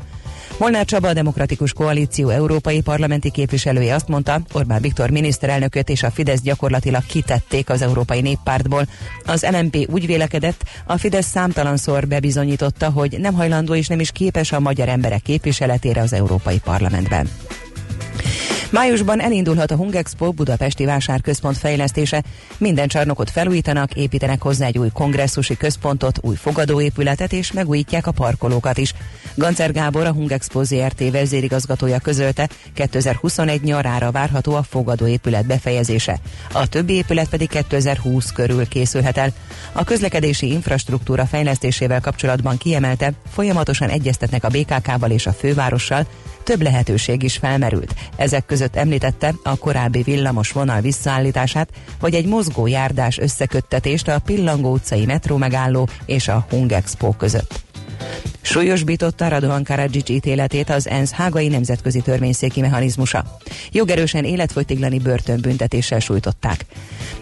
Molnár 0.58 0.86
Csaba, 0.86 1.08
a 1.08 1.14
Demokratikus 1.14 1.74
Koalíció 1.74 2.30
európai 2.30 2.82
parlamenti 2.82 3.32
képviselője 3.32 3.96
azt 3.96 4.08
mondta, 4.08 4.41
Orbán 4.54 4.82
Viktor 4.82 5.10
miniszterelnököt 5.10 5.89
és 5.89 6.04
a 6.04 6.12
Fidesz 6.12 6.41
gyakorlatilag 6.41 7.06
kitették 7.06 7.70
az 7.70 7.82
Európai 7.82 8.22
Néppártból. 8.22 8.88
Az 9.26 9.46
LMP 9.52 9.78
úgy 9.91 10.06
vélekedett, 10.06 10.64
a 10.86 10.98
Fidesz 10.98 11.28
számtalanszor 11.28 12.08
bebizonyította, 12.08 12.89
hogy 12.89 13.16
nem 13.20 13.34
hajlandó 13.34 13.76
és 13.76 13.88
nem 13.88 14.00
is 14.00 14.12
képes 14.12 14.52
a 14.52 14.60
magyar 14.60 14.89
emberek 14.89 15.22
képviseletére 15.22 16.02
az 16.02 16.14
Európai 16.14 16.60
Parlamentben. 16.60 17.30
Májusban 18.69 19.21
elindulhat 19.21 19.71
a 19.71 19.75
Hungexpo 19.75 20.31
Budapesti 20.31 20.86
Vásárközpont 20.86 21.57
fejlesztése. 21.57 22.23
Minden 22.57 22.88
csarnokot 22.88 23.29
felújítanak, 23.29 23.93
építenek 23.93 24.41
hozzá 24.41 24.65
egy 24.65 24.77
új 24.77 24.89
kongresszusi 24.93 25.57
központot, 25.57 26.19
új 26.21 26.36
fogadóépületet 26.36 27.33
és 27.33 27.51
megújítják 27.51 28.07
a 28.07 28.11
parkolókat 28.11 28.77
is. 28.77 28.93
Gancer 29.36 29.71
Gábor, 29.71 30.05
a 30.05 30.11
Hungexpo 30.11 30.63
ZRT 30.63 31.11
vezérigazgatója 31.11 31.99
közölte, 31.99 32.49
2021 32.73 33.61
nyarára 33.61 34.11
várható 34.11 34.55
a 34.55 34.63
fogadóépület 34.63 35.45
befejezése. 35.45 36.19
A 36.51 36.67
többi 36.67 36.93
épület 36.93 37.29
pedig 37.29 37.49
2020 37.49 38.31
körül 38.31 38.67
készülhet 38.67 39.17
el. 39.17 39.31
A 39.71 39.83
közlekedési 39.83 40.51
infrastruktúra 40.51 41.25
fejlesztésével 41.25 42.01
kapcsolatban 42.01 42.57
kiemelte, 42.57 43.13
folyamatosan 43.33 43.89
egyeztetnek 43.89 44.43
a 44.43 44.49
BKK-val 44.49 45.11
és 45.11 45.25
a 45.25 45.33
fővárossal, 45.33 46.07
több 46.46 46.62
lehetőség 46.62 47.24
is 47.24 47.38
felmerült. 47.38 47.93
Ezek 48.16 48.46
között 48.46 48.76
említette 48.76 49.34
a 49.43 49.56
korábbi 49.58 50.02
villamos 50.02 50.52
vonal 50.52 50.82
visszaállítását, 50.82 51.70
vagy 52.00 52.14
egy 52.14 52.26
mozgó 52.26 52.68
járdás 52.68 53.18
összeköttetést 53.18 54.08
a 54.08 54.20
Pillangó 54.20 54.72
utcai 54.72 55.06
metró 55.06 55.38
megálló 55.38 55.89
és 56.06 56.28
a 56.28 56.46
Hungexpo 56.50 57.12
között. 57.12 57.64
Súlyosbította 58.46 59.28
Radovan 59.28 59.64
Karadzsics 59.64 60.10
ítéletét 60.10 60.70
az 60.70 60.88
ENSZ 60.88 61.12
hágai 61.12 61.48
nemzetközi 61.48 62.02
törvényszéki 62.02 62.62
mechanizmusa. 62.62 63.39
Jogerősen 63.72 64.24
életfogytiglani 64.24 65.00
börtönbüntetéssel 65.00 66.00
sújtották. 66.00 66.66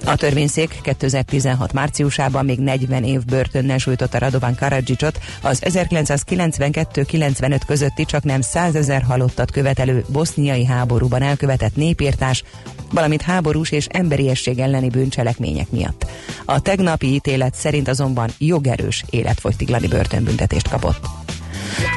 A 0.05 0.15
törvényszék 0.15 0.79
2016 0.81 1.73
márciusában 1.73 2.45
még 2.45 2.59
40 2.59 3.03
év 3.03 3.25
börtönnel 3.25 3.77
sújtotta 3.77 4.17
Radovan 4.17 4.55
Karadzsicsot 4.55 5.19
az 5.41 5.61
1992-95 5.65 7.61
közötti 7.67 8.05
csak 8.05 8.23
nem 8.23 8.41
100 8.41 8.75
ezer 8.75 9.01
halottat 9.01 9.51
követelő 9.51 10.05
boszniai 10.07 10.65
háborúban 10.65 11.21
elkövetett 11.21 11.75
népírtás, 11.75 12.43
valamint 12.91 13.21
háborús 13.21 13.71
és 13.71 13.85
emberiesség 13.85 14.59
elleni 14.59 14.89
bűncselekmények 14.89 15.71
miatt. 15.71 16.05
A 16.45 16.61
tegnapi 16.61 17.13
ítélet 17.13 17.55
szerint 17.55 17.87
azonban 17.87 18.29
jogerős 18.37 19.03
életfogytiglani 19.09 19.87
börtönbüntetést 19.87 20.69
kapott. 20.69 21.12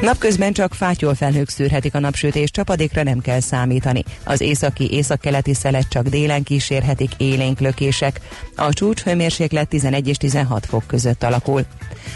Napközben 0.01 0.53
csak 0.53 0.75
fátyolfelhők 0.75 1.49
szűrhetik 1.49 1.95
a 1.95 1.99
napsütés, 1.99 2.51
csapadékra 2.51 3.03
nem 3.03 3.21
kell 3.21 3.41
számítani. 3.41 4.05
Az 4.25 4.41
északi 4.41 4.93
északkeleti 4.93 5.55
szelet 5.55 5.89
csak 5.89 6.09
délen 6.09 6.43
kísérhetik 6.43 7.11
élénk 7.17 7.61
lökések. 7.61 8.21
A 8.57 8.73
csúcs 8.73 9.03
hőmérséklet 9.03 9.69
11 9.69 10.09
és 10.09 10.17
16 10.17 10.67
fok 10.67 10.87
között 10.87 11.23
alakul. 11.23 11.65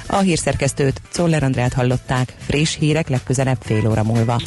A 0.07 0.19
hírszerkesztőt 0.19 1.01
Czoller 1.11 1.43
Andrát 1.43 1.73
hallották, 1.73 2.35
friss 2.47 2.77
hírek 2.77 3.09
legközelebb 3.09 3.59
fél 3.61 3.89
óra 3.89 4.03
múlva. 4.03 4.41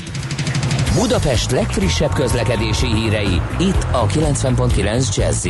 Budapest 0.94 1.52
legfrissebb 1.52 2.14
közlekedési 2.14 2.88
hírei, 2.94 3.42
itt 3.60 3.88
a 3.92 4.08
90.9 4.08 5.16
jazz 5.16 5.48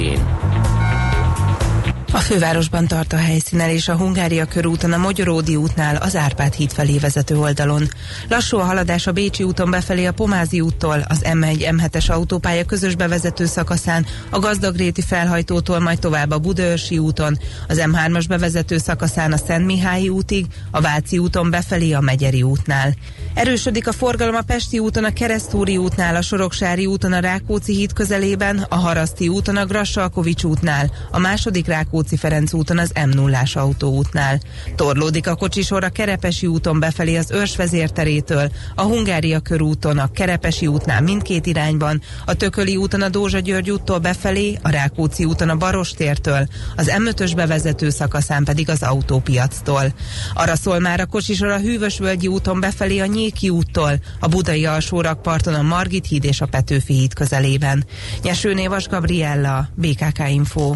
a 2.13 2.19
fővárosban 2.19 2.87
tart 2.87 3.13
a 3.13 3.17
helyszínen 3.17 3.69
és 3.69 3.87
a 3.87 3.95
Hungária 3.95 4.45
körúton 4.45 4.93
a 4.93 4.97
Magyaródi 4.97 5.55
útnál 5.55 5.95
az 5.95 6.15
Árpád 6.15 6.53
híd 6.53 6.71
felé 6.71 6.97
vezető 6.97 7.37
oldalon. 7.37 7.89
Lassú 8.29 8.57
a 8.57 8.63
haladás 8.63 9.07
a 9.07 9.11
Bécsi 9.11 9.43
úton 9.43 9.71
befelé 9.71 10.05
a 10.05 10.11
Pomázi 10.11 10.61
úttól, 10.61 11.05
az 11.07 11.21
M1-M7-es 11.23 12.11
autópálya 12.11 12.65
közös 12.65 12.95
bevezető 12.95 13.45
szakaszán, 13.45 14.05
a 14.29 14.39
Gazdagréti 14.39 15.01
felhajtótól 15.01 15.79
majd 15.79 15.99
tovább 15.99 16.31
a 16.31 16.39
Budaörsi 16.39 16.97
úton, 16.97 17.39
az 17.67 17.81
M3-as 17.85 18.25
bevezető 18.27 18.77
szakaszán 18.77 19.31
a 19.31 19.37
Szent 19.37 19.65
Mihályi 19.65 20.09
útig, 20.09 20.45
a 20.71 20.81
Váci 20.81 21.17
úton 21.17 21.49
befelé 21.49 21.91
a 21.91 22.01
Megyeri 22.01 22.43
útnál. 22.43 22.95
Erősödik 23.33 23.87
a 23.87 23.91
forgalom 23.91 24.35
a 24.35 24.41
Pesti 24.41 24.79
úton, 24.79 25.03
a 25.03 25.13
Keresztúri 25.13 25.77
útnál, 25.77 26.15
a 26.15 26.21
Soroksári 26.21 26.85
úton, 26.85 27.13
a 27.13 27.19
Rákóczi 27.19 27.73
híd 27.73 27.93
közelében, 27.93 28.65
a 28.69 28.75
Haraszti 28.75 29.27
úton, 29.27 29.57
a 29.57 29.65
Grassalkovics 29.65 30.43
útnál, 30.43 30.91
a 31.11 31.19
második 31.19 31.67
Rákóczi 31.67 32.01
Ferenc 32.17 32.53
úton, 32.53 32.77
az 32.77 32.91
m 33.05 33.09
0 33.09 33.43
autóútnál. 33.53 34.39
Torlódik 34.75 35.27
a 35.27 35.35
kocsisor 35.35 35.83
a 35.83 35.89
Kerepesi 35.89 36.47
úton 36.47 36.79
befelé 36.79 37.15
az 37.15 37.31
Őrs 37.31 37.55
vezérterétől, 37.55 38.51
a 38.75 38.81
Hungária 38.81 39.39
körúton, 39.39 39.97
a 39.97 40.11
Kerepesi 40.11 40.67
útnál 40.67 41.01
mindkét 41.01 41.45
irányban, 41.45 42.01
a 42.25 42.33
Tököli 42.33 42.75
úton 42.75 43.01
a 43.01 43.09
Dózsa 43.09 43.39
György 43.39 43.71
úttól 43.71 43.99
befelé, 43.99 44.57
a 44.61 44.69
Rákóczi 44.69 45.25
úton 45.25 45.49
a 45.49 45.55
Barostértől, 45.55 46.47
az 46.75 46.91
M5-ös 46.97 47.31
bevezető 47.35 47.89
szakaszán 47.89 48.43
pedig 48.43 48.69
az 48.69 48.83
autópiactól. 48.83 49.93
Arra 50.33 50.55
szól 50.55 50.79
már 50.79 50.99
a 50.99 51.05
kocsisor 51.05 51.47
a 51.47 51.59
Hűvösvölgyi 51.59 52.27
úton 52.27 52.59
befelé 52.59 52.99
a 52.99 53.05
Nyéki 53.05 53.49
úttól, 53.49 53.91
a 54.19 54.27
Budai 54.27 54.65
alsórakparton 54.65 55.53
a 55.53 55.61
Margit 55.61 56.07
híd 56.07 56.23
és 56.23 56.41
a 56.41 56.45
Petőfi 56.45 56.93
híd 56.93 57.13
közelében. 57.13 57.85
Nyeső 58.21 58.53
Névas 58.53 58.87
Gabriella, 58.87 59.69
BKK 59.75 60.29
Info. 60.29 60.75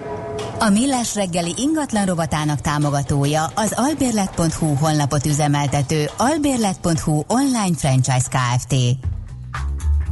A 0.63 0.69
Millás 0.69 1.15
reggeli 1.15 1.53
ingatlan 1.57 2.05
rovatának 2.05 2.61
támogatója 2.61 3.45
az 3.55 3.73
albérlet.hu 3.75 4.73
honlapot 4.73 5.25
üzemeltető 5.25 6.05
albérlet.hu 6.17 7.23
online 7.27 7.75
franchise 7.77 8.27
Kft. 8.29 8.75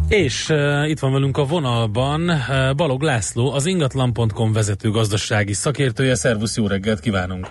És 0.08 0.50
uh, 0.50 0.90
itt 0.90 1.00
van 1.00 1.12
velünk 1.12 1.38
a 1.38 1.46
vonalban 1.46 2.30
uh, 2.30 2.76
Balog 2.76 3.02
László, 3.02 3.52
az 3.52 3.66
ingatlan.com 3.66 4.54
vezető 4.54 4.90
gazdasági 4.90 5.54
szakértője. 5.54 6.16
Szervusz, 6.16 6.58
jó 6.58 6.68
reggelt 6.68 7.00
kívánunk! 7.00 7.48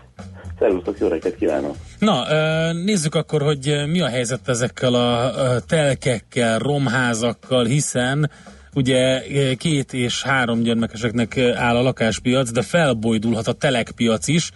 Szervusztok, 0.58 0.98
jó 0.98 1.08
reggelt 1.08 1.36
kívánok! 1.36 1.76
Na, 1.98 2.22
uh, 2.22 2.84
nézzük 2.84 3.14
akkor, 3.14 3.42
hogy 3.42 3.84
mi 3.86 4.00
a 4.00 4.08
helyzet 4.08 4.48
ezekkel 4.48 4.94
a 4.94 5.60
telkekkel, 5.60 6.58
romházakkal, 6.58 7.64
hiszen 7.64 8.30
ugye 8.78 9.22
két 9.56 9.92
és 9.92 10.22
három 10.22 10.62
gyermekeseknek 10.62 11.38
áll 11.38 11.76
a 11.76 11.82
lakáspiac, 11.82 12.50
de 12.50 12.62
felbojdulhat 12.62 13.46
a 13.46 13.52
telekpiac 13.52 14.28
is 14.28 14.50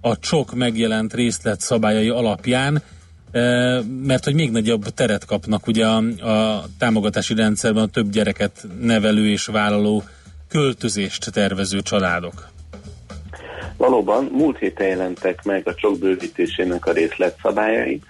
a 0.00 0.18
csok 0.18 0.54
megjelent 0.54 1.14
részlet 1.14 1.60
szabályai 1.60 2.08
alapján, 2.08 2.82
mert 4.02 4.24
hogy 4.24 4.34
még 4.34 4.50
nagyobb 4.50 4.84
teret 4.84 5.24
kapnak 5.24 5.66
ugye 5.66 5.86
a, 5.86 5.96
a 6.30 6.64
támogatási 6.78 7.34
rendszerben 7.34 7.82
a 7.82 7.86
több 7.86 8.10
gyereket 8.10 8.66
nevelő 8.80 9.28
és 9.28 9.46
vállaló 9.46 10.02
költözést 10.48 11.32
tervező 11.32 11.80
családok. 11.80 12.48
Valóban 13.76 14.24
múlt 14.24 14.58
héten 14.58 14.86
jelentek 14.86 15.44
meg 15.44 15.68
a 15.68 15.74
csok 15.74 15.98
bővítésének 15.98 16.86
a 16.86 16.92
részletszabályai, 16.92 18.00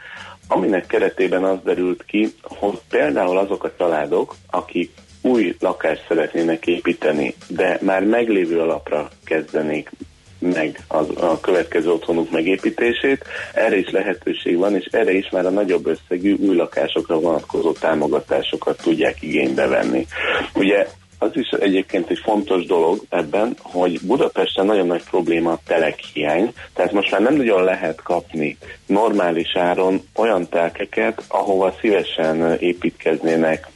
aminek 0.49 0.87
keretében 0.87 1.45
az 1.45 1.59
derült 1.65 2.05
ki, 2.05 2.35
hogy 2.43 2.79
például 2.89 3.39
azok 3.39 3.65
a 3.65 3.73
családok, 3.79 4.35
akik 4.51 4.91
új 5.37 5.57
lakást 5.61 6.05
szeretnének 6.09 6.67
építeni, 6.67 7.35
de 7.49 7.79
már 7.83 8.05
meglévő 8.05 8.61
alapra 8.61 9.09
kezdenék 9.25 9.91
meg 10.39 10.81
az, 10.89 11.07
a 11.17 11.41
következő 11.41 11.91
otthonuk 11.91 12.31
megépítését. 12.31 13.25
Erre 13.55 13.77
is 13.77 13.91
lehetőség 13.91 14.57
van, 14.57 14.75
és 14.75 14.85
erre 14.91 15.13
is 15.13 15.29
már 15.31 15.47
a 15.47 15.51
nagyobb 15.51 15.87
összegű 15.87 16.37
új 16.37 16.57
lakásokra 16.57 17.21
vonatkozó 17.21 17.73
támogatásokat 17.73 18.83
tudják 18.83 19.23
igénybe 19.23 19.67
venni. 19.67 20.07
Ugye 20.55 20.87
az 21.19 21.31
is 21.33 21.49
egyébként 21.49 22.11
egy 22.11 22.21
fontos 22.23 22.67
dolog 22.67 23.01
ebben, 23.09 23.57
hogy 23.63 24.01
Budapesten 24.03 24.67
nagyon 24.67 24.87
nagy 24.87 25.03
probléma 25.11 25.53
a 25.53 25.61
telekhiány, 25.67 26.53
tehát 26.75 26.93
most 26.93 27.11
már 27.11 27.21
nem 27.21 27.35
nagyon 27.35 27.65
lehet 27.65 28.03
kapni 28.03 28.57
normális 28.87 29.57
áron 29.57 30.01
olyan 30.15 30.49
telkeket, 30.49 31.25
ahova 31.29 31.75
szívesen 31.81 32.57
építkeznének 32.59 33.69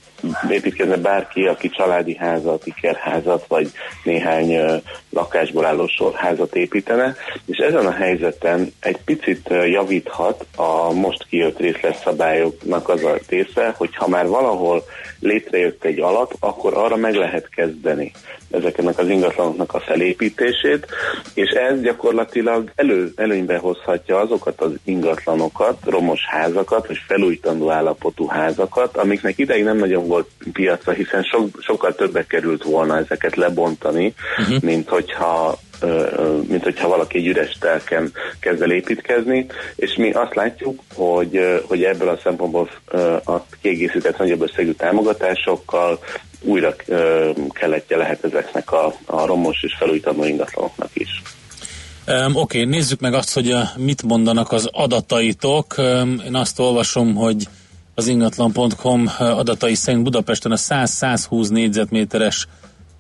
építkezne 0.51 0.97
bárki, 0.97 1.47
aki 1.47 1.69
családi 1.69 2.17
házat, 2.17 2.67
ikerházat, 2.67 3.45
vagy 3.49 3.71
néhány 4.05 4.81
lakásból 5.11 5.65
álló 5.65 5.87
sorházat 5.87 6.55
építene, 6.55 7.17
és 7.47 7.57
ezen 7.57 7.87
a 7.87 7.93
helyzeten 7.93 8.73
egy 8.81 8.99
picit 9.05 9.49
javíthat 9.49 10.47
a 10.57 10.93
most 10.93 11.27
kijött 11.29 11.59
részletszabályoknak 11.59 12.89
az 12.89 13.05
a 13.05 13.19
része, 13.29 13.75
hogy 13.77 13.97
ha 13.97 14.09
már 14.09 14.27
valahol 14.27 14.85
létrejött 15.21 15.85
egy 15.85 16.01
alap, 16.01 16.35
akkor 16.41 16.77
arra 16.77 16.97
meg 16.97 17.15
lehet 17.15 17.49
kezdeni 17.49 18.13
ezeknek 18.51 18.99
az 18.99 19.09
ingatlanoknak 19.09 19.75
a 19.75 19.81
felépítését, 19.81 20.87
és 21.35 21.51
ez 21.51 21.81
gyakorlatilag 21.81 22.71
elő, 22.75 23.13
előnybe 23.17 23.57
hozhatja 23.57 24.19
azokat 24.19 24.61
az 24.61 24.73
ingatlanokat, 24.85 25.79
romos 25.85 26.21
házakat, 26.27 26.87
vagy 26.87 26.99
felújítandó 27.07 27.71
állapotú 27.71 28.27
házakat, 28.27 28.97
amiknek 28.97 29.39
ideig 29.39 29.65
nem 29.65 29.77
nagyon 29.77 30.07
volt 30.07 30.29
piacra, 30.53 30.93
hiszen 30.93 31.23
so, 31.23 31.47
sokkal 31.59 31.95
többe 31.95 32.27
került 32.27 32.63
volna 32.63 32.97
ezeket 32.97 33.37
lebontani, 33.37 34.15
uh-huh. 34.39 34.63
mint 34.63 34.89
hogyha 34.89 35.59
mint 36.49 36.63
hogyha 36.63 36.89
valaki 36.89 37.19
egy 37.19 37.27
üres 37.27 37.57
telken 37.61 38.13
kezd 38.41 38.63
el 38.63 38.71
építkezni, 38.71 39.47
és 39.77 39.95
mi 39.97 40.11
azt 40.11 40.35
látjuk, 40.35 40.81
hogy, 40.95 41.61
hogy 41.69 41.85
ebből 41.85 42.09
a 42.09 42.19
szempontból 42.23 42.71
a 43.25 43.37
kiegészített 43.63 44.19
nagyobb 44.19 44.43
összegű 44.43 44.73
támogatásokkal 44.73 45.99
újra 46.41 46.75
keletje 47.53 47.97
lehet 47.97 48.25
ezeknek 48.25 48.73
a, 48.73 48.95
a 49.07 49.27
romos 49.27 49.63
és 49.63 49.75
felújítandó 49.79 50.25
ingatlanoknak 50.25 50.91
is. 50.93 51.23
Um, 52.07 52.37
Oké, 52.37 52.59
okay, 52.59 52.65
nézzük 52.65 53.01
meg 53.01 53.15
azt, 53.15 53.35
hogy 53.35 53.55
mit 53.77 54.03
mondanak 54.03 54.53
az 54.53 54.69
adataitok. 54.73 55.75
Um, 55.79 56.23
én 56.27 56.35
azt 56.35 56.59
olvasom, 56.59 57.15
hogy 57.15 57.49
az 57.95 58.07
ingatlan.com 58.07 59.11
adatai 59.19 59.75
szerint 59.75 60.03
Budapesten 60.03 60.53
a 60.53 60.57
100-120 60.57 61.49
négyzetméteres 61.49 62.47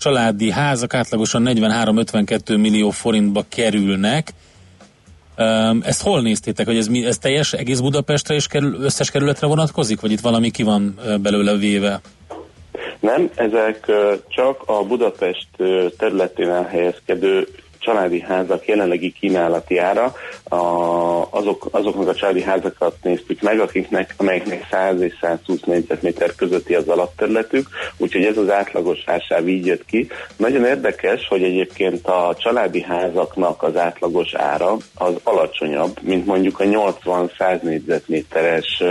családi 0.00 0.50
házak 0.50 0.94
átlagosan 0.94 1.42
43-52 1.46 2.60
millió 2.60 2.90
forintba 2.90 3.44
kerülnek. 3.48 4.32
Ezt 5.80 6.02
hol 6.02 6.22
néztétek, 6.22 6.66
hogy 6.66 6.76
ez, 6.76 6.88
ez 7.04 7.18
teljes 7.18 7.52
egész 7.52 7.80
Budapestre 7.80 8.34
és 8.34 8.46
kerül, 8.46 8.82
összes 8.82 9.10
kerületre 9.10 9.46
vonatkozik, 9.46 10.00
vagy 10.00 10.10
itt 10.10 10.20
valami 10.20 10.50
ki 10.50 10.62
van 10.62 10.98
belőle 11.20 11.56
véve? 11.56 12.00
Nem, 13.00 13.30
ezek 13.34 13.92
csak 14.28 14.62
a 14.66 14.82
Budapest 14.82 15.48
területén 15.98 16.50
elhelyezkedő 16.50 17.46
családi 17.80 18.20
házak 18.20 18.66
jelenlegi 18.66 19.12
kínálati 19.12 19.78
ára, 19.78 20.12
a, 20.44 20.56
azok, 21.30 21.68
azoknak 21.70 22.08
a 22.08 22.14
családi 22.14 22.42
házakat 22.42 22.96
néztük 23.02 23.40
meg, 23.40 23.60
akiknek, 23.60 24.14
amelyeknek 24.16 24.66
100 24.70 25.00
és 25.00 25.14
120 25.20 25.60
négyzetméter 25.60 26.34
közötti 26.34 26.74
az 26.74 26.88
alapterületük, 26.88 27.68
úgyhogy 27.96 28.24
ez 28.24 28.36
az 28.36 28.50
átlagos 28.50 28.98
ársáv 29.06 29.48
így 29.48 29.66
jött 29.66 29.84
ki. 29.84 30.08
Nagyon 30.36 30.64
érdekes, 30.64 31.26
hogy 31.28 31.42
egyébként 31.42 32.06
a 32.06 32.36
családi 32.38 32.82
házaknak 32.82 33.62
az 33.62 33.76
átlagos 33.76 34.34
ára 34.34 34.76
az 34.94 35.14
alacsonyabb, 35.22 35.96
mint 36.02 36.26
mondjuk 36.26 36.60
a 36.60 36.64
80-100 36.64 37.60
négyzetméteres 37.60 38.82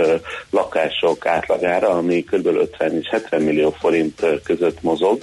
lakások 0.50 1.26
átlagára, 1.26 1.88
ami 1.88 2.24
kb. 2.24 2.46
50 2.46 2.98
és 2.98 3.08
70 3.10 3.42
millió 3.42 3.70
forint 3.70 4.26
között 4.44 4.82
mozog, 4.82 5.18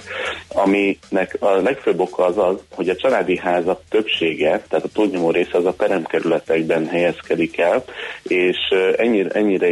aminek 0.48 1.36
a 1.38 1.50
legfőbb 1.50 2.00
oka 2.00 2.24
az 2.24 2.38
az, 2.38 2.56
hogy 2.74 2.88
a 2.88 2.96
családi 2.96 3.36
ház 3.38 3.57
házak 3.58 3.80
többsége, 3.88 4.62
tehát 4.68 4.84
a 4.84 4.88
túlnyomó 4.92 5.30
része 5.30 5.56
az 5.58 5.64
a 5.64 5.72
peremkerületekben 5.72 6.86
helyezkedik 6.86 7.58
el, 7.58 7.84
és 8.22 8.56
ennyire, 8.96 9.30
ennyire 9.30 9.68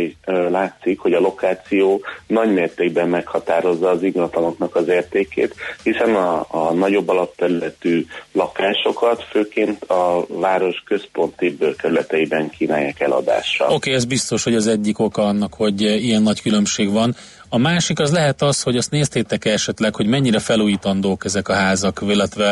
látszik, 0.51 0.99
hogy 0.99 1.13
a 1.13 1.21
lokáció 1.21 2.01
nagy 2.27 2.53
mértékben 2.53 3.09
meghatározza 3.09 3.89
az 3.91 4.03
ingatlanoknak 4.03 4.77
az 4.77 4.89
értékét, 4.89 5.55
hiszen 5.83 6.15
a, 6.15 6.47
a 6.49 6.73
nagyobb 6.73 7.09
alapterületű 7.09 8.07
lakásokat 8.33 9.25
főként 9.31 9.85
a 9.85 10.27
város 10.29 10.83
központi 10.87 11.57
bőrkerületeiben 11.59 12.51
kínálják 12.51 13.01
eladásra. 13.01 13.65
Oké, 13.65 13.75
okay, 13.75 13.93
ez 13.93 14.05
biztos, 14.05 14.45
hogy 14.45 14.55
az 14.55 14.67
egyik 14.67 14.99
oka 14.99 15.23
annak, 15.23 15.55
hogy 15.55 15.81
ilyen 15.81 16.23
nagy 16.23 16.43
különbség 16.43 16.93
van. 16.93 17.15
A 17.49 17.59
másik 17.59 17.99
az 17.99 18.13
lehet 18.13 18.43
az, 18.43 18.63
hogy 18.63 18.77
azt 18.77 18.91
néztétek 18.91 19.45
-e 19.45 19.51
esetleg, 19.51 19.95
hogy 19.95 20.07
mennyire 20.07 20.39
felújítandók 20.39 21.25
ezek 21.25 21.49
a 21.49 21.55
házak, 21.55 22.01
illetve 22.09 22.45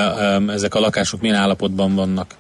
ezek 0.49 0.74
a 0.74 0.80
lakások 0.80 1.20
milyen 1.20 1.36
állapotban 1.36 1.95
vannak? 1.95 2.34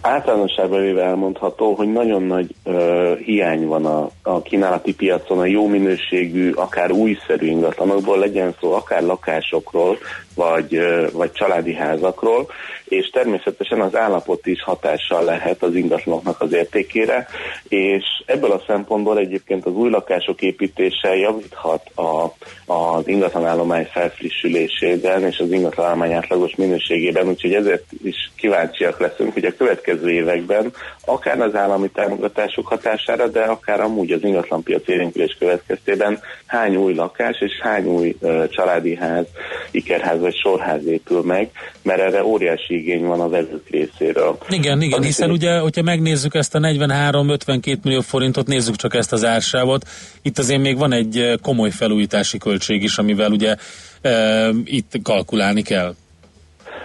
Általánosságban 0.00 0.80
véve 0.80 1.02
elmondható, 1.02 1.74
hogy 1.74 1.92
nagyon 1.92 2.22
nagy 2.22 2.54
uh, 2.64 3.18
hiány 3.18 3.66
van 3.66 3.86
a, 3.86 4.10
a 4.22 4.42
kínálati 4.42 4.94
piacon 4.94 5.38
a 5.38 5.44
jó 5.44 5.66
minőségű, 5.66 6.52
akár 6.52 6.90
újszerű 6.92 7.46
ingatlanokból, 7.46 8.18
legyen 8.18 8.54
szó 8.60 8.72
akár 8.72 9.02
lakásokról, 9.02 9.98
vagy, 10.34 10.76
uh, 10.76 11.12
vagy 11.12 11.32
családi 11.32 11.74
házakról, 11.74 12.48
és 12.90 13.10
természetesen 13.10 13.80
az 13.80 13.96
állapot 13.96 14.46
is 14.46 14.62
hatással 14.62 15.24
lehet 15.24 15.62
az 15.62 15.74
ingatlanoknak 15.74 16.40
az 16.40 16.52
értékére, 16.52 17.26
és 17.68 18.04
ebből 18.26 18.50
a 18.50 18.62
szempontból 18.66 19.18
egyébként 19.18 19.66
az 19.66 19.72
új 19.72 19.90
lakások 19.90 20.42
építése 20.42 21.16
javíthat 21.16 21.90
a, 21.94 22.34
az 22.72 23.08
ingatlanállomány 23.08 23.88
felfrissülésében 23.92 25.26
és 25.26 25.38
az 25.38 25.52
ingatlanállomány 25.52 26.12
átlagos 26.12 26.54
minőségében, 26.54 27.28
úgyhogy 27.28 27.54
ezért 27.54 27.84
is 28.02 28.30
kíváncsiak 28.36 29.00
leszünk, 29.00 29.32
hogy 29.32 29.44
a 29.44 29.56
következő 29.56 29.79
következő 29.80 30.10
években, 30.10 30.72
akár 31.04 31.40
az 31.40 31.54
állami 31.54 31.88
támogatások 31.88 32.66
hatására, 32.66 33.28
de 33.28 33.40
akár 33.40 33.80
amúgy 33.80 34.10
az 34.10 34.22
ingatlanpiac 34.22 34.88
érénkülés 34.88 35.36
következtében 35.38 36.20
hány 36.46 36.76
új 36.76 36.94
lakás 36.94 37.40
és 37.40 37.52
hány 37.62 37.86
új 37.86 38.16
családi 38.48 38.96
ház, 38.96 39.24
ikerház 39.70 40.20
vagy 40.20 40.34
sorház 40.34 40.86
épül 40.86 41.22
meg, 41.22 41.50
mert 41.82 42.00
erre 42.00 42.24
óriási 42.24 42.74
igény 42.74 43.04
van 43.04 43.20
a 43.20 43.28
vezők 43.28 43.68
részéről. 43.70 44.38
Igen, 44.48 44.82
igen, 44.82 45.02
hiszen 45.02 45.30
ugye, 45.30 45.58
hogyha 45.58 45.82
megnézzük 45.82 46.34
ezt 46.34 46.54
a 46.54 46.58
43-52 46.58 47.82
millió 47.82 48.00
forintot, 48.00 48.46
nézzük 48.46 48.76
csak 48.76 48.94
ezt 48.94 49.12
az 49.12 49.24
ársávot, 49.24 49.84
itt 50.22 50.38
azért 50.38 50.60
még 50.60 50.78
van 50.78 50.92
egy 50.92 51.38
komoly 51.42 51.70
felújítási 51.70 52.38
költség 52.38 52.82
is, 52.82 52.98
amivel 52.98 53.30
ugye 53.30 53.56
e, 54.02 54.48
itt 54.64 54.92
kalkulálni 55.02 55.62
kell. 55.62 55.94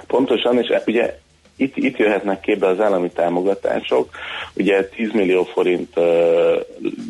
Pontosan, 0.07 0.57
és 0.57 0.73
ugye 0.85 1.23
itt, 1.57 1.77
itt 1.77 1.97
jöhetnek 1.97 2.39
képbe 2.39 2.67
az 2.67 2.79
állami 2.79 3.09
támogatások. 3.09 4.09
Ugye 4.53 4.85
10 4.85 5.11
millió 5.11 5.43
forint 5.43 5.93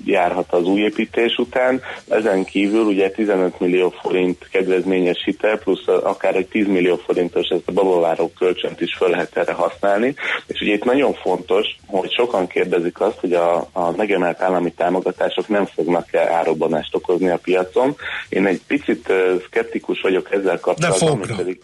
járhat 0.06 0.54
az 0.54 0.64
új 0.64 0.82
építés 0.82 1.38
után, 1.38 1.82
ezen 2.08 2.44
kívül 2.44 2.84
ugye 2.84 3.10
15 3.10 3.60
millió 3.60 3.90
forint 4.02 4.48
kedvezményes 4.52 5.24
hitel, 5.26 5.58
plusz 5.58 5.88
akár 5.88 6.36
egy 6.36 6.48
10 6.48 6.68
millió 6.68 6.96
forintos 6.96 7.48
ezt 7.48 7.68
a 7.68 7.72
babaváró 7.72 8.32
kölcsönt 8.38 8.82
is 8.82 8.96
föl 8.96 9.10
lehet 9.10 9.38
erre 9.38 9.54
használni. 9.54 10.16
És 10.48 10.62
ugye 10.62 10.74
itt 10.74 10.84
nagyon 10.84 11.14
fontos, 11.14 11.66
hogy 11.88 12.12
sokan 12.12 12.48
kérdezik 12.48 13.00
azt, 13.02 13.20
hogy 13.20 13.34
a, 13.34 13.68
a 13.72 13.92
megemelt 13.96 14.42
állami 14.42 14.72
támogatások 14.72 15.48
nem 15.48 15.66
fognak-e 15.66 16.34
árobbanást 16.34 16.96
okozni 16.96 17.30
a 17.30 17.38
piacon. 17.38 17.96
Én 18.30 18.46
egy 18.46 18.62
picit 18.68 19.14
szkeptikus 19.48 20.02
vagyok 20.02 20.34
ezzel 20.34 20.60
kapcsolatban. 20.60 21.28
De 21.28 21.36
pedig 21.36 21.60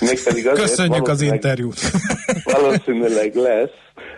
Mégpedig 0.00 0.48
azért, 0.48 0.68
Köszönjük 0.68 1.08
az 1.08 1.20
interjút. 1.20 1.80
valószínűleg 2.42 3.34
lesz, 3.34 3.70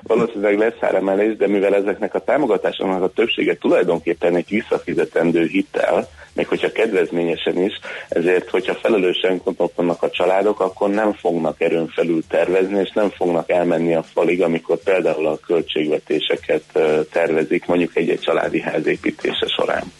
valószínűleg 0.02 0.58
lesz 0.58 0.76
áremelés, 0.80 1.36
de 1.36 1.48
mivel 1.48 1.74
ezeknek 1.74 2.14
a 2.14 2.18
támogatásoknak 2.18 3.02
a 3.02 3.12
többsége 3.12 3.56
tulajdonképpen 3.56 4.36
egy 4.36 4.48
visszafizetendő 4.48 5.46
hitel, 5.46 6.08
még 6.34 6.46
hogyha 6.46 6.72
kedvezményesen 6.72 7.62
is, 7.62 7.72
ezért, 8.08 8.50
hogyha 8.50 8.74
felelősen 8.74 9.40
gondolkodnak 9.44 10.02
a 10.02 10.10
családok, 10.10 10.60
akkor 10.60 10.90
nem 10.90 11.12
fognak 11.12 11.60
erőn 11.60 11.88
felül 11.88 12.22
tervezni, 12.28 12.80
és 12.80 12.90
nem 12.94 13.10
fognak 13.10 13.50
elmenni 13.50 13.94
a 13.94 14.02
falig, 14.02 14.42
amikor 14.42 14.78
például 14.78 15.26
a 15.26 15.38
költségvetéseket 15.46 16.62
tervezik, 17.10 17.66
mondjuk 17.66 17.96
egy-egy 17.96 18.20
családi 18.20 18.60
ház 18.60 18.86
építése 18.86 19.46
során. 19.56 19.92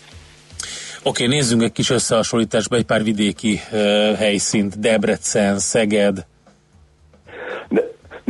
Oké, 1.04 1.26
nézzünk 1.26 1.62
egy 1.62 1.72
kis 1.72 1.90
összehasonlításba 1.90 2.76
egy 2.76 2.84
pár 2.84 3.02
vidéki 3.02 3.60
uh, 3.72 4.14
helyszínt, 4.14 4.78
Debrecen, 4.78 5.58
Szeged. 5.58 6.26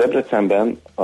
De 0.02 0.08
Debrecenben 0.08 0.80
a, 0.94 1.02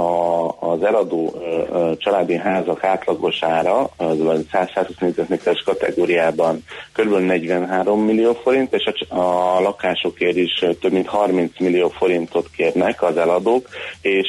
az 0.60 0.82
eladó 0.82 1.34
ö, 1.72 1.92
családi 1.96 2.36
házak 2.36 2.84
átlagos 2.84 3.42
ára 3.42 3.90
az 3.96 4.16
100-120 4.52 5.00
négyzetméteres 5.00 5.62
kategóriában 5.64 6.64
kb. 6.92 7.14
43 7.16 8.00
millió 8.00 8.32
forint, 8.32 8.72
és 8.72 8.92
a, 9.08 9.18
a 9.18 9.60
lakásokért 9.60 10.36
is 10.36 10.64
több 10.80 10.92
mint 10.92 11.06
30 11.06 11.58
millió 11.58 11.88
forintot 11.88 12.50
kérnek 12.56 13.02
az 13.02 13.16
eladók, 13.16 13.68
és 14.00 14.26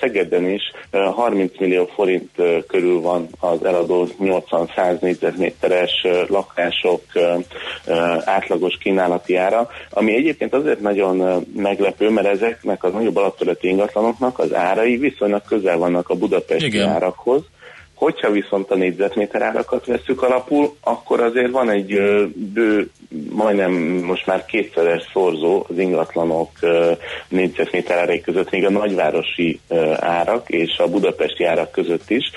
Szegeden 0.00 0.48
is 0.48 0.62
30 0.90 1.58
millió 1.58 1.84
forint 1.94 2.30
körül 2.66 3.00
van 3.00 3.28
az 3.38 3.64
eladó 3.64 4.06
80-100 4.20 5.00
négyzetméteres 5.00 6.06
lakások 6.28 7.02
átlagos 8.24 8.78
kínálati 8.82 9.36
ára, 9.36 9.68
ami 9.90 10.14
egyébként 10.14 10.54
azért 10.54 10.80
nagyon 10.80 11.44
meglepő, 11.56 12.10
mert 12.10 12.26
ezeknek 12.26 12.84
a 12.84 12.88
nagyobb 12.88 13.16
alapterületi 13.16 13.68
ingatlanoknak 14.20 14.38
az 14.38 14.54
árai 14.54 14.96
viszonylag 14.96 15.42
közel 15.48 15.78
vannak 15.78 16.08
a 16.08 16.14
budapesti 16.14 16.66
Igen. 16.66 16.88
árakhoz. 16.88 17.42
Hogyha 17.94 18.30
viszont 18.30 18.70
a 18.70 18.74
négyzetméter 18.74 19.42
árakat 19.42 19.86
veszük 19.86 20.22
alapul, 20.22 20.74
akkor 20.80 21.20
azért 21.20 21.50
van 21.50 21.70
egy 21.70 22.00
bő, 22.34 22.90
majdnem 23.30 23.72
most 24.04 24.26
már 24.26 24.44
kétszeres 24.44 25.10
szorzó 25.12 25.66
az 25.68 25.78
ingatlanok 25.78 26.50
négyzetméter 27.28 27.98
árai 27.98 28.20
között, 28.20 28.50
még 28.50 28.64
a 28.64 28.70
nagyvárosi 28.70 29.60
árak 29.98 30.48
és 30.48 30.78
a 30.78 30.88
budapesti 30.88 31.44
árak 31.44 31.70
között 31.70 32.10
is. 32.10 32.30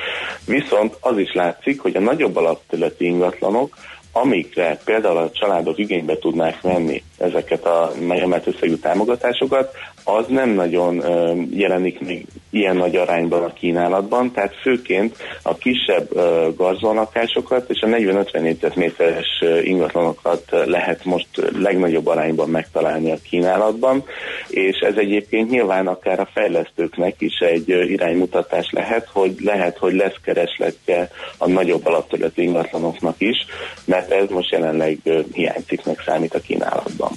Viszont 0.46 0.98
az 1.00 1.18
is 1.18 1.34
látszik, 1.34 1.82
hogy 1.82 1.96
a 1.96 2.00
nagyobb 2.00 2.36
alapterületi 2.36 3.06
ingatlanok 3.06 3.76
amikre 4.16 4.80
például 4.86 5.18
a 5.18 5.32
családok 5.32 5.78
igénybe 5.78 6.18
tudnák 6.18 6.62
venni 6.62 7.04
ezeket 7.18 7.66
a 7.66 7.92
megemelt 8.00 8.48
összegű 8.48 8.76
támogatásokat, 8.76 9.74
az 10.04 10.26
nem 10.28 10.50
nagyon 10.50 11.04
jelenik 11.52 12.00
még 12.00 12.26
ilyen 12.50 12.76
nagy 12.76 12.96
arányban 12.96 13.44
a 13.44 13.54
kínálatban, 13.54 14.32
tehát 14.32 14.56
főként 14.62 15.18
a 15.42 15.56
kisebb 15.56 16.10
garzonlakásokat 16.56 17.70
és 17.70 17.82
a 17.82 17.88
40-50 17.88 18.40
négyzetméteres 18.40 19.42
uh, 19.42 19.68
ingatlanokat 19.68 20.44
lehet 20.66 21.06
most 21.06 21.28
legnagyobb 21.58 22.08
arányban 22.08 22.50
megtalálni 22.50 23.12
a 23.12 23.18
kínálatban, 23.30 24.04
és 24.48 24.78
ez 24.80 24.96
egyébként 24.98 25.50
nyilván 25.50 25.88
akár 25.88 26.20
a 26.20 26.30
fejlesztőknek 26.34 27.22
is 27.22 27.40
egy 27.40 27.70
iránymutatás 27.70 28.72
lehet, 28.72 29.10
hogy 29.12 29.36
lehet, 29.40 29.78
hogy 29.78 29.94
lesz 29.94 30.18
keresletje 30.24 31.10
a 31.38 31.48
nagyobb 31.48 31.86
alapterületi 31.86 32.42
ingatlanoknak 32.42 33.16
is, 33.18 33.46
mert 33.86 34.12
ez 34.12 34.30
most 34.30 34.52
jelenleg 34.52 34.98
hiányciknek 35.34 36.02
számít 36.06 36.36
a 36.36 36.40
kínálatban. 36.40 37.12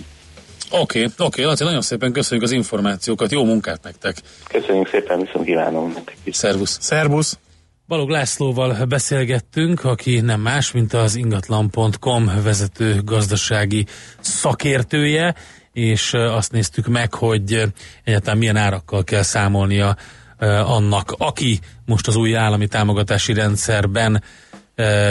Oké, 0.70 0.78
okay, 0.80 1.04
oké, 1.04 1.22
okay, 1.24 1.44
Laci, 1.44 1.64
nagyon 1.64 1.80
szépen 1.80 2.12
köszönjük 2.12 2.46
az 2.46 2.52
információkat, 2.52 3.30
jó 3.30 3.44
munkát 3.44 3.82
nektek! 3.82 4.16
Köszönjük 4.48 4.88
szépen, 4.88 5.20
viszont 5.20 5.44
kívánom 5.44 5.92
nektek 5.92 6.16
is. 6.24 6.36
Szervusz! 6.36 6.78
Szervusz! 6.80 7.38
Balog 7.88 8.08
Lászlóval 8.08 8.84
beszélgettünk, 8.84 9.84
aki 9.84 10.20
nem 10.20 10.40
más, 10.40 10.72
mint 10.72 10.92
az 10.92 11.14
ingatlan.com 11.14 12.30
vezető 12.42 13.02
gazdasági 13.04 13.86
szakértője, 14.20 15.34
és 15.72 16.12
azt 16.12 16.52
néztük 16.52 16.86
meg, 16.86 17.14
hogy 17.14 17.62
egyáltalán 18.04 18.38
milyen 18.38 18.56
árakkal 18.56 19.04
kell 19.04 19.22
számolnia 19.22 19.96
annak, 20.64 21.14
aki 21.18 21.58
most 21.84 22.08
az 22.08 22.16
új 22.16 22.36
állami 22.36 22.66
támogatási 22.66 23.32
rendszerben 23.32 24.22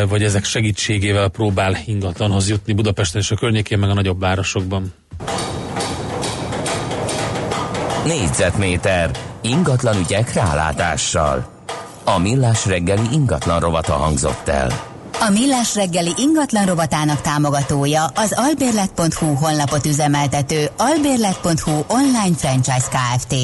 vagy 0.09 0.23
ezek 0.23 0.43
segítségével 0.43 1.29
próbál 1.29 1.77
ingatlanhoz 1.85 2.49
jutni 2.49 2.73
Budapesten 2.73 3.21
és 3.21 3.31
a 3.31 3.35
környékén, 3.35 3.79
meg 3.79 3.89
a 3.89 3.93
nagyobb 3.93 4.19
városokban. 4.19 4.93
Négyzetméter 8.05 9.11
ingatlan 9.41 9.97
ügyek 9.97 10.33
rálátással. 10.33 11.45
A 12.03 12.17
Millás 12.17 12.65
reggeli 12.65 13.07
ingatlan 13.11 13.59
rovata 13.59 13.93
hangzott 13.93 14.47
el. 14.47 14.71
A 15.19 15.29
Millás 15.29 15.75
reggeli 15.75 16.13
ingatlan 16.17 16.65
rovatának 16.65 17.21
támogatója 17.21 18.05
az 18.05 18.33
albérlet.hu 18.35 19.33
honlapot 19.33 19.85
üzemeltető 19.85 20.69
albérlet.hu 20.77 21.83
online 21.87 22.35
franchise 22.35 22.87
Kft. 22.89 23.35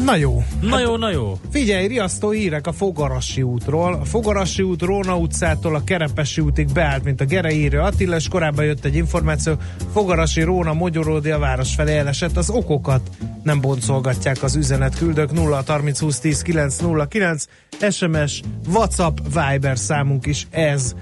Hát 0.00 0.08
na 0.08 0.16
jó. 0.16 0.42
Na 0.60 0.80
jó, 0.80 0.96
na 0.96 1.10
jó. 1.10 1.38
Figyelj, 1.50 1.86
riasztó 1.86 2.30
hírek 2.30 2.66
a 2.66 2.72
Fogarasi 2.72 3.42
útról. 3.42 3.94
A 3.94 4.04
Fogarasi 4.04 4.62
út 4.62 4.82
Róna 4.82 5.16
utcától 5.16 5.74
a 5.74 5.84
Kerepesi 5.84 6.40
útig 6.40 6.72
beállt, 6.72 7.04
mint 7.04 7.20
a 7.20 7.24
Gere 7.24 7.52
írja 7.52 7.82
Attila, 7.82 8.16
és 8.16 8.28
korábban 8.28 8.64
jött 8.64 8.84
egy 8.84 8.94
információ, 8.94 9.54
Fogarasi 9.92 10.42
Róna 10.42 10.72
Magyaródi 10.72 11.30
a 11.30 11.38
város 11.38 11.74
felé 11.74 11.96
elesett. 11.96 12.36
Az 12.36 12.50
okokat 12.50 13.10
nem 13.42 13.60
boncolgatják 13.60 14.42
az 14.42 14.56
üzenet 14.56 14.98
küldők 14.98 15.32
0 15.32 15.62
30 15.66 16.00
20 16.00 16.18
10 16.18 16.42
909 16.42 17.44
SMS, 17.90 18.42
WhatsApp, 18.72 19.18
Viber 19.34 19.78
számunk 19.78 20.26
is 20.26 20.46
ez. 20.50 20.94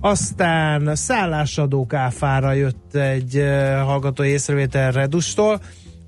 Aztán 0.00 0.94
szállásadók 0.94 1.94
áfára 1.94 2.52
jött 2.52 2.94
egy 2.94 3.36
uh, 3.36 3.80
hallgatói 3.80 4.28
észrevétel 4.28 4.92
Redustól. 4.92 5.60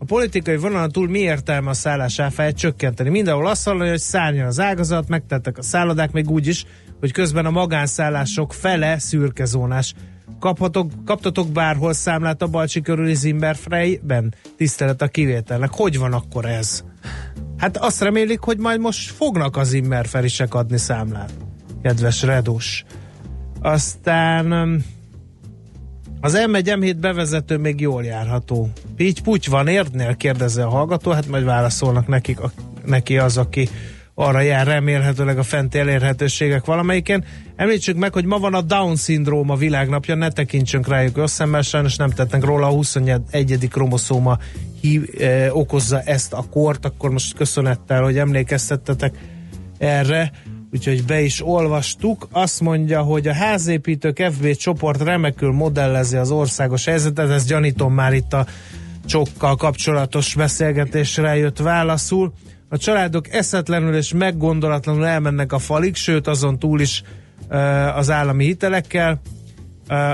A 0.02 0.04
politikai 0.04 0.56
vonalon 0.56 0.90
túl 0.90 1.08
mi 1.08 1.18
értelme 1.18 1.70
a 1.70 1.74
szállás 1.74 2.18
áfáját 2.18 2.56
csökkenteni? 2.56 3.08
Mindenhol 3.08 3.46
azt 3.46 3.64
hallani, 3.64 3.88
hogy 3.88 3.98
szárnyan 3.98 4.46
az 4.46 4.60
ágazat, 4.60 5.08
megtettek 5.08 5.58
a 5.58 5.62
szállodák, 5.62 6.12
még 6.12 6.30
úgy 6.30 6.46
is, 6.46 6.64
hogy 7.00 7.12
közben 7.12 7.46
a 7.46 7.50
magánszállások 7.50 8.52
fele 8.52 8.98
szürkezónás. 8.98 9.94
Kaphatok, 10.38 10.90
kaptatok 11.04 11.48
bárhol 11.48 11.92
számlát 11.92 12.42
a 12.42 12.46
Balcsi 12.46 12.80
körüli 12.80 13.14
Zimmerfreyben? 13.14 14.34
Tisztelet 14.56 15.02
a 15.02 15.08
kivételnek. 15.08 15.70
Hogy 15.72 15.98
van 15.98 16.12
akkor 16.12 16.44
ez? 16.44 16.84
Hát 17.56 17.76
azt 17.76 18.00
remélik, 18.00 18.40
hogy 18.40 18.58
majd 18.58 18.80
most 18.80 19.10
fognak 19.10 19.56
az 19.56 19.68
Zimmerferisek 19.68 20.54
adni 20.54 20.78
számlát. 20.78 21.32
Kedves 21.82 22.22
Redus. 22.22 22.84
Aztán 23.60 24.82
az 26.20 26.38
M1 26.46 26.62
M7 26.64 26.96
bevezető 27.00 27.56
még 27.56 27.80
jól 27.80 28.04
járható. 28.04 28.68
Így 28.96 29.22
puty 29.22 29.50
van 29.50 29.66
értnél? 29.66 30.16
kérdezze 30.16 30.64
a 30.64 30.68
hallgató, 30.68 31.10
hát 31.10 31.26
majd 31.26 31.44
válaszolnak 31.44 32.06
nekik, 32.06 32.40
a, 32.40 32.52
neki 32.84 33.18
az, 33.18 33.36
aki 33.36 33.68
arra 34.14 34.40
jár 34.40 34.66
remélhetőleg 34.66 35.38
a 35.38 35.42
fenti 35.42 35.78
elérhetőségek 35.78 36.64
valamelyiken. 36.64 37.24
Említsük 37.56 37.96
meg, 37.96 38.12
hogy 38.12 38.24
ma 38.24 38.38
van 38.38 38.54
a 38.54 38.60
Down-szindróma 38.60 39.56
világnapja, 39.56 40.14
ne 40.14 40.30
tekintsünk 40.30 40.88
rájuk 40.88 41.16
összemmel, 41.16 41.62
sajnos 41.62 41.96
nem 41.96 42.10
tettnek 42.10 42.44
róla, 42.44 42.66
a 42.66 42.70
21. 42.70 43.68
kromoszóma 43.70 44.38
hív, 44.80 45.02
eh, 45.18 45.56
okozza 45.56 46.00
ezt 46.00 46.32
a 46.32 46.44
kort, 46.50 46.84
akkor 46.84 47.10
most 47.10 47.34
köszönettel, 47.34 48.02
hogy 48.02 48.18
emlékeztettetek 48.18 49.18
erre 49.78 50.30
úgyhogy 50.72 51.04
be 51.04 51.20
is 51.20 51.46
olvastuk. 51.46 52.28
Azt 52.30 52.60
mondja, 52.60 53.02
hogy 53.02 53.28
a 53.28 53.34
házépítők 53.34 54.28
FB 54.32 54.54
csoport 54.54 55.02
remekül 55.02 55.52
modellezi 55.52 56.16
az 56.16 56.30
országos 56.30 56.84
helyzetet, 56.84 57.30
ezt 57.30 57.48
gyanítom 57.48 57.94
már 57.94 58.12
itt 58.12 58.32
a 58.32 58.46
csokkal 59.06 59.56
kapcsolatos 59.56 60.34
beszélgetésre 60.34 61.36
jött 61.36 61.58
válaszul. 61.58 62.32
A 62.68 62.76
családok 62.76 63.32
eszetlenül 63.32 63.94
és 63.94 64.12
meggondolatlanul 64.12 65.06
elmennek 65.06 65.52
a 65.52 65.58
falig, 65.58 65.94
sőt 65.94 66.26
azon 66.26 66.58
túl 66.58 66.80
is 66.80 67.02
az 67.94 68.10
állami 68.10 68.44
hitelekkel. 68.44 69.20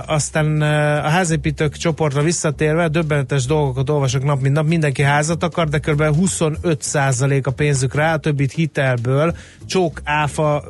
Aztán 0.07 0.61
a 1.03 1.09
házépítők 1.09 1.77
csoportra 1.77 2.23
visszatérve 2.23 2.89
döbbenetes 2.89 3.45
dolgokat 3.45 3.91
olvasok 3.91 4.25
nap 4.25 4.41
mint 4.41 4.55
nap, 4.55 4.67
mindenki 4.67 5.03
házat 5.03 5.43
akar, 5.43 5.69
de 5.69 5.79
kb. 5.79 6.03
25% 6.03 7.47
a 7.47 7.51
pénzük 7.51 7.95
rá, 7.95 8.15
a 8.15 8.19
többit 8.19 8.53
hitelből, 8.53 9.37
csók 9.67 10.01
áfa 10.05 10.65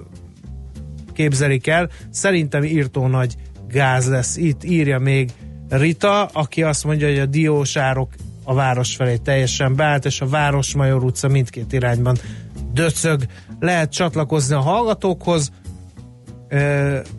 képzelik 1.12 1.66
el. 1.66 1.88
Szerintem 2.10 2.64
írtó 2.64 3.06
nagy 3.06 3.34
gáz 3.68 4.08
lesz 4.08 4.36
itt, 4.36 4.64
írja 4.64 4.98
még 4.98 5.30
Rita, 5.68 6.24
aki 6.24 6.62
azt 6.62 6.84
mondja, 6.84 7.08
hogy 7.08 7.18
a 7.18 7.26
diósárok 7.26 8.08
a 8.44 8.54
város 8.54 8.96
felé 8.96 9.16
teljesen 9.16 9.76
beállt, 9.76 10.04
és 10.04 10.20
a 10.20 10.28
Városmajor 10.28 11.04
utca 11.04 11.28
mindkét 11.28 11.72
irányban 11.72 12.16
döcög. 12.72 13.22
Lehet 13.60 13.92
csatlakozni 13.92 14.54
a 14.54 14.60
hallgatókhoz, 14.60 15.50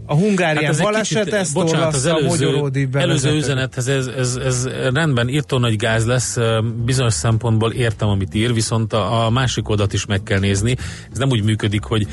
a 0.06 0.14
Hungárián 0.14 0.74
hát 0.74 0.82
baleset, 0.82 1.34
ezt 1.34 1.54
bocsánat, 1.54 1.94
az 1.94 2.06
előző, 2.06 2.72
előző 2.94 3.36
üzenethez 3.36 3.88
ez, 3.88 4.08
ez, 4.08 4.36
ez 4.36 4.68
rendben 4.94 5.30
írtó 5.30 5.58
nagy 5.58 5.76
gáz 5.76 6.06
lesz, 6.06 6.38
bizonyos 6.86 7.14
szempontból 7.14 7.72
értem, 7.72 8.08
amit 8.08 8.36
ír, 8.36 8.54
viszont 8.54 8.94
a, 8.94 9.26
a 9.26 9.30
másik 9.30 9.70
oldalt 9.70 9.94
is 9.94 10.06
meg 10.06 10.24
kell 10.24 10.40
nézni. 10.40 10.76
Ez 11.12 11.18
nem 11.18 11.30
úgy 11.30 11.44
működik, 11.44 11.84
hogy 11.84 12.08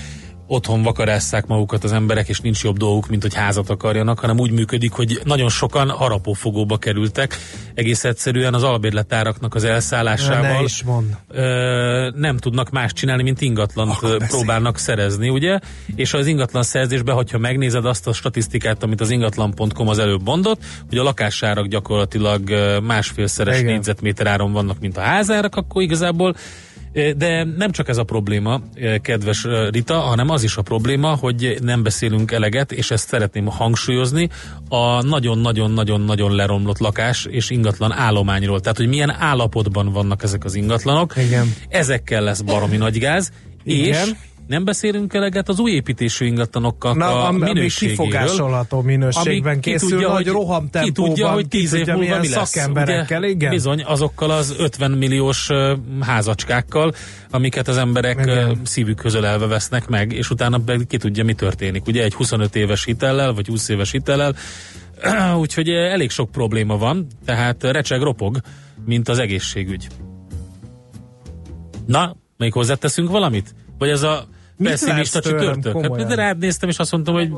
otthon 0.46 0.82
vakarásszák 0.82 1.46
magukat 1.46 1.84
az 1.84 1.92
emberek, 1.92 2.28
és 2.28 2.40
nincs 2.40 2.62
jobb 2.62 2.76
dolguk, 2.76 3.08
mint 3.08 3.22
hogy 3.22 3.34
házat 3.34 3.70
akarjanak, 3.70 4.18
hanem 4.18 4.38
úgy 4.38 4.50
működik, 4.50 4.92
hogy 4.92 5.20
nagyon 5.24 5.48
sokan 5.48 5.90
harapófogóba 5.90 6.76
kerültek. 6.76 7.36
Egész 7.74 8.04
egyszerűen 8.04 8.54
az 8.54 8.62
albérletáraknak 8.62 9.54
az 9.54 9.64
elszállásával 9.64 10.64
is 10.64 10.82
mond. 10.82 11.16
Ö, 11.28 12.10
nem 12.14 12.36
tudnak 12.36 12.70
más 12.70 12.92
csinálni, 12.92 13.22
mint 13.22 13.40
ingatlant 13.40 13.98
próbálnak 14.28 14.78
szerezni, 14.78 15.28
ugye? 15.28 15.58
És 15.94 16.14
az 16.14 16.26
ingatlan 16.26 16.62
szerzésben, 16.62 17.14
hogyha 17.14 17.38
megnézed 17.38 17.84
azt 17.84 18.06
a 18.06 18.12
statisztikát, 18.12 18.82
amit 18.82 19.00
az 19.00 19.10
ingatlan.com 19.10 19.88
az 19.88 19.98
előbb 19.98 20.24
mondott, 20.24 20.62
hogy 20.88 20.98
a 20.98 21.02
lakásárak 21.02 21.66
gyakorlatilag 21.66 22.50
másfélszeres 22.82 23.60
négyzetméter 23.60 24.26
áron 24.26 24.52
vannak, 24.52 24.80
mint 24.80 24.96
a 24.96 25.00
házárak, 25.00 25.56
akkor 25.56 25.82
igazából 25.82 26.34
de 27.16 27.44
nem 27.56 27.70
csak 27.70 27.88
ez 27.88 27.96
a 27.96 28.02
probléma, 28.04 28.60
kedves 29.00 29.46
Rita, 29.70 29.98
hanem 29.98 30.30
az 30.30 30.42
is 30.42 30.56
a 30.56 30.62
probléma, 30.62 31.14
hogy 31.14 31.56
nem 31.62 31.82
beszélünk 31.82 32.32
eleget, 32.32 32.72
és 32.72 32.90
ezt 32.90 33.08
szeretném 33.08 33.46
hangsúlyozni, 33.46 34.28
a 34.68 35.02
nagyon-nagyon-nagyon-nagyon 35.02 36.34
leromlott 36.34 36.78
lakás 36.78 37.26
és 37.30 37.50
ingatlan 37.50 37.92
állományról. 37.92 38.60
Tehát, 38.60 38.76
hogy 38.76 38.88
milyen 38.88 39.10
állapotban 39.10 39.92
vannak 39.92 40.22
ezek 40.22 40.44
az 40.44 40.54
ingatlanok. 40.54 41.14
Igen. 41.16 41.54
Ezekkel 41.68 42.22
lesz 42.22 42.40
baromi 42.40 42.76
nagy 42.76 42.98
gáz. 42.98 43.32
Igen. 43.64 44.06
És 44.06 44.14
nem 44.46 44.64
beszélünk 44.64 45.14
eleget 45.14 45.48
az 45.48 45.58
új 45.58 45.70
építésű 45.70 46.26
ingatlanokkal 46.26 46.94
Na, 46.94 47.24
a 47.24 47.32
minőségéről. 47.32 48.04
kifogásolható 48.04 48.82
minőségben 48.82 49.60
készül, 49.60 49.88
tudja, 49.88 50.10
hogy 50.10 50.26
rohamtempóban, 50.26 50.84
ki 50.84 50.92
tudja, 50.92 51.30
hogy 51.30 51.48
tíz 51.48 51.72
év 51.72 51.86
múlva 51.86 52.18
mi 52.18 52.28
lesz. 52.28 52.50
Szakemberekkel, 52.50 53.18
ugye, 53.18 53.28
igen. 53.28 53.50
Bizony, 53.50 53.82
azokkal 53.84 54.30
az 54.30 54.54
50 54.58 54.90
milliós 54.90 55.48
házacskákkal, 56.00 56.92
amiket 57.30 57.68
az 57.68 57.76
emberek 57.76 58.18
uh, 58.26 58.56
szívük 58.62 58.96
közölelve 58.96 59.46
vesznek 59.46 59.88
meg, 59.88 60.12
és 60.12 60.30
utána 60.30 60.60
ki 60.88 60.96
tudja, 60.96 61.24
mi 61.24 61.34
történik. 61.34 61.86
Ugye 61.86 62.02
egy 62.02 62.14
25 62.14 62.56
éves 62.56 62.84
hitellel, 62.84 63.32
vagy 63.32 63.46
20 63.46 63.68
éves 63.68 63.90
hitellel, 63.90 64.34
úgyhogy 65.42 65.68
elég 65.68 66.10
sok 66.10 66.30
probléma 66.30 66.78
van, 66.78 67.06
tehát 67.24 67.62
recseg 67.62 68.00
ropog, 68.00 68.40
mint 68.84 69.08
az 69.08 69.18
egészségügy. 69.18 69.86
Na, 71.86 72.16
még 72.36 72.52
hozzáteszünk 72.52 73.10
valamit? 73.10 73.54
Vagy 73.78 73.88
ez 73.88 74.02
a 74.02 74.26
pessimista 74.62 75.20
csütörtök. 75.20 75.82
Hát, 75.82 76.06
de 76.06 76.14
rád 76.14 76.38
néztem, 76.38 76.68
és 76.68 76.78
azt 76.78 76.92
mondtam, 76.92 77.14
hogy 77.14 77.30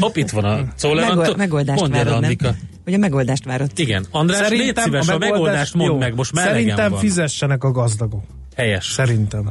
hopp, 0.00 0.16
itt 0.16 0.30
van 0.30 0.44
a 0.44 0.64
Szólevan. 0.74 1.16
Megold, 1.16 1.36
megoldást 1.36 1.80
Mondd 1.80 1.92
várod, 1.92 2.20
nem? 2.20 2.36
Hogy 2.84 2.94
a 2.94 2.98
megoldást 2.98 3.44
várod. 3.44 3.70
Igen. 3.76 4.06
András, 4.10 4.38
Szerintem 4.38 4.66
légy 4.66 4.76
szíves, 4.76 5.08
a 5.08 5.18
megoldást, 5.18 5.32
a 5.32 5.32
megoldást 5.32 5.74
mondd 5.74 5.90
jó. 5.90 5.98
meg, 5.98 6.14
most 6.14 6.32
már 6.32 6.46
Szerintem 6.46 6.90
van. 6.90 7.00
fizessenek 7.00 7.64
a 7.64 7.70
gazdagok. 7.70 8.22
Helyes. 8.56 8.86
Szerintem. 8.86 9.48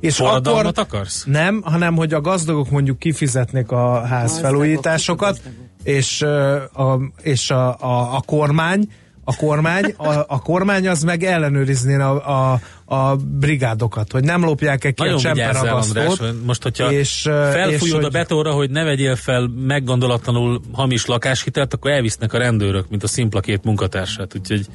És 0.00 0.20
akkor 0.20 0.72
akarsz? 0.74 1.24
Nem, 1.26 1.62
hanem 1.64 1.96
hogy 1.96 2.14
a 2.14 2.20
gazdagok 2.20 2.70
mondjuk 2.70 2.98
kifizetnék 2.98 3.70
a 3.70 4.04
házfelújításokat, 4.06 5.40
és, 5.82 6.22
a, 6.22 7.00
és 7.22 7.50
a, 7.50 7.68
a, 7.80 8.16
a 8.16 8.22
kormány 8.26 8.88
a 9.24 9.36
kormány, 9.36 9.94
a, 9.96 10.24
a 10.26 10.42
kormány 10.42 10.88
az 10.88 11.02
meg 11.02 11.22
ellenőrizné 11.22 11.94
a, 11.94 12.52
a, 12.52 12.60
a 12.84 13.16
brigádokat, 13.16 14.12
hogy 14.12 14.24
nem 14.24 14.44
lopják-e 14.44 14.90
ki 14.90 15.02
Nagyon 15.02 15.16
a 15.16 15.20
csemperagasztót. 15.20 16.44
most, 16.46 16.62
hogyha 16.62 16.92
és, 16.92 17.20
felfújod 17.30 18.00
és, 18.00 18.06
a 18.06 18.08
betóra, 18.08 18.52
hogy 18.52 18.70
ne 18.70 18.84
vegyél 18.84 19.16
fel 19.16 19.50
meggondolatlanul 19.56 20.60
hamis 20.72 21.06
lakáshitelt, 21.06 21.74
akkor 21.74 21.90
elvisznek 21.90 22.32
a 22.32 22.38
rendőrök, 22.38 22.88
mint 22.88 23.02
a 23.02 23.06
szimpla 23.06 23.40
két 23.40 23.64
munkatársát, 23.64 24.34
úgyhogy 24.34 24.66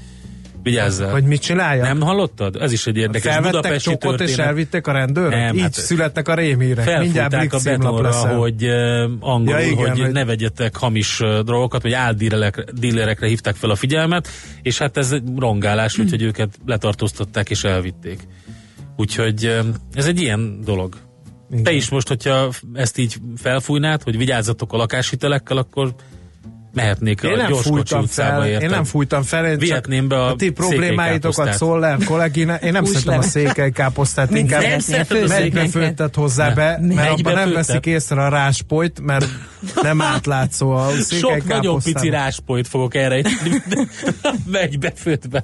Vigyázzál. 0.64 1.12
Hogy 1.12 1.24
mit 1.24 1.42
csinálja? 1.42 1.84
Nem 1.84 2.02
hallottad? 2.02 2.56
Ez 2.56 2.72
is 2.72 2.88
egy 2.88 2.98
érdekes 2.98 3.34
Felvettek 3.34 3.52
Budapesti 3.52 3.90
csokot 3.90 4.02
történet. 4.02 4.32
és 4.32 4.38
elvitték 4.38 4.88
a 4.88 4.92
rendőrök? 4.92 5.32
Nem, 5.32 5.56
Így 5.56 5.62
hát 5.62 5.74
születnek 5.74 6.28
a 6.28 6.34
rémírek. 6.34 7.00
Mindjárt 7.00 7.54
a 7.54 7.60
betonra, 7.64 8.12
hogy 8.12 8.64
uh, 8.64 8.72
angolul, 9.20 9.60
ja, 9.60 9.66
igen, 9.66 9.90
hogy, 9.90 10.00
hogy 10.00 10.12
ne 10.12 10.26
vegyetek 10.26 10.76
hamis 10.76 11.20
uh, 11.20 11.40
drogokat, 11.40 11.82
vagy 11.82 11.94
áldílerekre 11.94 13.28
hívták 13.28 13.56
fel 13.56 13.70
a 13.70 13.76
figyelmet, 13.76 14.28
és 14.62 14.78
hát 14.78 14.98
ez 14.98 15.12
egy 15.12 15.24
rongálás, 15.38 15.96
hmm. 15.96 16.04
úgyhogy 16.04 16.22
őket 16.22 16.50
letartóztatták 16.66 17.50
és 17.50 17.64
elvitték. 17.64 18.20
Úgyhogy 18.98 19.46
uh, 19.46 19.66
ez 19.94 20.08
egy 20.08 20.22
ilyen 20.22 20.62
dolog. 20.66 20.96
Igen. 21.52 21.64
Te 21.64 21.72
is 21.72 21.90
most, 21.90 22.08
hogyha 22.08 22.50
ezt 22.74 22.98
így 22.98 23.16
felfújnád, 23.38 24.04
hogy 24.04 24.18
vigyázzatok 24.18 24.74
a 24.74 24.78
lakáshitelekkel, 24.78 25.58
akkor 25.58 25.94
mehetnék 26.74 27.22
én 27.22 27.32
a 27.32 27.36
nem 27.36 27.54
fújtam 27.54 28.06
fel? 28.06 28.48
Én 28.48 28.70
nem 28.70 28.84
fújtam 28.84 29.24
fel, 29.24 29.46
én 29.46 29.58
Vihetném 29.58 30.08
be 30.08 30.16
a, 30.16 30.28
a 30.28 30.36
ti 30.36 30.50
problémáitokat 30.50 31.54
Szoller 31.54 31.98
kollégina, 32.04 32.56
én 32.56 32.72
nem 32.72 32.84
szeretem 32.86 33.20
a 33.20 33.22
székelykáposztát, 33.22 34.32
inkább 34.36 34.64
megybefőttet 35.28 36.16
hozzá 36.16 36.54
be, 36.54 36.80
mert 36.82 37.10
abban 37.10 37.34
nem 37.34 37.54
veszik 37.54 37.86
észre 37.86 38.24
a 38.24 38.30
ráspolyt, 38.30 39.02
mert 39.02 39.28
nem 39.82 40.02
átlátszó 40.02 40.72
a 40.72 40.90
Sok 41.10 41.48
nagyon 41.48 41.80
pici 41.84 42.10
ráspolyt 42.10 42.68
fogok 42.68 42.96
erre 42.96 43.22
megybefőttben. 44.46 45.44